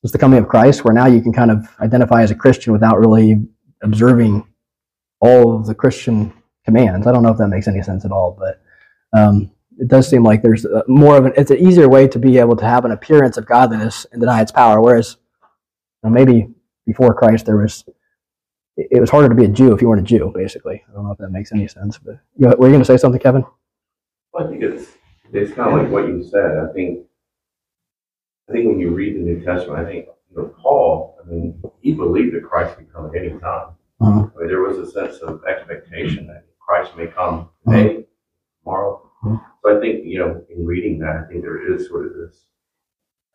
since 0.03 0.13
the 0.13 0.19
coming 0.19 0.39
of 0.39 0.49
Christ, 0.49 0.85
where 0.85 0.95
now 0.95 1.07
you 1.07 1.21
can 1.21 1.33
kind 1.33 1.51
of 1.51 1.67
identify 1.81 2.23
as 2.23 2.31
a 2.31 2.35
Christian 2.35 2.73
without 2.73 2.99
really 2.99 3.43
observing 3.83 4.47
all 5.21 5.57
of 5.57 5.67
the 5.67 5.75
Christian 5.75 6.33
commands. 6.65 7.07
I 7.07 7.13
don't 7.13 7.23
know 7.23 7.31
if 7.31 7.39
that 7.39 7.49
makes 7.49 7.69
any 7.69 7.83
sense 7.83 8.05
at 8.05 8.13
all, 8.13 8.37
but 8.39 8.61
um, 9.19 9.51
it 9.79 9.89
does 9.89 10.09
seem 10.09 10.23
like 10.23 10.43
there's 10.43 10.65
a, 10.65 10.85
more 10.89 11.17
of 11.17 11.27
an. 11.27 11.33
It's 11.37 11.51
an 11.51 11.59
easier 11.59 11.89
way 11.89 12.09
to 12.09 12.19
be 12.19 12.39
able 12.39 12.57
to 12.57 12.65
have 12.65 12.85
an 12.85 12.91
appearance 12.91 13.37
of 13.37 13.47
godliness 13.47 14.07
and 14.13 14.21
deny 14.21 14.43
its 14.43 14.53
power. 14.53 14.81
Whereas 14.81 15.17
you 16.03 16.11
know, 16.11 16.15
maybe 16.15 16.49
before 16.87 17.15
Christ, 17.15 17.47
there 17.47 17.57
was 17.57 17.85
it 18.77 18.89
it 18.91 19.01
was 19.01 19.11
harder 19.11 19.29
to 19.29 19.35
be 19.35 19.45
a 19.45 19.49
Jew 19.49 19.73
if 19.73 19.81
you 19.81 19.89
weren't 19.89 20.03
a 20.03 20.05
Jew. 20.05 20.33
Basically, 20.35 20.83
I 20.89 20.93
don't 20.93 21.05
know 21.05 21.13
if 21.13 21.19
that 21.19 21.31
makes 21.31 21.53
any 21.53 21.69
sense. 21.69 21.99
But 21.99 22.19
you, 22.37 22.49
were 22.49 22.67
you 22.67 22.73
going 22.73 22.81
to 22.81 22.85
say 22.85 22.97
something, 22.97 23.21
Kevin? 23.21 23.45
Well, 24.33 24.47
I 24.47 24.51
think 24.51 24.63
it's, 24.63 24.91
it's 25.33 25.53
kind 25.53 25.73
of 25.73 25.83
like 25.83 25.93
what 25.93 26.09
you 26.09 26.23
said. 26.23 26.59
I 26.59 26.73
think, 26.73 27.07
I 28.49 28.53
think 28.53 28.67
when 28.67 28.81
you 28.81 28.91
read 28.91 29.17
the 29.17 29.21
New 29.21 29.45
Testament, 29.45 29.81
I 29.81 29.91
think, 29.91 30.07
know, 30.39 30.55
Paul, 30.63 31.17
I 31.23 31.29
mean, 31.29 31.63
he 31.81 31.93
believed 31.93 32.35
that 32.35 32.45
Christ 32.45 32.77
could 32.77 32.93
come 32.93 33.07
at 33.07 33.15
any 33.17 33.31
time. 33.39 33.69
Mhm. 34.01 34.33
I 34.35 34.39
mean, 34.39 34.49
there 34.49 34.61
was 34.63 34.79
a 34.79 34.87
sense 34.91 35.19
of 35.19 35.43
expectation 35.45 36.27
that 36.29 36.45
Christ 36.61 36.97
may 36.97 37.07
come 37.09 37.49
today, 37.67 38.07
tomorrow. 38.63 39.03
Mhm. 39.25 39.41
So 39.63 39.77
I 39.77 39.81
think, 39.81 40.05
you 40.05 40.19
know, 40.21 40.43
in 40.51 40.65
reading 40.65 40.99
that, 41.01 41.17
I 41.17 41.23
think 41.29 41.43
there 41.43 41.73
is 41.73 41.89
sort 41.89 42.07
of 42.07 42.13
this 42.15 42.47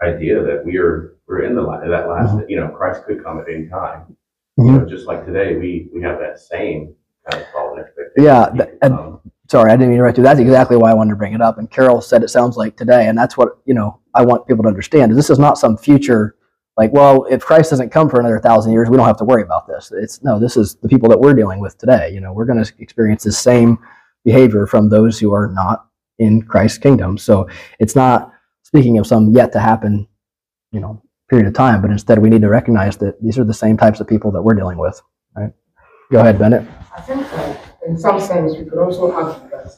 idea 0.01 0.41
that 0.43 0.65
we 0.65 0.77
are, 0.77 1.15
we're 1.27 1.43
in 1.43 1.55
the, 1.55 1.61
that 1.63 2.07
last, 2.09 2.37
you 2.49 2.59
know, 2.59 2.67
Christ 2.69 3.05
could 3.05 3.23
come 3.23 3.39
at 3.39 3.49
any 3.49 3.67
time. 3.67 4.15
You 4.57 4.71
know, 4.71 4.85
just 4.85 5.07
like 5.07 5.25
today, 5.25 5.57
we, 5.57 5.89
we 5.93 6.01
have 6.03 6.19
that 6.19 6.37
same 6.39 6.93
kind 7.29 7.43
of 7.43 7.71
and 7.71 7.79
expectation. 7.79 8.23
Yeah, 8.23 8.49
th- 8.55 8.77
and- 8.81 9.17
Sorry, 9.49 9.71
I 9.71 9.75
didn't 9.75 9.89
mean 9.89 9.97
to 9.97 10.03
interrupt 10.03 10.17
you. 10.17 10.23
That's 10.23 10.39
exactly 10.39 10.77
why 10.77 10.89
I 10.89 10.93
wanted 10.93 11.11
to 11.11 11.15
bring 11.17 11.33
it 11.33 11.41
up. 11.41 11.57
And 11.57 11.69
Carol 11.69 11.99
said 12.01 12.23
it 12.23 12.29
sounds 12.29 12.55
like 12.55 12.77
today, 12.77 13.07
and 13.07 13.15
that's 13.17 13.37
what 13.37 13.57
you 13.65 13.73
know. 13.73 13.99
I 14.15 14.23
want 14.23 14.47
people 14.47 14.63
to 14.63 14.69
understand. 14.69 15.11
This 15.15 15.29
is 15.29 15.37
not 15.37 15.57
some 15.57 15.75
future, 15.75 16.35
like, 16.77 16.91
well, 16.91 17.25
if 17.25 17.43
Christ 17.43 17.69
doesn't 17.69 17.91
come 17.91 18.09
for 18.09 18.19
another 18.19 18.39
thousand 18.39 18.71
years, 18.71 18.89
we 18.89 18.97
don't 18.97 19.05
have 19.05 19.17
to 19.17 19.25
worry 19.25 19.43
about 19.43 19.67
this. 19.67 19.91
It's 19.91 20.23
no, 20.23 20.39
this 20.39 20.57
is 20.57 20.75
the 20.75 20.87
people 20.87 21.09
that 21.09 21.19
we're 21.19 21.33
dealing 21.33 21.59
with 21.59 21.77
today. 21.77 22.11
You 22.11 22.19
know, 22.19 22.33
we're 22.33 22.45
going 22.45 22.63
to 22.63 22.73
experience 22.79 23.23
the 23.23 23.31
same 23.31 23.77
behavior 24.25 24.65
from 24.65 24.89
those 24.89 25.19
who 25.19 25.33
are 25.33 25.49
not 25.53 25.87
in 26.19 26.41
Christ's 26.41 26.79
kingdom. 26.79 27.17
So 27.17 27.47
it's 27.79 27.95
not 27.95 28.31
speaking 28.63 28.97
of 28.97 29.05
some 29.05 29.31
yet 29.31 29.51
to 29.51 29.59
happen, 29.59 30.07
you 30.71 30.79
know, 30.79 31.01
period 31.29 31.47
of 31.47 31.53
time, 31.53 31.81
but 31.81 31.91
instead 31.91 32.19
we 32.19 32.29
need 32.29 32.41
to 32.41 32.49
recognize 32.49 32.97
that 32.97 33.21
these 33.21 33.37
are 33.37 33.43
the 33.43 33.53
same 33.53 33.77
types 33.77 33.99
of 33.99 34.07
people 34.07 34.31
that 34.31 34.41
we're 34.41 34.53
dealing 34.55 34.77
with. 34.77 35.01
Right? 35.35 35.51
Go 36.11 36.19
ahead, 36.19 36.39
Bennett. 36.39 36.67
I 36.95 37.01
think 37.01 37.21
uh, 37.33 37.55
in 37.87 37.97
some 37.97 38.19
sense 38.19 38.55
we 38.57 38.65
could 38.65 38.79
also 38.79 39.11
argue 39.11 39.49
that 39.49 39.75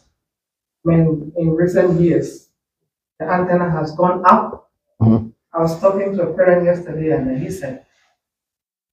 when 0.83 1.31
in 1.37 1.49
recent 1.51 1.99
years 1.99 2.49
the 3.19 3.25
antenna 3.25 3.69
has 3.69 3.91
gone 3.95 4.23
up. 4.25 4.64
I 5.55 5.61
was 5.61 5.79
talking 5.79 6.15
to 6.15 6.23
a 6.23 6.33
parent 6.33 6.65
yesterday 6.65 7.11
and 7.11 7.41
he 7.41 7.49
said 7.49 7.85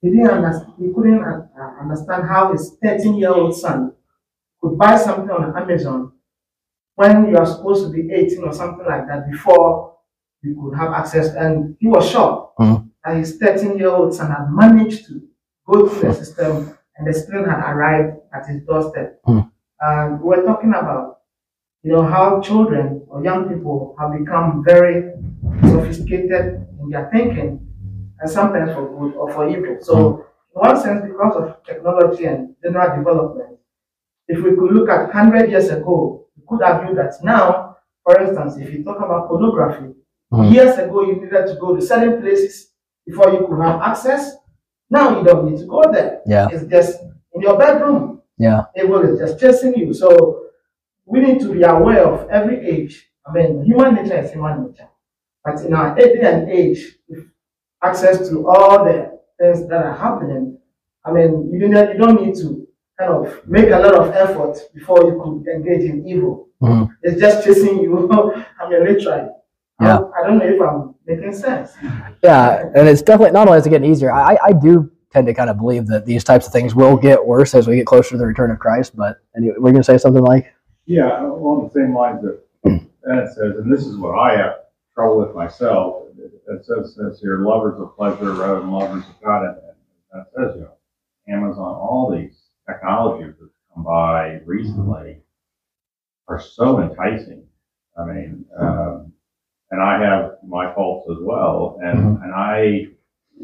he 0.01 0.11
didn't 0.11 0.31
understand, 0.31 0.73
he 0.79 0.93
couldn't 0.95 1.23
uh, 1.23 1.47
uh, 1.59 1.81
understand 1.81 2.29
how 2.29 2.53
his 2.53 2.77
13 2.83 3.15
year 3.15 3.31
old 3.33 3.55
son 3.57 3.93
could 4.61 4.79
buy 4.79 4.97
something 4.97 5.31
on 5.31 5.57
Amazon 5.57 6.13
when 6.95 7.29
you 7.29 7.37
are 7.37 7.47
supposed 7.47 7.85
to 7.85 7.91
be 7.91 8.13
18 8.13 8.45
or 8.45 8.53
something 8.53 8.85
like 8.87 9.07
that 9.09 9.31
before 9.31 9.97
you 10.43 10.61
could 10.61 10.77
have 10.79 10.93
access. 10.93 11.35
And 11.35 11.77
he 11.81 11.89
was 11.89 12.09
shocked 12.09 12.59
Mhm. 12.59 12.91
that 13.05 13.17
his 13.17 13.39
13 13.39 13.79
year 13.79 13.91
old 13.91 14.15
son 14.15 14.31
had 14.31 14.47
managed 14.51 15.07
to 15.07 15.21
go 15.67 15.89
through 15.89 16.09
the 16.09 16.15
system 16.15 16.77
and 16.97 17.07
the 17.07 17.13
screen 17.13 17.45
had 17.45 17.61
arrived 17.73 18.19
at 18.33 18.47
his 18.47 18.63
doorstep. 18.65 19.21
Mhm. 19.27 19.51
And 19.81 20.21
we 20.21 20.29
we're 20.29 20.45
talking 20.45 20.71
about, 20.71 21.19
you 21.83 21.93
know, 21.93 22.03
how 22.03 22.41
children 22.41 23.03
or 23.09 23.25
young 23.25 23.49
people 23.49 23.97
have 23.99 24.13
become 24.17 24.63
very 24.65 25.13
sophisticated 25.71 26.67
in 26.81 26.91
their 26.91 27.09
thinking, 27.13 27.67
and 28.21 28.31
sometimes 28.31 28.73
for 28.73 28.89
good 28.99 29.15
or 29.17 29.31
for 29.33 29.49
evil. 29.49 29.77
So, 29.81 30.27
in 30.55 30.61
one 30.61 30.81
sense, 30.81 31.03
because 31.07 31.37
of 31.37 31.65
technology 31.65 32.25
and 32.27 32.55
general 32.63 32.97
development, 32.97 33.59
if 34.29 34.43
we 34.43 34.51
could 34.51 34.73
look 34.73 34.89
at 34.89 35.09
100 35.13 35.51
years 35.51 35.71
ago, 35.71 36.27
we 36.37 36.43
could 36.49 36.63
argue 36.63 36.95
that 36.95 37.15
now, 37.23 37.77
for 38.05 38.21
instance, 38.21 38.57
if 38.59 38.73
you 38.73 38.85
talk 38.85 38.99
about 38.99 39.29
pornography, 39.29 39.95
Mhm. 40.33 40.53
years 40.53 40.79
ago 40.79 41.03
you 41.03 41.17
needed 41.17 41.47
to 41.47 41.57
go 41.61 41.75
to 41.77 41.83
certain 41.83 42.21
places 42.23 42.73
before 43.07 43.31
you 43.33 43.47
could 43.47 43.61
have 43.61 43.81
access. 43.83 44.37
Now 44.91 45.19
you 45.19 45.25
don't 45.25 45.45
need 45.51 45.59
to 45.59 45.67
go 45.67 45.83
there. 45.93 46.21
Yeah. 46.27 46.49
It's 46.51 46.65
just 46.65 47.03
in 47.35 47.43
your 47.43 47.59
bedroom. 47.59 48.23
Yeah. 48.39 48.65
Evil 48.77 49.03
is 49.03 49.19
just 49.19 49.39
chasing 49.39 49.75
you. 49.75 49.93
So 49.93 50.09
we 51.05 51.21
need 51.21 51.41
to 51.41 51.53
be 51.53 51.63
aware 51.63 52.07
of 52.07 52.29
every 52.31 52.59
age. 52.67 53.11
I 53.27 53.33
mean, 53.33 53.63
human 53.63 53.95
nature 53.95 54.19
is 54.19 54.33
human 54.33 54.67
nature. 54.67 54.89
But 55.45 55.61
in 55.63 55.75
our 55.75 55.95
day 55.95 56.21
and 56.23 56.49
age, 56.49 56.97
with 57.09 57.27
access 57.83 58.29
to 58.29 58.49
all 58.49 58.85
the 58.85 59.19
things 59.39 59.69
that 59.69 59.85
are 59.85 59.97
happening, 59.97 60.59
I 61.05 61.11
mean, 61.13 61.51
you 61.53 61.69
don't, 61.69 61.93
you 61.93 61.99
don't 61.99 62.23
need 62.25 62.35
to 62.37 62.67
kind 62.99 63.13
of 63.13 63.47
make 63.49 63.67
a 63.71 63.79
lot 63.79 63.95
of 63.95 64.15
effort 64.15 64.59
before 64.75 65.03
you 65.05 65.21
could 65.45 65.51
engage 65.53 65.91
in 65.91 66.07
evil. 66.07 66.49
Mhm. 66.63 66.91
It's 67.03 67.21
just 67.21 67.45
chasing 67.45 67.81
you. 67.81 68.09
I 68.61 68.69
mean, 68.69 68.85
literally. 68.87 69.29
Yeah. 69.81 69.99
I, 69.99 70.21
I 70.23 70.27
don't 70.29 70.39
know 70.39 70.45
if 70.45 70.61
I'm 70.61 70.95
making 71.07 71.33
sense. 71.33 71.73
Yeah, 72.23 72.67
and 72.77 72.87
it's 72.89 73.03
definitely 73.03 73.33
not 73.33 73.49
only 73.49 73.59
is 73.59 73.67
it 73.67 73.71
getting 73.71 73.91
easier. 73.91 74.13
I, 74.13 74.39
I 74.41 74.53
do 74.53 74.93
tend 75.11 75.27
to 75.27 75.35
kind 75.35 75.51
of 75.51 75.59
believe 75.59 75.89
that 75.89 76.07
these 76.07 76.23
types 76.23 76.47
of 76.47 76.53
things 76.53 76.75
will 76.77 76.97
get 76.97 77.25
worse 77.27 77.53
as 77.55 77.67
we 77.67 77.77
get 77.77 77.87
closer 77.87 78.11
to 78.11 78.17
the 78.19 78.27
return 78.27 78.53
of 78.53 78.61
Christ. 78.61 78.95
But 78.97 79.17
anyway, 79.37 79.55
we're 79.59 79.73
going 79.73 79.83
to 79.83 79.83
say 79.83 79.99
something 79.99 80.23
like, 80.23 80.53
Yeah, 80.87 81.21
along 81.27 81.65
the 81.65 81.81
same 81.81 81.97
lines 81.97 82.23
that 82.23 82.41
Bennett 83.05 83.29
says, 83.35 83.57
and 83.57 83.73
this 83.73 83.85
is 83.85 83.97
what 83.97 84.17
I 84.17 84.37
have 84.37 84.55
trouble 84.95 85.19
with 85.27 85.35
myself. 85.35 86.07
It 86.19 86.65
says, 86.65 86.95
says 86.97 87.21
here, 87.21 87.39
lovers 87.39 87.81
of 87.81 87.97
pleasure 87.97 88.33
rather 88.33 88.61
than 88.61 88.71
lovers 88.71 89.05
of 89.05 89.21
God, 89.23 89.45
and 89.47 89.57
that 90.13 90.27
says, 90.37 90.57
you 90.57 90.63
know, 90.63 90.77
Amazon, 91.29 91.75
all 91.75 92.11
these 92.15 92.37
technologies 92.69 93.35
that 93.41 93.51
come 93.75 93.85
by 93.85 94.41
recently 94.45 95.19
are 96.29 96.41
so 96.41 96.81
enticing. 96.81 97.45
I 97.99 98.05
mean, 98.05 98.45
um, 98.59 99.13
and 99.71 99.83
I 99.83 100.01
have 100.03 100.39
my 100.47 100.75
faults 100.75 101.09
as 101.11 101.19
well, 101.21 101.79
and 101.83 102.19
and 102.23 102.35
I 102.35 102.87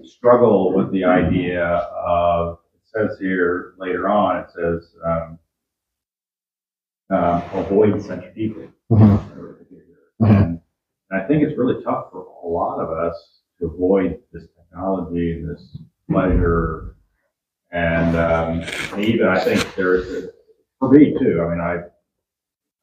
struggle 0.04 0.74
with 0.74 0.90
the 0.92 1.04
idea 1.04 1.64
of. 1.64 2.58
It 2.74 3.08
says 3.08 3.18
here 3.18 3.74
later 3.78 4.08
on. 4.08 4.38
It 4.44 4.50
says. 4.54 4.94
Um, 5.04 5.38
uh, 7.10 7.40
avoid 7.54 8.02
such 8.02 8.34
people. 8.34 8.64
Mhm. 8.90 10.47
And 11.10 11.22
I 11.22 11.26
think 11.26 11.42
it's 11.42 11.58
really 11.58 11.82
tough 11.82 12.10
for 12.12 12.26
a 12.44 12.46
lot 12.46 12.80
of 12.80 12.90
us 12.90 13.40
to 13.58 13.66
avoid 13.66 14.18
this 14.32 14.44
technology, 14.56 15.42
this 15.44 15.78
pleasure. 16.10 16.96
And 17.72 18.16
um, 18.16 18.62
even 18.98 19.26
I 19.26 19.40
think 19.40 19.74
there's, 19.74 20.30
for 20.78 20.90
me 20.90 21.14
too, 21.18 21.42
I 21.42 21.50
mean, 21.50 21.60
I, 21.60 21.76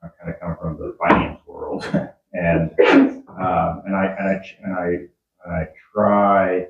I 0.03 0.09
kind 0.19 0.33
of 0.33 0.39
come 0.39 0.57
from 0.61 0.77
the 0.77 0.95
finance 0.99 1.39
world 1.47 1.83
and, 2.33 2.71
um, 2.79 3.83
and 3.85 3.95
I, 3.95 4.15
and 4.17 4.29
I, 4.29 4.55
and 4.63 4.73
I, 4.73 4.85
and 5.45 5.53
I 5.53 5.67
try, 5.93 6.65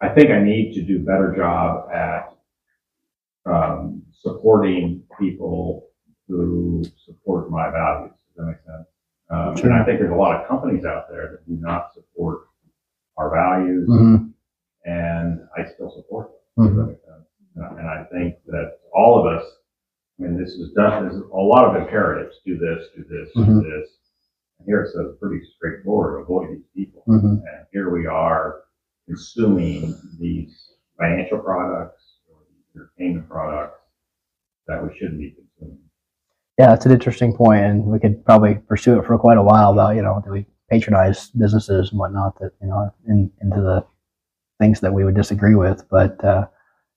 I 0.00 0.08
think 0.08 0.30
I 0.30 0.42
need 0.42 0.74
to 0.74 0.82
do 0.82 0.96
a 0.96 1.04
better 1.04 1.34
job 1.36 1.90
at 1.90 2.36
um, 3.46 4.02
supporting 4.20 5.02
people 5.20 5.88
who 6.28 6.84
support 7.04 7.50
my 7.50 7.70
values. 7.70 8.12
Does 8.36 8.36
that 8.36 8.46
make 8.46 8.56
sense? 8.66 8.88
Um, 9.30 9.54
and 9.64 9.72
I 9.72 9.84
think 9.84 9.98
there's 10.00 10.12
a 10.12 10.14
lot 10.14 10.40
of 10.40 10.46
companies 10.48 10.84
out 10.84 11.08
there 11.10 11.28
that 11.32 11.46
do 11.46 11.56
not 11.60 11.92
support 11.94 12.42
our 13.16 13.30
values, 13.30 13.88
Mhm. 13.88 14.32
and 14.84 15.48
I 15.56 15.64
still 15.64 15.90
support 15.90 16.30
them. 16.56 16.68
Mhm. 16.68 16.86
make? 16.88 16.98
And 17.56 17.88
I- 17.88 18.04
think 18.04 18.36
that 18.46 18.78
all 18.92 19.18
of 19.18 19.26
us, 19.26 19.44
I 20.18 20.22
mean, 20.24 20.36
this 20.38 20.50
is 20.50 20.72
done, 20.74 21.08
there's 21.08 21.16
a 21.20 21.26
lot 21.36 21.64
of 21.64 21.82
imperatives, 21.82 22.40
do 22.44 22.56
this, 22.56 22.88
do 22.94 23.02
this, 23.04 23.32
do 23.34 23.40
Mhm. 23.40 23.62
this. 23.62 23.98
And 24.58 24.66
here 24.66 24.82
it 24.82 24.92
says 24.92 25.16
pretty 25.18 25.44
straightforward, 25.56 26.20
avoid 26.20 26.50
these 26.50 26.66
people. 26.74 27.02
Mhm. 27.08 27.42
And 27.42 27.66
here 27.72 27.90
we 27.90 28.06
are 28.06 28.62
consuming 29.06 29.94
these 30.18 30.72
financial 30.98 31.38
products 31.40 32.20
or 32.30 32.38
these 32.50 32.64
entertainment 32.76 33.28
products 33.28 33.80
that 34.66 34.82
we 34.82 34.96
shouldn't 34.98 35.18
be 35.18 35.32
consuming. 35.32 35.85
Yeah, 36.58 36.72
it's 36.72 36.86
an 36.86 36.92
interesting 36.92 37.36
point, 37.36 37.64
and 37.64 37.84
we 37.84 37.98
could 37.98 38.24
probably 38.24 38.54
pursue 38.54 38.98
it 38.98 39.06
for 39.06 39.18
quite 39.18 39.36
a 39.36 39.42
while 39.42 39.72
about 39.72 39.94
you 39.94 40.02
know 40.02 40.22
do 40.24 40.30
we 40.30 40.46
patronize 40.70 41.30
businesses 41.30 41.90
and 41.90 41.98
whatnot 41.98 42.38
that 42.40 42.52
you 42.60 42.68
know 42.68 42.92
in, 43.08 43.30
into 43.42 43.60
the 43.60 43.84
things 44.58 44.80
that 44.80 44.92
we 44.92 45.04
would 45.04 45.14
disagree 45.14 45.54
with. 45.54 45.84
But 45.90 46.22
uh, 46.24 46.46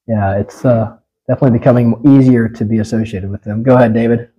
yeah, 0.07 0.37
it's 0.37 0.63
uh, 0.63 0.97
definitely 1.27 1.59
becoming 1.59 2.01
easier 2.07 2.47
to 2.47 2.65
be 2.65 2.79
associated 2.79 3.29
with 3.29 3.43
them. 3.43 3.63
Go 3.63 3.75
ahead, 3.75 3.93
David. 3.93 4.29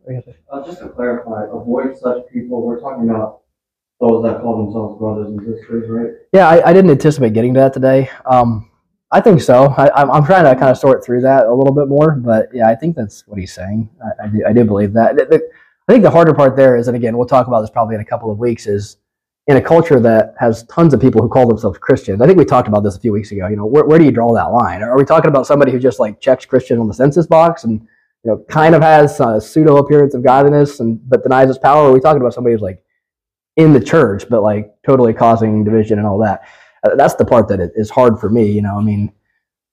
Uh, 0.50 0.64
just 0.64 0.80
to 0.80 0.88
clarify, 0.88 1.44
avoid 1.52 1.96
such 1.98 2.22
people, 2.32 2.62
we're 2.66 2.80
talking 2.80 3.08
about 3.10 3.42
those 4.00 4.24
that 4.24 4.40
call 4.40 4.64
themselves 4.64 4.98
brothers 4.98 5.28
and 5.28 5.40
sisters, 5.40 5.88
right? 5.90 6.14
Yeah, 6.32 6.48
I, 6.48 6.70
I 6.70 6.72
didn't 6.72 6.90
anticipate 6.90 7.34
getting 7.34 7.54
to 7.54 7.60
that 7.60 7.74
today. 7.74 8.10
Um, 8.24 8.69
I 9.12 9.20
think 9.20 9.40
so. 9.40 9.74
I, 9.76 9.90
I'm, 10.00 10.10
I'm 10.10 10.24
trying 10.24 10.44
to 10.44 10.54
kind 10.58 10.70
of 10.70 10.78
sort 10.78 11.04
through 11.04 11.22
that 11.22 11.46
a 11.46 11.52
little 11.54 11.74
bit 11.74 11.88
more, 11.88 12.12
but 12.12 12.48
yeah, 12.54 12.68
I 12.68 12.76
think 12.76 12.94
that's 12.94 13.26
what 13.26 13.38
he's 13.40 13.52
saying. 13.52 13.90
I, 14.04 14.24
I, 14.24 14.28
do, 14.28 14.44
I 14.48 14.52
do 14.52 14.64
believe 14.64 14.92
that. 14.94 15.16
The- 15.16 15.24
the- 15.26 15.50
I 15.88 15.92
think 15.92 16.04
the 16.04 16.10
harder 16.10 16.32
part 16.32 16.54
there 16.54 16.76
is, 16.76 16.86
and 16.86 16.96
again, 16.96 17.16
we'll 17.18 17.26
talk 17.26 17.48
about 17.48 17.62
this 17.62 17.70
probably 17.70 17.96
in 17.96 18.00
a 18.00 18.04
couple 18.04 18.30
of 18.30 18.38
weeks, 18.38 18.68
is 18.68 18.98
in 19.48 19.56
a 19.56 19.60
culture 19.60 19.98
that 19.98 20.34
has 20.38 20.62
tons 20.64 20.94
of 20.94 21.00
people 21.00 21.20
who 21.20 21.28
call 21.28 21.48
themselves 21.48 21.78
Christians. 21.78 22.20
I 22.22 22.26
think 22.26 22.38
we 22.38 22.44
talked 22.44 22.68
about 22.68 22.84
this 22.84 22.96
a 22.96 23.00
few 23.00 23.10
weeks 23.10 23.32
ago. 23.32 23.48
You 23.48 23.56
know, 23.56 23.66
where, 23.66 23.84
where 23.84 23.98
do 23.98 24.04
you 24.04 24.12
draw 24.12 24.32
that 24.34 24.52
line? 24.52 24.84
Are 24.84 24.96
we 24.96 25.04
talking 25.04 25.30
about 25.30 25.48
somebody 25.48 25.72
who 25.72 25.80
just 25.80 25.98
like 25.98 26.20
checks 26.20 26.44
Christian 26.44 26.78
on 26.78 26.86
the 26.86 26.94
census 26.94 27.26
box 27.26 27.64
and 27.64 27.80
you 28.22 28.30
know 28.30 28.44
kind 28.48 28.76
of 28.76 28.82
has 28.82 29.18
a 29.18 29.40
pseudo 29.40 29.78
appearance 29.78 30.14
of 30.14 30.22
godliness 30.22 30.78
and 30.78 31.00
but 31.08 31.24
denies 31.24 31.48
its 31.50 31.58
power? 31.58 31.82
Or 31.86 31.88
are 31.88 31.92
we 31.92 31.98
talking 31.98 32.20
about 32.20 32.34
somebody 32.34 32.52
who's 32.54 32.62
like 32.62 32.80
in 33.56 33.72
the 33.72 33.80
church 33.80 34.26
but 34.30 34.42
like 34.42 34.72
totally 34.86 35.12
causing 35.12 35.64
division 35.64 35.98
and 35.98 36.06
all 36.06 36.18
that? 36.18 36.42
Uh, 36.84 36.94
that's 36.94 37.14
the 37.14 37.24
part 37.24 37.48
that 37.48 37.60
is 37.74 37.90
hard 37.90 38.18
for 38.18 38.28
me. 38.28 38.50
You 38.50 38.62
know, 38.62 38.78
I 38.78 38.82
mean, 38.82 39.12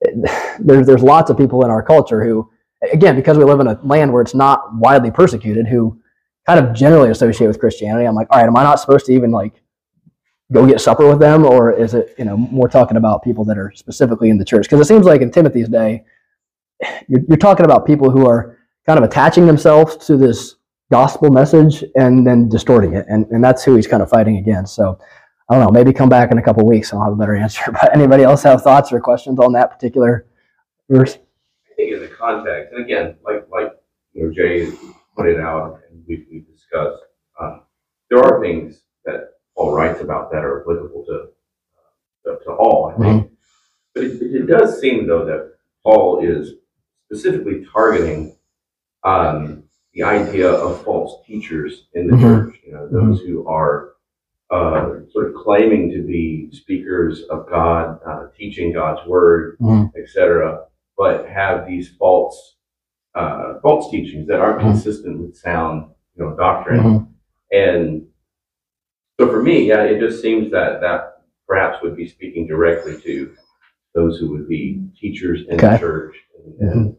there's 0.60 0.88
there's 0.88 1.04
lots 1.04 1.30
of 1.30 1.38
people 1.38 1.64
in 1.64 1.72
our 1.72 1.84
culture 1.84 2.24
who, 2.24 2.50
again, 2.92 3.16
because 3.16 3.38
we 3.38 3.44
live 3.44 3.60
in 3.60 3.68
a 3.68 3.80
land 3.84 4.12
where 4.12 4.22
it's 4.22 4.36
not 4.36 4.76
widely 4.76 5.12
persecuted, 5.12 5.68
who 5.68 6.00
kind 6.46 6.66
of 6.66 6.74
generally 6.74 7.10
associate 7.10 7.48
with 7.48 7.60
Christianity. 7.60 8.06
I'm 8.06 8.16
like, 8.16 8.28
all 8.32 8.40
right, 8.40 8.48
am 8.48 8.56
I 8.56 8.64
not 8.64 8.80
supposed 8.80 9.06
to 9.08 9.14
even 9.14 9.32
like 9.32 9.62
go 10.52 10.66
get 10.66 10.80
supper 10.80 11.08
with 11.08 11.20
them, 11.20 11.46
or 11.46 11.72
is 11.72 11.94
it 11.94 12.16
you 12.18 12.26
know 12.26 12.38
more 12.38 12.68
talking 12.68 12.98
about 12.98 13.24
people 13.24 13.46
that 13.46 13.58
are 13.58 13.72
specifically 13.76 14.30
in 14.30 14.38
the 14.38 14.46
church? 14.46 14.64
Because 14.64 14.80
it 14.80 14.88
seems 14.88 15.06
like 15.06 15.22
in 15.22 15.32
Timothy's 15.32 15.70
day, 15.70 16.04
you're, 17.08 17.22
you're 17.28 17.38
talking 17.38 17.66
about 17.66 17.86
people 17.86 18.10
who 18.10 18.28
are 18.28 18.58
kind 18.86 18.98
of 18.98 19.04
attaching 19.04 19.46
themselves 19.46 19.98
to 20.08 20.16
this 20.16 20.56
gospel 20.90 21.30
message 21.30 21.84
and 21.96 22.26
then 22.26 22.48
distorting 22.50 22.94
it, 22.94 23.06
and 23.10 23.26
and 23.28 23.44
that's 23.44 23.64
who 23.64 23.76
he's 23.76 23.88
kind 23.88 24.04
of 24.04 24.10
fighting 24.10 24.38
against. 24.38 24.76
So. 24.76 25.00
I 25.50 25.56
don't 25.56 25.64
know. 25.64 25.72
Maybe 25.72 25.94
come 25.94 26.10
back 26.10 26.32
in 26.32 26.38
a 26.38 26.42
couple 26.42 26.68
weeks 26.68 26.92
and 26.92 27.00
I'll 27.00 27.06
have 27.10 27.14
a 27.14 27.16
better 27.18 27.36
answer. 27.36 27.62
But 27.72 27.96
anybody 27.96 28.24
else 28.24 28.44
have 28.44 28.62
thoughts 28.62 28.92
or 28.92 29.00
questions 29.00 29.40
on 29.40 29.54
that 29.54 29.72
particular 29.72 30.26
verse? 30.90 31.18
I 31.72 31.76
think 31.76 31.94
in 31.94 32.02
the 32.02 32.08
context, 32.10 32.74
and 32.74 32.84
again, 32.84 33.16
like 33.24 33.48
like 33.52 33.72
you 34.14 34.24
know 34.26 34.34
Jay 34.34 34.72
pointed 35.16 35.40
out 35.40 35.80
and 35.90 36.04
we 36.08 36.26
we 36.32 36.40
discussed, 36.52 37.02
um, 37.40 37.62
there 38.10 38.20
are 38.20 38.42
things 38.42 38.82
that 39.06 39.32
Paul 39.56 39.74
writes 39.76 40.02
about 40.02 40.32
that 40.32 40.44
are 40.44 40.62
applicable 40.62 41.06
to 41.06 41.14
uh, 41.14 42.38
to, 42.38 42.44
to 42.46 42.52
all. 42.52 42.94
I 42.98 43.02
think, 43.02 43.32
but 43.94 44.04
it, 44.04 44.22
it 44.22 44.48
does 44.48 44.82
seem 44.82 45.08
though 45.08 45.24
that 45.26 45.54
Paul 45.84 46.20
is 46.26 46.54
specifically 47.06 47.66
targeting 47.72 48.36
um, 49.04 49.64
the 49.94 50.04
idea 50.04 50.50
of 50.52 50.84
false 50.84 51.26
teachers 51.26 51.86
in 51.94 52.08
the 52.08 52.14
Mhm. 52.18 52.22
church. 52.22 52.60
You 52.66 52.74
know, 52.74 52.88
those 52.90 53.22
who 53.22 53.48
are 53.48 53.94
uh, 54.50 54.92
sort 55.12 55.28
of 55.28 55.36
claiming 55.36 55.92
to 55.92 56.02
be 56.06 56.50
speakers 56.52 57.24
of 57.30 57.50
God, 57.50 58.00
uh, 58.08 58.28
teaching 58.38 58.72
God's 58.74 59.06
word, 59.08 59.58
Mhm. 59.60 59.92
etc., 59.96 60.66
but 60.98 61.28
have 61.28 61.68
these 61.68 61.96
false 61.98 62.54
uh, 63.16 63.60
false 63.62 63.90
teachings 63.90 64.28
that 64.28 64.40
aren't 64.40 64.60
Mhm. 64.60 64.70
consistent 64.74 65.20
with 65.20 65.36
sound, 65.36 65.90
you 66.16 66.24
know, 66.24 66.36
doctrine. 66.36 66.80
Mhm. 66.80 67.08
And 67.52 68.08
so 69.20 69.28
for 69.28 69.42
me, 69.42 69.68
yeah, 69.68 69.86
it 69.86 70.00
just 70.00 70.22
seems 70.22 70.52
that 70.52 70.82
that 70.82 71.24
perhaps 71.48 71.82
would 71.82 71.96
be 71.96 72.08
speaking 72.08 72.46
directly 72.46 73.02
to 73.02 73.34
those 73.96 74.20
who 74.20 74.30
would 74.34 74.48
be 74.48 74.84
teachers 74.96 75.48
in 75.48 75.56
Okay. 75.56 75.72
the 75.72 75.78
church 75.80 76.16
and, 76.60 76.70
and 76.70 76.98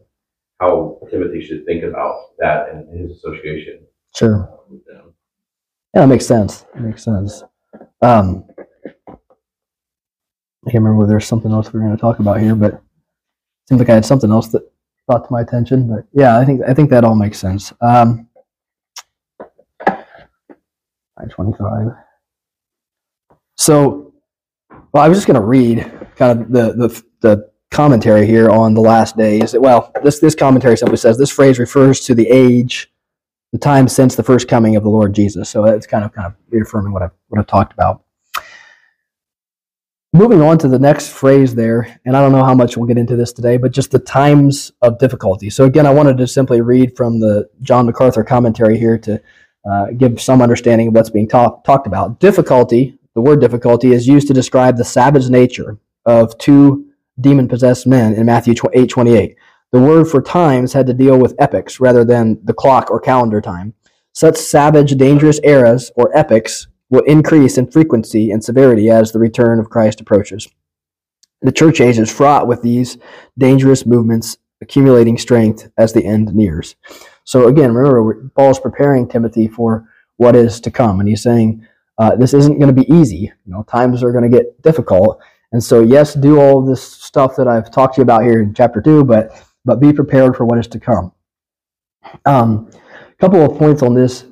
how 0.59 0.99
Timothy 1.09 1.39
should 1.39 1.65
think 1.65 1.83
about 1.85 2.15
that 2.39 2.69
and 2.69 2.89
his 2.99 3.11
association 3.11 3.79
Sure. 4.13 4.59
with 4.69 4.83
them. 4.87 5.13
Yeah, 5.99 6.05
that 6.05 6.13
makes 6.13 6.25
sense. 6.25 6.65
Makes 6.79 7.03
sense. 7.03 7.43
Um, 8.01 8.45
I 9.09 9.11
can't 10.71 10.75
remember 10.75 10.95
whether 10.95 11.09
there's 11.09 11.27
something 11.27 11.51
else 11.51 11.73
we 11.73 11.81
were 11.81 11.85
going 11.87 11.97
to 11.97 11.99
talk 11.99 12.19
about 12.19 12.39
here, 12.39 12.55
but 12.55 12.75
it 12.75 12.81
seems 13.67 13.79
like 13.79 13.89
I 13.89 13.95
had 13.95 14.05
something 14.05 14.31
else 14.31 14.47
that 14.53 14.61
brought 15.07 15.27
to 15.27 15.33
my 15.33 15.41
attention. 15.41 15.89
But 15.93 16.05
yeah, 16.13 16.39
I 16.39 16.45
think 16.45 16.61
I 16.65 16.73
think 16.73 16.89
that 16.91 17.03
all 17.03 17.15
makes 17.15 17.37
sense. 17.37 17.73
Um, 17.81 18.29
twenty-five. 21.31 21.87
So, 23.57 24.13
well, 24.93 25.03
I 25.03 25.09
was 25.09 25.17
just 25.17 25.27
going 25.27 25.35
to 25.35 25.45
read 25.45 25.79
kind 26.15 26.39
of 26.39 26.49
the, 26.49 26.71
the 26.77 27.03
the 27.19 27.51
commentary 27.71 28.25
here 28.25 28.49
on 28.49 28.73
the 28.73 28.79
last 28.79 29.17
days. 29.17 29.53
Well, 29.53 29.91
this 30.01 30.19
this 30.19 30.33
commentary 30.33 30.77
simply 30.77 30.95
says 30.95 31.17
this 31.17 31.29
phrase 31.29 31.59
refers 31.59 31.99
to 32.05 32.15
the 32.15 32.29
age 32.29 32.89
the 33.51 33.59
time 33.59 33.87
since 33.87 34.15
the 34.15 34.23
first 34.23 34.47
coming 34.47 34.75
of 34.75 34.83
the 34.83 34.89
Lord 34.89 35.13
Jesus. 35.13 35.49
So 35.49 35.65
it's 35.65 35.87
kind 35.87 36.05
of 36.05 36.13
kind 36.13 36.27
of 36.27 36.35
reaffirming 36.49 36.93
what 36.93 37.01
I've 37.01 37.11
what 37.27 37.39
I've 37.39 37.47
talked 37.47 37.73
about. 37.73 38.03
Moving 40.11 40.41
on 40.41 40.57
to 40.57 40.67
the 40.67 40.79
next 40.79 41.11
phrase 41.11 41.53
there, 41.53 41.99
and 42.03 42.17
I 42.17 42.21
don't 42.21 42.31
know 42.31 42.43
how 42.43 42.55
much 42.55 42.75
we'll 42.75 42.87
get 42.87 42.97
into 42.97 43.15
this 43.15 43.31
today, 43.31 43.57
but 43.57 43.71
just 43.71 43.91
the 43.91 43.99
times 43.99 44.71
of 44.81 44.97
difficulty. 44.97 45.51
So 45.51 45.65
again, 45.65 45.85
I 45.85 45.93
wanted 45.93 46.17
to 46.17 46.25
simply 46.25 46.61
read 46.61 46.97
from 46.97 47.19
the 47.19 47.47
John 47.61 47.85
MacArthur 47.85 48.23
commentary 48.23 48.79
here 48.79 48.97
to 48.97 49.21
uh, 49.69 49.85
give 49.97 50.19
some 50.19 50.41
understanding 50.41 50.87
of 50.87 50.95
what's 50.95 51.11
being 51.11 51.27
talk, 51.27 51.63
talked 51.63 51.85
about. 51.85 52.19
Difficulty, 52.19 52.97
the 53.13 53.21
word 53.21 53.39
difficulty, 53.39 53.91
is 53.91 54.07
used 54.07 54.27
to 54.29 54.33
describe 54.33 54.77
the 54.77 54.83
savage 54.83 55.29
nature 55.29 55.77
of 56.05 56.35
two 56.39 56.87
demon-possessed 57.19 57.85
men 57.85 58.13
in 58.13 58.25
Matthew 58.25 58.55
eight 58.73 58.89
twenty-eight. 58.89 59.35
The 59.71 59.79
word 59.79 60.05
for 60.05 60.21
times 60.21 60.73
had 60.73 60.87
to 60.87 60.93
deal 60.93 61.19
with 61.19 61.35
epochs 61.39 61.79
rather 61.79 62.03
than 62.03 62.39
the 62.43 62.53
clock 62.53 62.89
or 62.89 62.99
calendar 62.99 63.41
time. 63.41 63.73
Such 64.13 64.37
savage, 64.37 64.97
dangerous 64.97 65.39
eras 65.43 65.91
or 65.95 66.15
epochs 66.17 66.67
will 66.89 67.03
increase 67.03 67.57
in 67.57 67.69
frequency 67.69 68.31
and 68.31 68.43
severity 68.43 68.89
as 68.89 69.11
the 69.11 69.19
return 69.19 69.59
of 69.59 69.69
Christ 69.69 70.01
approaches. 70.01 70.47
The 71.41 71.51
church 71.51 71.79
age 71.79 71.99
is 71.99 72.11
fraught 72.11 72.47
with 72.47 72.61
these 72.61 72.97
dangerous 73.37 73.85
movements 73.85 74.37
accumulating 74.61 75.17
strength 75.17 75.69
as 75.77 75.93
the 75.93 76.03
end 76.03 76.33
nears. 76.33 76.75
So 77.23 77.47
again, 77.47 77.73
remember, 77.73 78.29
Paul's 78.35 78.59
preparing 78.59 79.07
Timothy 79.07 79.47
for 79.47 79.87
what 80.17 80.35
is 80.35 80.59
to 80.61 80.71
come, 80.71 80.99
and 80.99 81.07
he's 81.07 81.23
saying 81.23 81.65
uh, 81.97 82.15
this 82.15 82.33
isn't 82.33 82.59
going 82.59 82.75
to 82.75 82.81
be 82.81 82.91
easy. 82.91 83.31
You 83.45 83.53
know, 83.53 83.63
times 83.63 84.03
are 84.03 84.11
going 84.11 84.29
to 84.29 84.37
get 84.37 84.61
difficult, 84.63 85.21
And 85.51 85.63
so, 85.63 85.81
yes, 85.81 86.13
do 86.13 86.39
all 86.39 86.63
this 86.63 86.81
stuff 86.81 87.35
that 87.37 87.47
I've 87.47 87.71
talked 87.71 87.95
to 87.95 87.99
you 87.99 88.03
about 88.03 88.23
here 88.23 88.41
in 88.41 88.53
chapter 88.53 88.81
two, 88.81 89.03
but 89.03 89.31
but 89.65 89.79
be 89.79 89.93
prepared 89.93 90.35
for 90.35 90.45
what 90.45 90.59
is 90.59 90.67
to 90.67 90.79
come. 90.79 91.11
Um, 92.25 92.69
a 92.73 93.15
couple 93.19 93.41
of 93.43 93.57
points 93.57 93.81
on 93.83 93.93
this. 93.93 94.25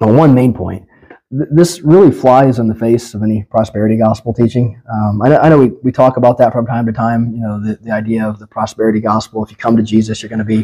Well, 0.00 0.12
one 0.14 0.34
main 0.34 0.52
point. 0.54 0.86
Th- 1.30 1.48
This 1.50 1.80
really 1.82 2.10
flies 2.10 2.58
in 2.58 2.68
the 2.68 2.74
face 2.74 3.14
of 3.14 3.22
any 3.22 3.44
prosperity 3.50 3.96
gospel 3.96 4.34
teaching. 4.34 4.80
Um, 4.92 5.22
I 5.22 5.28
know, 5.28 5.38
I 5.38 5.48
know 5.48 5.58
we, 5.58 5.68
we 5.82 5.92
talk 5.92 6.16
about 6.16 6.38
that 6.38 6.52
from 6.52 6.66
time 6.66 6.86
to 6.86 6.92
time. 6.92 7.32
You 7.34 7.40
know, 7.40 7.60
the, 7.64 7.76
the 7.82 7.90
idea 7.90 8.26
of 8.28 8.38
the 8.38 8.46
prosperity 8.46 9.00
gospel. 9.00 9.44
If 9.44 9.50
you 9.50 9.56
come 9.56 9.76
to 9.76 9.82
Jesus, 9.82 10.22
you're 10.22 10.28
going 10.28 10.38
to 10.40 10.44
be, 10.44 10.56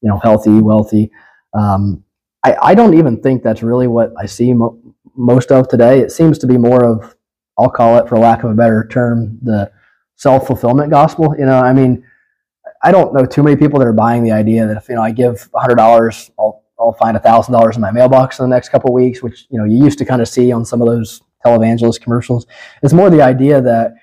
you 0.00 0.08
know, 0.08 0.18
healthy, 0.18 0.60
wealthy. 0.60 1.10
Um, 1.58 2.04
I, 2.44 2.56
I 2.60 2.74
don't 2.74 2.94
even 2.94 3.22
think 3.22 3.42
that's 3.42 3.62
really 3.62 3.86
what 3.86 4.12
I 4.18 4.26
see 4.26 4.52
mo- 4.52 4.78
most 5.16 5.50
of 5.50 5.68
today. 5.68 6.00
It 6.00 6.12
seems 6.12 6.38
to 6.40 6.46
be 6.46 6.58
more 6.58 6.84
of, 6.84 7.14
I'll 7.58 7.70
call 7.70 7.96
it, 7.98 8.08
for 8.08 8.18
lack 8.18 8.42
of 8.44 8.50
a 8.50 8.54
better 8.54 8.86
term, 8.90 9.38
the 9.42 9.70
self 10.16 10.46
fulfillment 10.46 10.90
gospel. 10.90 11.34
You 11.38 11.46
know, 11.46 11.58
I 11.60 11.72
mean, 11.72 12.04
I 12.84 12.92
don't 12.92 13.14
know 13.14 13.24
too 13.24 13.42
many 13.42 13.56
people 13.56 13.78
that 13.78 13.88
are 13.88 13.94
buying 13.94 14.22
the 14.22 14.32
idea 14.32 14.66
that 14.66 14.76
if 14.76 14.88
you 14.88 14.94
know 14.94 15.02
I 15.02 15.10
give 15.10 15.48
hundred 15.54 15.76
dollars, 15.76 16.30
I'll 16.38 16.62
I'll 16.78 16.92
find 16.92 17.20
thousand 17.20 17.54
dollars 17.54 17.76
in 17.76 17.82
my 17.82 17.90
mailbox 17.90 18.38
in 18.38 18.44
the 18.44 18.54
next 18.54 18.68
couple 18.68 18.92
weeks, 18.92 19.22
which 19.22 19.46
you 19.50 19.58
know 19.58 19.64
you 19.64 19.82
used 19.82 19.98
to 19.98 20.04
kind 20.04 20.20
of 20.20 20.28
see 20.28 20.52
on 20.52 20.64
some 20.64 20.82
of 20.82 20.88
those 20.88 21.22
televangelist 21.44 22.02
commercials. 22.02 22.46
It's 22.82 22.92
more 22.92 23.10
the 23.10 23.22
idea 23.22 23.60
that 23.62 23.94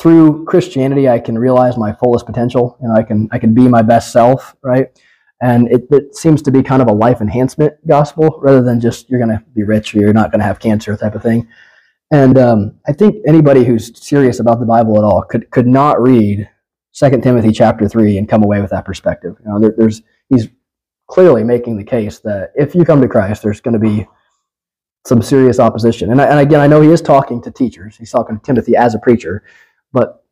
through 0.00 0.44
Christianity 0.44 1.08
I 1.08 1.18
can 1.18 1.38
realize 1.38 1.78
my 1.78 1.94
fullest 1.94 2.26
potential 2.26 2.76
and 2.80 2.96
I 2.96 3.02
can 3.02 3.28
I 3.32 3.38
can 3.38 3.54
be 3.54 3.66
my 3.66 3.82
best 3.82 4.12
self, 4.12 4.54
right? 4.62 4.88
And 5.40 5.70
it, 5.70 5.86
it 5.90 6.14
seems 6.14 6.42
to 6.42 6.50
be 6.50 6.62
kind 6.62 6.80
of 6.80 6.88
a 6.88 6.92
life 6.92 7.20
enhancement 7.20 7.74
gospel 7.86 8.38
rather 8.42 8.62
than 8.62 8.80
just 8.80 9.10
you're 9.10 9.20
going 9.20 9.36
to 9.36 9.44
be 9.54 9.64
rich 9.64 9.94
or 9.94 10.00
you're 10.00 10.14
not 10.14 10.30
going 10.30 10.40
to 10.40 10.46
have 10.46 10.58
cancer 10.58 10.96
type 10.96 11.14
of 11.14 11.22
thing. 11.22 11.46
And 12.10 12.38
um, 12.38 12.78
I 12.86 12.92
think 12.92 13.16
anybody 13.26 13.64
who's 13.64 13.92
serious 14.02 14.40
about 14.40 14.60
the 14.60 14.66
Bible 14.66 14.96
at 14.96 15.04
all 15.04 15.22
could 15.22 15.50
could 15.50 15.66
not 15.66 16.00
read 16.00 16.48
Second 16.96 17.22
Timothy 17.22 17.52
chapter 17.52 17.90
three 17.90 18.16
and 18.16 18.26
come 18.26 18.42
away 18.42 18.62
with 18.62 18.70
that 18.70 18.86
perspective. 18.86 19.36
You 19.44 19.52
know, 19.52 19.60
there, 19.60 19.74
there's 19.76 20.00
he's 20.30 20.48
clearly 21.08 21.44
making 21.44 21.76
the 21.76 21.84
case 21.84 22.20
that 22.20 22.52
if 22.54 22.74
you 22.74 22.86
come 22.86 23.02
to 23.02 23.08
Christ, 23.08 23.42
there's 23.42 23.60
going 23.60 23.74
to 23.74 23.78
be 23.78 24.06
some 25.06 25.20
serious 25.20 25.60
opposition. 25.60 26.10
And, 26.10 26.22
I, 26.22 26.24
and 26.24 26.40
again, 26.40 26.58
I 26.58 26.66
know 26.66 26.80
he 26.80 26.88
is 26.88 27.02
talking 27.02 27.42
to 27.42 27.50
teachers. 27.50 27.98
He's 27.98 28.10
talking 28.10 28.38
to 28.38 28.42
Timothy 28.42 28.76
as 28.76 28.94
a 28.94 28.98
preacher, 28.98 29.44
but 29.92 30.24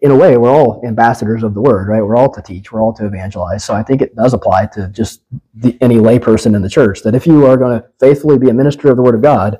in 0.00 0.12
a 0.12 0.16
way, 0.16 0.36
we're 0.36 0.48
all 0.48 0.80
ambassadors 0.86 1.42
of 1.42 1.54
the 1.54 1.60
word, 1.60 1.88
right? 1.88 2.00
We're 2.00 2.16
all 2.16 2.32
to 2.34 2.40
teach, 2.40 2.70
we're 2.70 2.80
all 2.80 2.92
to 2.92 3.06
evangelize. 3.06 3.64
So 3.64 3.74
I 3.74 3.82
think 3.82 4.00
it 4.00 4.14
does 4.14 4.32
apply 4.32 4.66
to 4.74 4.90
just 4.90 5.22
the, 5.54 5.76
any 5.80 5.96
layperson 5.96 6.54
in 6.54 6.62
the 6.62 6.70
church 6.70 7.02
that 7.02 7.16
if 7.16 7.26
you 7.26 7.46
are 7.46 7.56
going 7.56 7.80
to 7.80 7.88
faithfully 7.98 8.38
be 8.38 8.48
a 8.48 8.54
minister 8.54 8.92
of 8.92 8.96
the 8.96 9.02
word 9.02 9.16
of 9.16 9.22
God, 9.22 9.58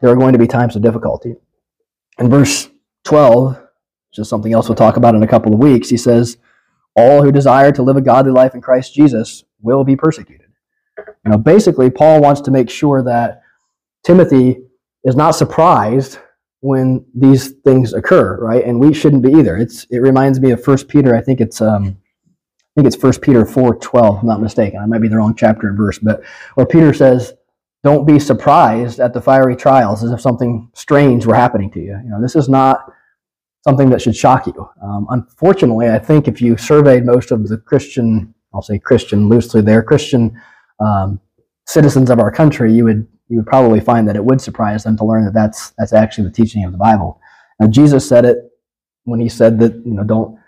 there 0.00 0.10
are 0.10 0.16
going 0.16 0.34
to 0.34 0.38
be 0.38 0.46
times 0.46 0.76
of 0.76 0.82
difficulty. 0.82 1.34
In 2.20 2.30
verse 2.30 2.68
12, 3.02 3.65
is 4.18 4.28
something 4.28 4.52
else 4.52 4.68
we'll 4.68 4.76
talk 4.76 4.96
about 4.96 5.14
in 5.14 5.22
a 5.22 5.28
couple 5.28 5.52
of 5.52 5.58
weeks, 5.58 5.88
he 5.88 5.96
says, 5.96 6.36
All 6.94 7.22
who 7.22 7.32
desire 7.32 7.72
to 7.72 7.82
live 7.82 7.96
a 7.96 8.00
godly 8.00 8.32
life 8.32 8.54
in 8.54 8.60
Christ 8.60 8.94
Jesus 8.94 9.44
will 9.60 9.84
be 9.84 9.96
persecuted. 9.96 10.46
You 10.98 11.32
know, 11.32 11.38
basically, 11.38 11.90
Paul 11.90 12.20
wants 12.20 12.40
to 12.42 12.50
make 12.50 12.70
sure 12.70 13.02
that 13.02 13.42
Timothy 14.04 14.58
is 15.04 15.16
not 15.16 15.32
surprised 15.32 16.18
when 16.60 17.04
these 17.14 17.50
things 17.64 17.92
occur, 17.92 18.38
right? 18.38 18.64
And 18.64 18.80
we 18.80 18.94
shouldn't 18.94 19.22
be 19.22 19.30
either. 19.30 19.56
It's 19.56 19.84
it 19.90 19.98
reminds 19.98 20.40
me 20.40 20.50
of 20.50 20.62
First 20.62 20.88
Peter. 20.88 21.14
I 21.14 21.20
think 21.20 21.40
it's 21.40 21.60
um, 21.60 21.96
I 22.24 22.70
think 22.74 22.86
it's 22.86 22.96
First 22.96 23.22
Peter 23.22 23.44
four 23.44 23.76
twelve. 23.76 24.20
I'm 24.20 24.26
not 24.26 24.40
mistaken. 24.40 24.80
I 24.80 24.86
might 24.86 25.02
be 25.02 25.08
the 25.08 25.16
wrong 25.16 25.34
chapter 25.36 25.68
and 25.68 25.76
verse, 25.76 25.98
but 25.98 26.22
where 26.54 26.66
Peter 26.66 26.92
says, 26.92 27.34
"Don't 27.84 28.06
be 28.06 28.18
surprised 28.18 29.00
at 29.00 29.12
the 29.12 29.20
fiery 29.20 29.56
trials, 29.56 30.02
as 30.02 30.10
if 30.12 30.20
something 30.20 30.70
strange 30.74 31.26
were 31.26 31.34
happening 31.34 31.70
to 31.72 31.80
you." 31.80 32.00
You 32.04 32.10
know, 32.10 32.22
this 32.22 32.36
is 32.36 32.48
not 32.48 32.92
something 33.66 33.90
that 33.90 34.00
should 34.00 34.14
shock 34.14 34.46
you. 34.46 34.68
Um, 34.80 35.06
unfortunately, 35.10 35.88
I 35.90 35.98
think 35.98 36.28
if 36.28 36.40
you 36.40 36.56
surveyed 36.56 37.04
most 37.04 37.32
of 37.32 37.48
the 37.48 37.58
Christian, 37.58 38.32
I'll 38.54 38.62
say 38.62 38.78
Christian 38.78 39.28
loosely 39.28 39.60
there, 39.60 39.82
Christian 39.82 40.40
um, 40.78 41.20
citizens 41.66 42.08
of 42.10 42.20
our 42.20 42.30
country, 42.30 42.72
you 42.72 42.84
would 42.84 43.06
you 43.28 43.38
would 43.38 43.46
probably 43.46 43.80
find 43.80 44.06
that 44.06 44.14
it 44.14 44.24
would 44.24 44.40
surprise 44.40 44.84
them 44.84 44.96
to 44.98 45.04
learn 45.04 45.24
that 45.24 45.34
that's 45.34 45.70
that's 45.78 45.92
actually 45.92 46.24
the 46.28 46.32
teaching 46.32 46.64
of 46.64 46.70
the 46.70 46.78
Bible. 46.78 47.20
Jesus 47.70 48.08
said 48.08 48.24
it 48.24 48.36
when 49.04 49.18
he 49.18 49.28
said 49.28 49.58
that 49.58 49.74
you 49.84 49.94
know 49.94 50.04
don't 50.04 50.38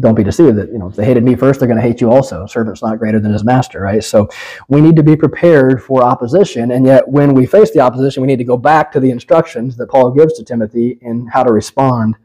don't 0.00 0.16
be 0.16 0.24
deceived 0.24 0.56
that 0.56 0.72
you 0.72 0.78
know 0.78 0.88
if 0.88 0.96
they 0.96 1.04
hated 1.04 1.22
me 1.22 1.36
first, 1.36 1.60
they're 1.60 1.68
going 1.68 1.80
to 1.80 1.86
hate 1.86 2.00
you 2.00 2.10
also. 2.10 2.46
Servant's 2.46 2.82
not 2.82 2.98
greater 2.98 3.20
than 3.20 3.32
his 3.32 3.44
master, 3.44 3.80
right? 3.80 4.02
So 4.02 4.28
we 4.68 4.80
need 4.80 4.96
to 4.96 5.04
be 5.04 5.14
prepared 5.14 5.84
for 5.84 6.02
opposition, 6.02 6.72
and 6.72 6.84
yet 6.84 7.06
when 7.06 7.32
we 7.32 7.46
face 7.46 7.70
the 7.70 7.80
opposition, 7.80 8.22
we 8.22 8.26
need 8.26 8.38
to 8.38 8.44
go 8.44 8.56
back 8.56 8.90
to 8.92 8.98
the 8.98 9.10
instructions 9.10 9.76
that 9.76 9.88
Paul 9.88 10.10
gives 10.10 10.34
to 10.34 10.44
Timothy 10.44 10.98
in 11.00 11.28
how 11.28 11.44
to 11.44 11.52
respond 11.52 12.16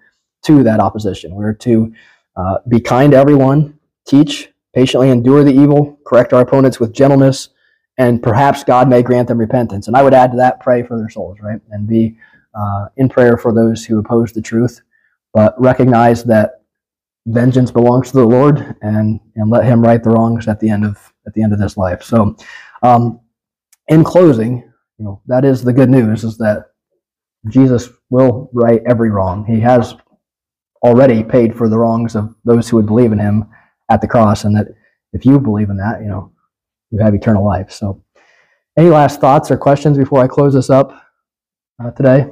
to 0.45 0.63
that 0.63 0.79
opposition. 0.79 1.35
We're 1.35 1.53
to 1.53 1.93
uh, 2.35 2.57
be 2.67 2.79
kind 2.79 3.11
to 3.11 3.17
everyone, 3.17 3.79
teach, 4.07 4.49
patiently 4.73 5.09
endure 5.09 5.43
the 5.43 5.53
evil, 5.53 5.99
correct 6.05 6.33
our 6.33 6.41
opponents 6.41 6.79
with 6.79 6.93
gentleness, 6.93 7.49
and 7.97 8.21
perhaps 8.21 8.63
God 8.63 8.89
may 8.89 9.01
grant 9.01 9.29
them 9.29 9.37
repentance. 9.37 9.87
And 9.87 9.95
I 9.95 10.03
would 10.03 10.13
add 10.13 10.31
to 10.31 10.37
that, 10.37 10.59
pray 10.59 10.83
for 10.83 10.97
their 10.97 11.09
souls, 11.09 11.37
right? 11.41 11.61
And 11.71 11.87
be 11.87 12.17
uh, 12.53 12.87
in 12.97 13.09
prayer 13.09 13.37
for 13.37 13.53
those 13.53 13.85
who 13.85 13.99
oppose 13.99 14.33
the 14.33 14.41
truth, 14.41 14.81
but 15.33 15.59
recognize 15.59 16.23
that 16.25 16.61
vengeance 17.25 17.71
belongs 17.71 18.11
to 18.11 18.17
the 18.17 18.25
Lord, 18.25 18.75
and 18.81 19.19
and 19.35 19.49
let 19.49 19.65
Him 19.65 19.81
right 19.81 20.03
the 20.03 20.09
wrongs 20.09 20.47
at 20.47 20.59
the 20.59 20.69
end 20.69 20.85
of 20.85 21.13
at 21.25 21.33
the 21.33 21.43
end 21.43 21.53
of 21.53 21.59
this 21.59 21.77
life. 21.77 22.03
So, 22.03 22.35
um, 22.83 23.19
in 23.87 24.03
closing, 24.03 24.57
you 24.97 25.05
know 25.05 25.21
that 25.27 25.45
is 25.45 25.63
the 25.63 25.73
good 25.73 25.89
news: 25.89 26.23
is 26.23 26.37
that 26.37 26.67
Jesus 27.49 27.89
will 28.09 28.49
right 28.53 28.81
every 28.85 29.09
wrong. 29.09 29.45
He 29.45 29.59
has 29.61 29.95
already 30.85 31.23
paid 31.23 31.57
for 31.57 31.67
the 31.67 31.77
wrongs 31.77 32.15
of 32.15 32.33
those 32.45 32.69
who 32.69 32.77
would 32.77 32.85
believe 32.85 33.11
in 33.11 33.19
Him 33.19 33.45
at 33.89 34.01
the 34.01 34.07
cross, 34.07 34.45
and 34.45 34.55
that 34.55 34.67
if 35.13 35.25
you 35.25 35.39
believe 35.39 35.69
in 35.69 35.77
that, 35.77 36.01
you 36.01 36.07
know 36.07 36.31
you 36.91 36.99
have 36.99 37.15
eternal 37.15 37.45
life. 37.45 37.71
So, 37.71 38.03
any 38.77 38.89
last 38.89 39.19
thoughts 39.19 39.51
or 39.51 39.57
questions 39.57 39.97
before 39.97 40.23
I 40.23 40.27
close 40.27 40.53
this 40.53 40.69
up 40.69 40.93
uh, 41.83 41.91
today? 41.91 42.27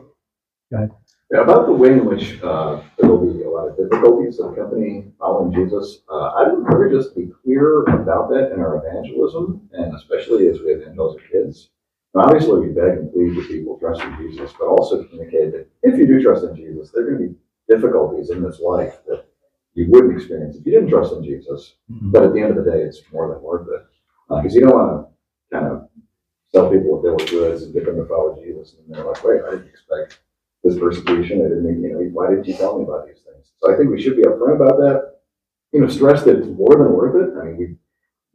Yeah, 0.71 1.41
about 1.41 1.65
the 1.65 1.73
way 1.73 1.93
in 1.93 2.05
which 2.05 2.41
uh, 2.43 2.81
there 2.97 3.09
will 3.09 3.25
be 3.25 3.43
a 3.43 3.49
lot 3.49 3.67
of 3.67 3.75
difficulties 3.75 4.39
accompanying 4.39 5.13
following 5.19 5.53
Jesus, 5.53 6.01
uh, 6.11 6.33
I'd 6.37 6.53
encourage 6.53 6.95
us 6.95 7.11
to 7.13 7.19
be 7.19 7.31
clear 7.43 7.83
about 7.83 8.29
that 8.29 8.51
in 8.53 8.59
our 8.59 8.85
evangelism, 8.85 9.69
and 9.73 9.95
especially 9.95 10.47
as 10.47 10.59
we 10.59 10.73
evangelize 10.73 11.17
kids. 11.31 11.69
Obviously, 12.15 12.67
we 12.67 12.73
beg 12.73 12.99
and 12.99 13.11
plead 13.11 13.35
with 13.35 13.47
people 13.47 13.79
trust 13.79 14.01
in 14.01 14.15
Jesus, 14.17 14.53
but 14.59 14.67
also 14.67 15.03
communicate 15.05 15.51
that 15.53 15.67
if 15.81 15.97
you 15.97 16.05
do 16.05 16.21
trust 16.21 16.43
in 16.43 16.55
Jesus, 16.55 16.91
there 16.91 17.03
are 17.03 17.09
going 17.09 17.21
to 17.21 17.27
be 17.29 17.35
difficulties 17.69 18.29
in 18.29 18.43
this 18.43 18.59
life 18.59 18.99
that 19.07 19.25
you 19.73 19.87
wouldn't 19.89 20.15
experience 20.15 20.57
if 20.57 20.65
you 20.65 20.71
didn't 20.71 20.89
trust 20.89 21.13
in 21.13 21.23
Jesus. 21.23 21.75
Mm-hmm. 21.91 22.11
But 22.11 22.23
at 22.23 22.33
the 22.33 22.41
end 22.41 22.57
of 22.57 22.63
the 22.63 22.71
day, 22.71 22.81
it's 22.81 23.01
more 23.11 23.33
than 23.33 23.41
worth 23.41 23.67
it 23.67 23.85
uh, 24.29 24.41
because 24.41 24.55
you 24.55 24.61
don't 24.61 24.75
want 24.75 25.07
to 25.51 25.57
kind 25.57 25.71
of 25.71 25.89
tell 26.53 26.69
people 26.69 26.99
a 26.99 27.01
they 27.01 27.09
were 27.09 27.29
goods 27.29 27.63
and 27.63 27.73
get 27.73 27.85
them 27.85 27.97
to 27.97 28.05
follow 28.05 28.35
Jesus, 28.43 28.75
and 28.77 28.93
they're 28.93 29.05
like, 29.05 29.23
"Wait, 29.23 29.41
I 29.47 29.51
didn't 29.51 29.67
expect." 29.67 30.19
this 30.63 30.79
persecution. 30.79 31.41
I 31.41 31.49
didn't, 31.49 31.65
mean 31.65 31.83
you 31.83 31.93
know, 31.93 31.99
why 32.13 32.29
didn't 32.29 32.47
you 32.47 32.53
tell 32.55 32.77
me 32.77 32.85
about 32.85 33.05
these 33.05 33.19
things? 33.19 33.51
So 33.61 33.73
I 33.73 33.77
think 33.77 33.89
we 33.89 34.01
should 34.01 34.15
be 34.15 34.23
upfront 34.23 34.55
about 34.55 34.77
that. 34.79 35.19
You 35.71 35.81
know, 35.81 35.87
stress 35.87 36.23
that 36.23 36.37
it's 36.37 36.47
more 36.47 36.69
than 36.69 36.93
worth 36.93 37.15
it. 37.15 37.37
I 37.39 37.45
mean, 37.45 37.57
we, 37.57 37.65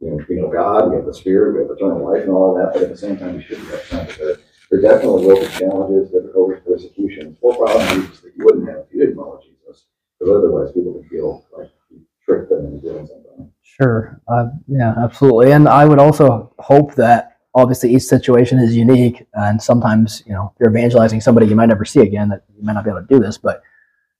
you 0.01 0.11
know, 0.11 0.25
we 0.27 0.35
know 0.35 0.49
God, 0.49 0.89
we 0.89 0.97
have 0.97 1.05
the 1.05 1.13
Spirit, 1.13 1.55
we 1.55 1.61
have 1.61 1.71
eternal 1.71 2.05
life, 2.05 2.23
and 2.23 2.31
all 2.31 2.55
of 2.55 2.61
that. 2.61 2.73
But 2.73 2.83
at 2.83 2.89
the 2.89 2.97
same 2.97 3.17
time, 3.17 3.37
we 3.37 3.43
should 3.43 3.57
be 3.57 3.67
upfront 3.67 4.07
that 4.07 4.17
there, 4.17 4.37
there 4.69 4.81
definitely 4.81 5.25
will 5.25 5.39
be 5.39 5.47
challenges, 5.47 6.11
difficulties, 6.11 6.61
persecutions, 6.65 7.37
or 7.41 7.55
problems 7.57 8.21
that 8.21 8.33
you 8.35 8.45
wouldn't 8.45 8.69
have 8.69 8.79
if 8.79 8.93
you 8.93 8.99
didn't 8.99 9.15
follow 9.15 9.41
Jesus. 9.41 9.85
Because 10.19 10.35
otherwise, 10.35 10.71
people 10.73 10.93
would 10.93 11.07
feel 11.07 11.45
like 11.57 11.71
you 11.89 12.01
tricked 12.23 12.49
them 12.49 12.65
into 12.65 12.81
doing 12.81 13.07
something. 13.07 13.51
Sure. 13.63 14.21
Uh, 14.27 14.49
yeah, 14.67 14.93
absolutely. 15.03 15.53
And 15.53 15.67
I 15.67 15.85
would 15.85 15.99
also 15.99 16.53
hope 16.59 16.93
that 16.95 17.37
obviously 17.55 17.95
each 17.95 18.03
situation 18.03 18.59
is 18.59 18.75
unique, 18.75 19.25
and 19.33 19.61
sometimes 19.61 20.23
you 20.25 20.33
know 20.33 20.53
you're 20.59 20.69
evangelizing 20.69 21.21
somebody 21.21 21.47
you 21.47 21.55
might 21.55 21.67
never 21.67 21.85
see 21.85 22.01
again 22.01 22.29
that 22.29 22.43
you 22.55 22.63
might 22.63 22.73
not 22.73 22.83
be 22.83 22.89
able 22.91 23.01
to 23.01 23.07
do 23.07 23.19
this, 23.19 23.37
but 23.37 23.63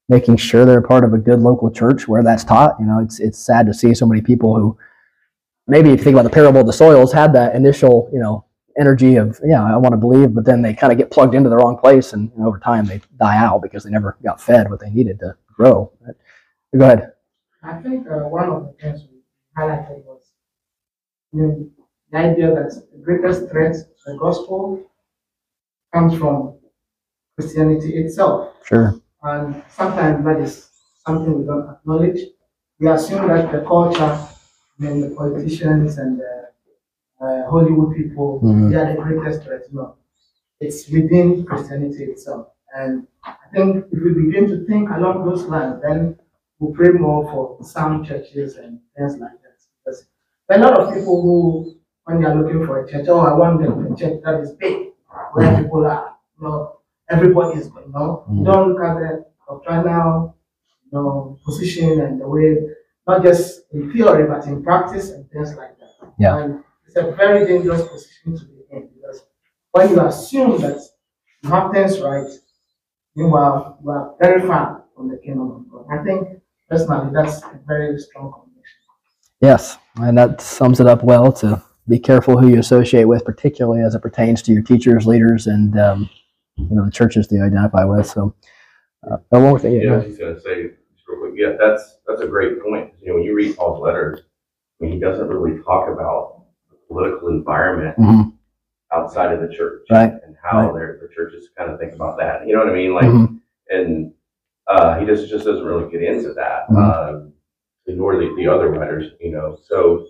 making 0.08 0.38
sure 0.38 0.66
they're 0.66 0.82
part 0.82 1.04
of 1.04 1.14
a 1.14 1.18
good 1.18 1.40
local 1.40 1.70
church 1.70 2.08
where 2.08 2.24
that's 2.24 2.44
taught. 2.44 2.76
You 2.80 2.86
know, 2.86 3.00
it's 3.00 3.20
it's 3.20 3.38
sad 3.38 3.68
to 3.68 3.74
see 3.74 3.94
so 3.94 4.08
many 4.08 4.22
people 4.22 4.56
who 4.56 4.78
maybe 5.68 5.92
if 5.92 6.00
you 6.00 6.04
think 6.04 6.16
about 6.16 6.24
the 6.24 6.30
parable 6.30 6.62
of 6.62 6.68
the 6.68 6.74
soils 6.74 7.14
had 7.14 7.34
that 7.34 7.56
initial 7.56 8.10
you 8.12 8.20
know 8.20 8.46
energy 8.80 9.18
of 9.18 9.40
yeah 9.44 9.64
I 9.64 9.78
want 9.78 9.94
to 9.94 9.98
believe, 9.98 10.34
but 10.34 10.46
then 10.46 10.62
they 10.62 10.74
kind 10.74 10.92
of 10.92 10.98
get 10.98 11.12
plugged 11.12 11.36
into 11.36 11.50
the 11.50 11.58
wrong 11.58 11.78
place, 11.78 12.14
and, 12.14 12.32
and 12.34 12.46
over 12.46 12.60
time 12.60 12.86
they 12.86 13.02
die 13.18 13.38
out 13.38 13.62
because 13.62 13.84
they 13.84 13.90
never 13.92 14.18
got 14.24 14.42
fed 14.42 14.70
what 14.70 14.80
they 14.80 14.90
needed 14.90 15.20
to 15.20 15.36
grow. 15.54 15.92
Go 16.76 16.86
ahead. 16.86 17.12
I 17.64 17.74
think 17.82 18.08
uh, 18.08 18.30
one 18.30 18.50
of 18.50 18.68
the 18.68 18.74
things 18.82 19.02
we 19.12 19.20
highlighted 19.58 20.06
was 20.06 20.22
you 21.34 21.42
know, 21.42 21.70
the 22.12 22.18
idea 22.18 22.48
that 22.48 22.72
the 22.92 23.00
greatest 23.04 23.50
threat 23.50 23.74
to 23.74 24.12
the 24.14 24.18
gospel 24.18 24.82
comes 25.94 26.18
from 26.18 26.58
Christianity 27.38 27.98
itself. 27.98 28.56
Sure. 28.66 29.00
And 29.24 29.64
sometimes 29.70 30.24
that 30.26 30.40
is 30.40 30.70
something 31.06 31.40
we 31.40 31.46
don't 31.46 31.70
acknowledge. 31.70 32.20
We 32.80 32.88
assume 32.88 33.28
that 33.28 33.52
the 33.52 33.62
culture, 33.62 34.04
I 34.04 34.30
mean, 34.78 35.02
the 35.02 35.16
politicians 35.16 35.98
and 35.98 36.20
the 36.20 36.50
uh, 37.22 37.50
Hollywood 37.50 37.96
people, 37.96 38.42
Mhm. 38.44 38.70
they 38.70 38.76
are 38.78 38.96
the 38.96 39.02
greatest 39.02 39.44
threat. 39.44 39.64
No, 39.72 39.96
it's 40.60 40.90
within 40.90 41.46
Christianity 41.46 42.04
itself. 42.06 42.48
And 42.76 43.08
I 43.24 43.36
think 43.54 43.86
if 43.92 44.00
we 44.04 44.12
begin 44.14 44.48
to 44.50 44.66
think 44.66 44.90
along 44.90 45.26
those 45.26 45.46
lines, 45.48 45.82
then 45.82 46.18
we'll 46.60 46.74
pray 46.74 46.90
more 46.90 47.24
for 47.32 47.64
some 47.64 48.04
churches 48.04 48.58
and 48.58 48.80
things 48.96 49.18
like 49.18 49.38
that. 49.44 49.58
Because 49.84 50.06
there 50.48 50.60
are 50.60 50.64
a 50.64 50.68
lot 50.68 50.80
of 50.82 50.94
people 50.94 51.22
who, 51.22 51.76
when 52.06 52.22
they 52.22 52.28
are 52.28 52.36
looking 52.36 52.66
for 52.66 52.84
a 52.84 52.88
church, 52.90 53.08
oh, 53.10 53.20
I 53.20 53.34
want 53.34 53.64
a 53.66 53.96
church 53.96 54.22
that 54.24 54.40
is 54.42 54.52
big, 54.54 54.90
where 55.34 55.62
people 55.62 55.86
are, 55.86 56.16
you 56.40 56.48
know, 56.48 56.78
everybody 57.10 57.60
is, 57.60 57.68
you 57.68 57.92
know, 57.92 58.24
you 58.32 58.44
don't 58.44 58.70
look 58.74 58.82
at 58.84 58.96
the 59.00 59.26
doctrinal, 59.48 60.36
you 60.86 60.92
know, 60.98 61.38
position 61.46 62.00
and 62.02 62.22
the 62.22 62.28
way, 62.28 62.70
not 63.08 63.24
just 63.24 63.64
in 63.74 63.92
theory, 63.92 64.28
but 64.28 64.46
in 64.48 64.64
practice 64.64 65.12
and 65.12 65.30
things 65.32 65.56
like 65.56 65.78
that. 65.80 66.12
Yeah. 66.20 66.38
And 66.38 66.64
it's 66.90 66.98
a 66.98 67.12
very 67.12 67.46
dangerous 67.46 67.88
position 67.88 68.38
to 68.38 68.46
be 68.46 68.64
in 68.72 68.90
because 68.96 69.24
when 69.72 69.90
you 69.90 70.02
assume 70.02 70.60
that 70.62 70.82
you 71.44 71.50
have 71.50 71.72
things 71.72 72.00
right, 72.00 72.28
meanwhile, 73.16 73.78
you 73.84 73.92
are 73.92 74.16
very 74.20 74.42
far 74.48 74.86
from 74.96 75.10
the 75.10 75.18
kingdom 75.18 75.52
of 75.52 75.72
God. 75.72 75.86
I 75.92 76.04
think 76.04 76.42
personally, 76.68 77.12
that's 77.14 77.44
a 77.44 77.60
very 77.68 78.00
strong 78.00 78.34
conviction. 78.34 78.80
Yes, 79.40 79.78
and 79.98 80.18
that 80.18 80.42
sums 80.42 80.80
it 80.80 80.88
up 80.88 81.04
well 81.04 81.32
to 81.34 81.62
be 81.88 82.00
careful 82.00 82.40
who 82.40 82.50
you 82.50 82.60
associate 82.60 83.06
with, 83.06 83.24
particularly 83.24 83.84
as 83.84 83.94
it 83.94 84.02
pertains 84.02 84.42
to 84.44 84.52
your 84.52 84.64
teachers, 84.64 85.06
leaders, 85.06 85.46
and 85.46 85.80
um, 85.80 86.10
you 86.56 86.76
know 86.76 86.86
the 86.86 86.92
churches 86.92 87.28
that 87.28 87.36
you 87.36 87.44
identify 87.44 87.84
with. 87.84 88.08
So, 88.08 88.34
uh, 89.10 89.18
one 89.30 89.44
more 89.44 89.60
thing. 89.60 89.74
Yeah, 89.74 89.94
I 89.94 89.98
was 89.98 90.06
just 90.06 90.20
gonna 90.20 90.42
say, 90.42 90.64
just 90.64 91.08
real 91.08 91.20
quick, 91.20 91.34
yeah, 91.36 91.54
that's, 91.60 92.00
that's 92.08 92.22
a 92.22 92.28
great 92.28 92.62
point. 92.64 92.94
You 93.00 93.10
know, 93.10 93.14
when 93.16 93.24
you 93.24 93.36
read 93.36 93.56
Paul's 93.56 93.82
letters, 93.82 94.22
I 94.82 94.86
mean, 94.86 94.94
he 94.94 95.00
doesn't 95.00 95.28
really 95.28 95.62
talk 95.64 95.88
about 95.88 96.39
the 96.39 96.39
political 96.90 97.30
environment 97.30 97.96
Mhm. 97.98 98.34
outside 98.92 99.32
of 99.32 99.42
the 99.42 99.54
church. 99.56 99.84
Right, 99.92 100.12
And 100.26 100.36
how 100.44 100.74
their, 100.74 100.98
the 101.02 101.08
churches 101.14 101.50
kind 101.58 101.72
of 101.72 101.80
think 101.80 101.94
about 101.94 102.18
that. 102.18 102.46
You 102.48 102.54
know 102.56 102.60
what 102.66 102.70
I 102.70 102.76
mean? 102.76 102.94
Like, 102.94 103.06
Mhm. 103.06 103.40
and, 103.70 104.14
uh, 104.68 105.00
he 105.00 105.06
just, 105.06 105.30
just 105.30 105.46
doesn't 105.46 105.66
really 105.66 105.90
get 105.92 106.02
into 106.04 106.34
that. 106.34 106.68
Mhm. 106.70 106.78
Um, 106.78 107.34
nor 107.88 108.18
the, 108.18 108.34
the 108.36 108.48
other 108.48 108.70
writers, 108.70 109.14
you 109.20 109.32
know, 109.32 109.56
so, 109.64 110.06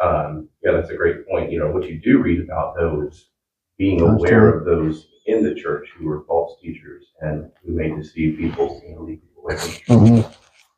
um, 0.00 0.48
yeah, 0.62 0.72
that's 0.72 0.90
a 0.90 0.96
great 0.96 1.26
point. 1.28 1.50
You 1.52 1.58
know, 1.60 1.70
what 1.70 1.84
you 1.88 1.98
do 2.00 2.22
read 2.22 2.40
about 2.40 2.74
though 2.76 3.02
is 3.02 3.28
being 3.76 4.00
aware 4.00 4.48
of 4.48 4.64
those 4.64 5.08
in 5.26 5.42
the 5.42 5.54
church 5.54 5.90
who 5.96 6.08
are 6.10 6.22
false 6.22 6.58
teachers 6.60 7.12
and 7.20 7.50
who 7.62 7.72
may 7.72 7.90
deceive 7.94 8.38
people, 8.38 8.80
you 8.86 8.94
know, 8.94 9.02
lead 9.02 9.20
people 9.20 9.42
away 9.42 9.56
from. 9.56 9.96
Mhm. 9.98 10.36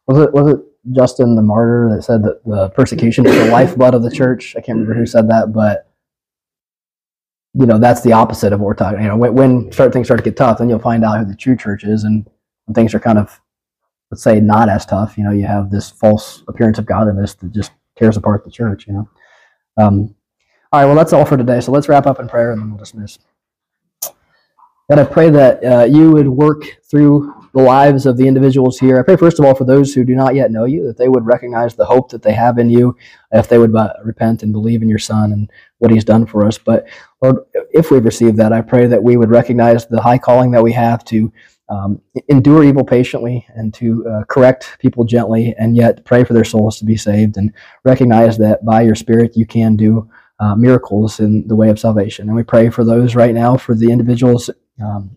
Was 0.09 0.19
it 0.19 0.33
was 0.33 0.53
it 0.55 0.61
Justin 0.93 1.37
the 1.37 1.43
martyr 1.43 1.91
that 1.95 2.03
said 2.03 2.23
that 2.25 2.45
the 2.45 2.71
persecution 2.71 3.27
is 3.27 3.35
the 3.35 3.51
lifeblood 3.51 3.95
of 3.95 4.03
the 4.03 4.11
church? 4.11 4.55
I 4.57 4.61
can't 4.61 4.79
remember 4.79 4.95
who 4.95 5.07
said 5.07 5.29
that, 5.29 5.53
but 5.53 5.87
you 7.55 7.67
know 7.67 7.79
that's 7.79 8.03
the 8.03 8.13
opposite 8.13 8.53
of 8.53 8.61
what 8.61 8.67
we're 8.67 8.75
talking. 8.75 9.03
You 9.03 9.09
know, 9.09 9.17
when, 9.17 9.35
when 9.35 9.73
start 9.73 9.93
things 9.93 10.07
start 10.07 10.19
to 10.19 10.25
get 10.25 10.37
tough, 10.37 10.59
then 10.59 10.69
you'll 10.69 10.79
find 10.79 11.05
out 11.05 11.19
who 11.19 11.25
the 11.25 11.37
true 11.37 11.57
church 11.57 11.85
is, 11.85 12.05
and 12.05 12.27
when 12.65 12.75
things 12.75 12.95
are 12.95 13.01
kind 13.01 13.19
of 13.19 13.41
let's 14.11 14.23
say 14.23 14.41
not 14.41 14.69
as 14.69 14.87
tough, 14.87 15.17
you 15.17 15.25
know, 15.25 15.31
you 15.31 15.47
have 15.47 15.71
this 15.71 15.91
false 15.91 16.43
appearance 16.49 16.79
of 16.79 16.87
godliness 16.87 17.35
that 17.35 17.53
just 17.53 17.73
tears 17.97 18.17
apart 18.17 18.45
the 18.45 18.51
church. 18.51 18.87
You 18.87 18.95
know. 18.95 19.09
Um, 19.77 20.15
all 20.73 20.81
right, 20.81 20.87
well 20.87 20.95
that's 20.95 21.13
all 21.13 21.25
for 21.25 21.37
today. 21.37 21.61
So 21.61 21.73
let's 21.73 21.89
wrap 21.89 22.07
up 22.07 22.21
in 22.21 22.29
prayer 22.29 22.53
and 22.53 22.61
then 22.61 22.71
we'll 22.71 22.79
dismiss. 22.79 23.19
God, 24.89 24.99
I 24.99 25.05
pray 25.05 25.31
that 25.31 25.65
uh, 25.65 25.85
you 25.85 26.11
would 26.11 26.29
work 26.29 26.65
through 26.91 27.40
the 27.53 27.63
lives 27.63 28.07
of 28.07 28.17
the 28.17 28.27
individuals 28.29 28.79
here. 28.79 28.99
I 28.99 29.03
pray, 29.03 29.17
first 29.17 29.39
of 29.39 29.45
all, 29.45 29.55
for 29.55 29.65
those 29.65 29.93
who 29.93 30.05
do 30.05 30.15
not 30.15 30.35
yet 30.35 30.51
know 30.51 30.65
you, 30.65 30.87
that 30.87 30.97
they 30.97 31.09
would 31.09 31.27
recognize 31.27 31.75
the 31.75 31.85
hope 31.85 32.11
that 32.11 32.23
they 32.23 32.33
have 32.33 32.59
in 32.59 32.71
you, 32.71 32.97
if 33.33 33.49
they 33.49 33.59
would 33.59 33.75
uh, 33.75 33.93
repent 34.05 34.43
and 34.43 34.53
believe 34.53 34.83
in 34.83 34.89
your 34.89 34.99
Son 34.99 35.33
and 35.33 35.51
what 35.79 35.91
he's 35.91 36.05
done 36.05 36.27
for 36.27 36.47
us. 36.47 36.59
But, 36.59 36.87
Lord, 37.23 37.39
if 37.73 37.91
we've 37.91 38.05
received 38.05 38.37
that, 38.37 38.53
I 38.53 38.61
pray 38.61 38.87
that 38.87 39.03
we 39.03 39.17
would 39.17 39.31
recognize 39.31 39.87
the 39.87 40.01
high 40.01 40.19
calling 40.19 40.51
that 40.53 40.63
we 40.63 40.73
have 40.73 41.05
to 41.07 41.33
um, 41.69 42.01
endure 42.29 42.65
evil 42.65 42.85
patiently 42.85 43.47
and 43.55 43.73
to 43.75 44.07
uh, 44.09 44.25
correct 44.25 44.77
people 44.81 45.05
gently, 45.05 45.55
and 45.59 45.77
yet 45.77 46.05
pray 46.05 46.25
for 46.25 46.35
their 46.35 46.45
souls 46.45 46.79
to 46.79 46.85
be 46.85 46.97
saved 46.97 47.37
and 47.37 47.53
recognize 47.85 48.39
that 48.39 48.65
by 48.65 48.83
your 48.83 48.97
Spirit 48.97 49.37
you 49.37 49.47
can 49.47 49.77
do 49.77 50.11
uh, 50.41 50.55
miracles 50.57 51.21
in 51.21 51.47
the 51.47 51.55
way 51.55 51.69
of 51.69 51.79
salvation. 51.79 52.29
And 52.29 52.37
we 52.37 52.43
pray 52.43 52.71
for 52.71 52.85
those 52.85 53.15
right 53.15 53.35
now, 53.35 53.57
for 53.57 53.75
the 53.75 53.91
individuals 53.91 54.51
um, 54.83 55.17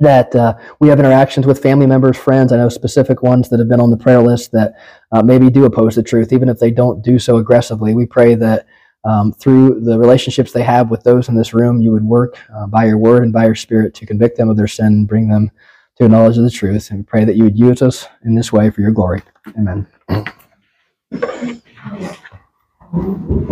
that 0.00 0.34
uh, 0.34 0.56
we 0.80 0.88
have 0.88 0.98
interactions 0.98 1.46
with 1.46 1.62
family 1.62 1.86
members, 1.86 2.16
friends. 2.16 2.52
I 2.52 2.56
know 2.56 2.68
specific 2.68 3.22
ones 3.22 3.48
that 3.50 3.58
have 3.58 3.68
been 3.68 3.80
on 3.80 3.90
the 3.90 3.96
prayer 3.96 4.20
list 4.20 4.52
that 4.52 4.74
uh, 5.12 5.22
maybe 5.22 5.50
do 5.50 5.64
oppose 5.64 5.94
the 5.94 6.02
truth, 6.02 6.32
even 6.32 6.48
if 6.48 6.58
they 6.58 6.70
don't 6.70 7.02
do 7.02 7.18
so 7.18 7.36
aggressively. 7.36 7.94
We 7.94 8.06
pray 8.06 8.34
that 8.36 8.66
um, 9.04 9.32
through 9.32 9.80
the 9.80 9.98
relationships 9.98 10.52
they 10.52 10.62
have 10.62 10.90
with 10.90 11.04
those 11.04 11.28
in 11.28 11.34
this 11.34 11.54
room, 11.54 11.80
you 11.80 11.92
would 11.92 12.04
work 12.04 12.38
uh, 12.54 12.66
by 12.66 12.86
your 12.86 12.98
word 12.98 13.22
and 13.22 13.32
by 13.32 13.44
your 13.46 13.54
spirit 13.54 13.94
to 13.94 14.06
convict 14.06 14.36
them 14.36 14.50
of 14.50 14.56
their 14.56 14.66
sin 14.68 14.86
and 14.86 15.08
bring 15.08 15.28
them 15.28 15.50
to 15.98 16.04
a 16.06 16.08
knowledge 16.08 16.38
of 16.38 16.44
the 16.44 16.50
truth. 16.50 16.90
And 16.90 17.00
we 17.00 17.04
pray 17.04 17.24
that 17.24 17.36
you 17.36 17.44
would 17.44 17.58
use 17.58 17.82
us 17.82 18.06
in 18.24 18.34
this 18.34 18.52
way 18.52 18.70
for 18.70 18.80
your 18.80 18.92
glory. 18.92 19.22
Amen. 19.58 19.86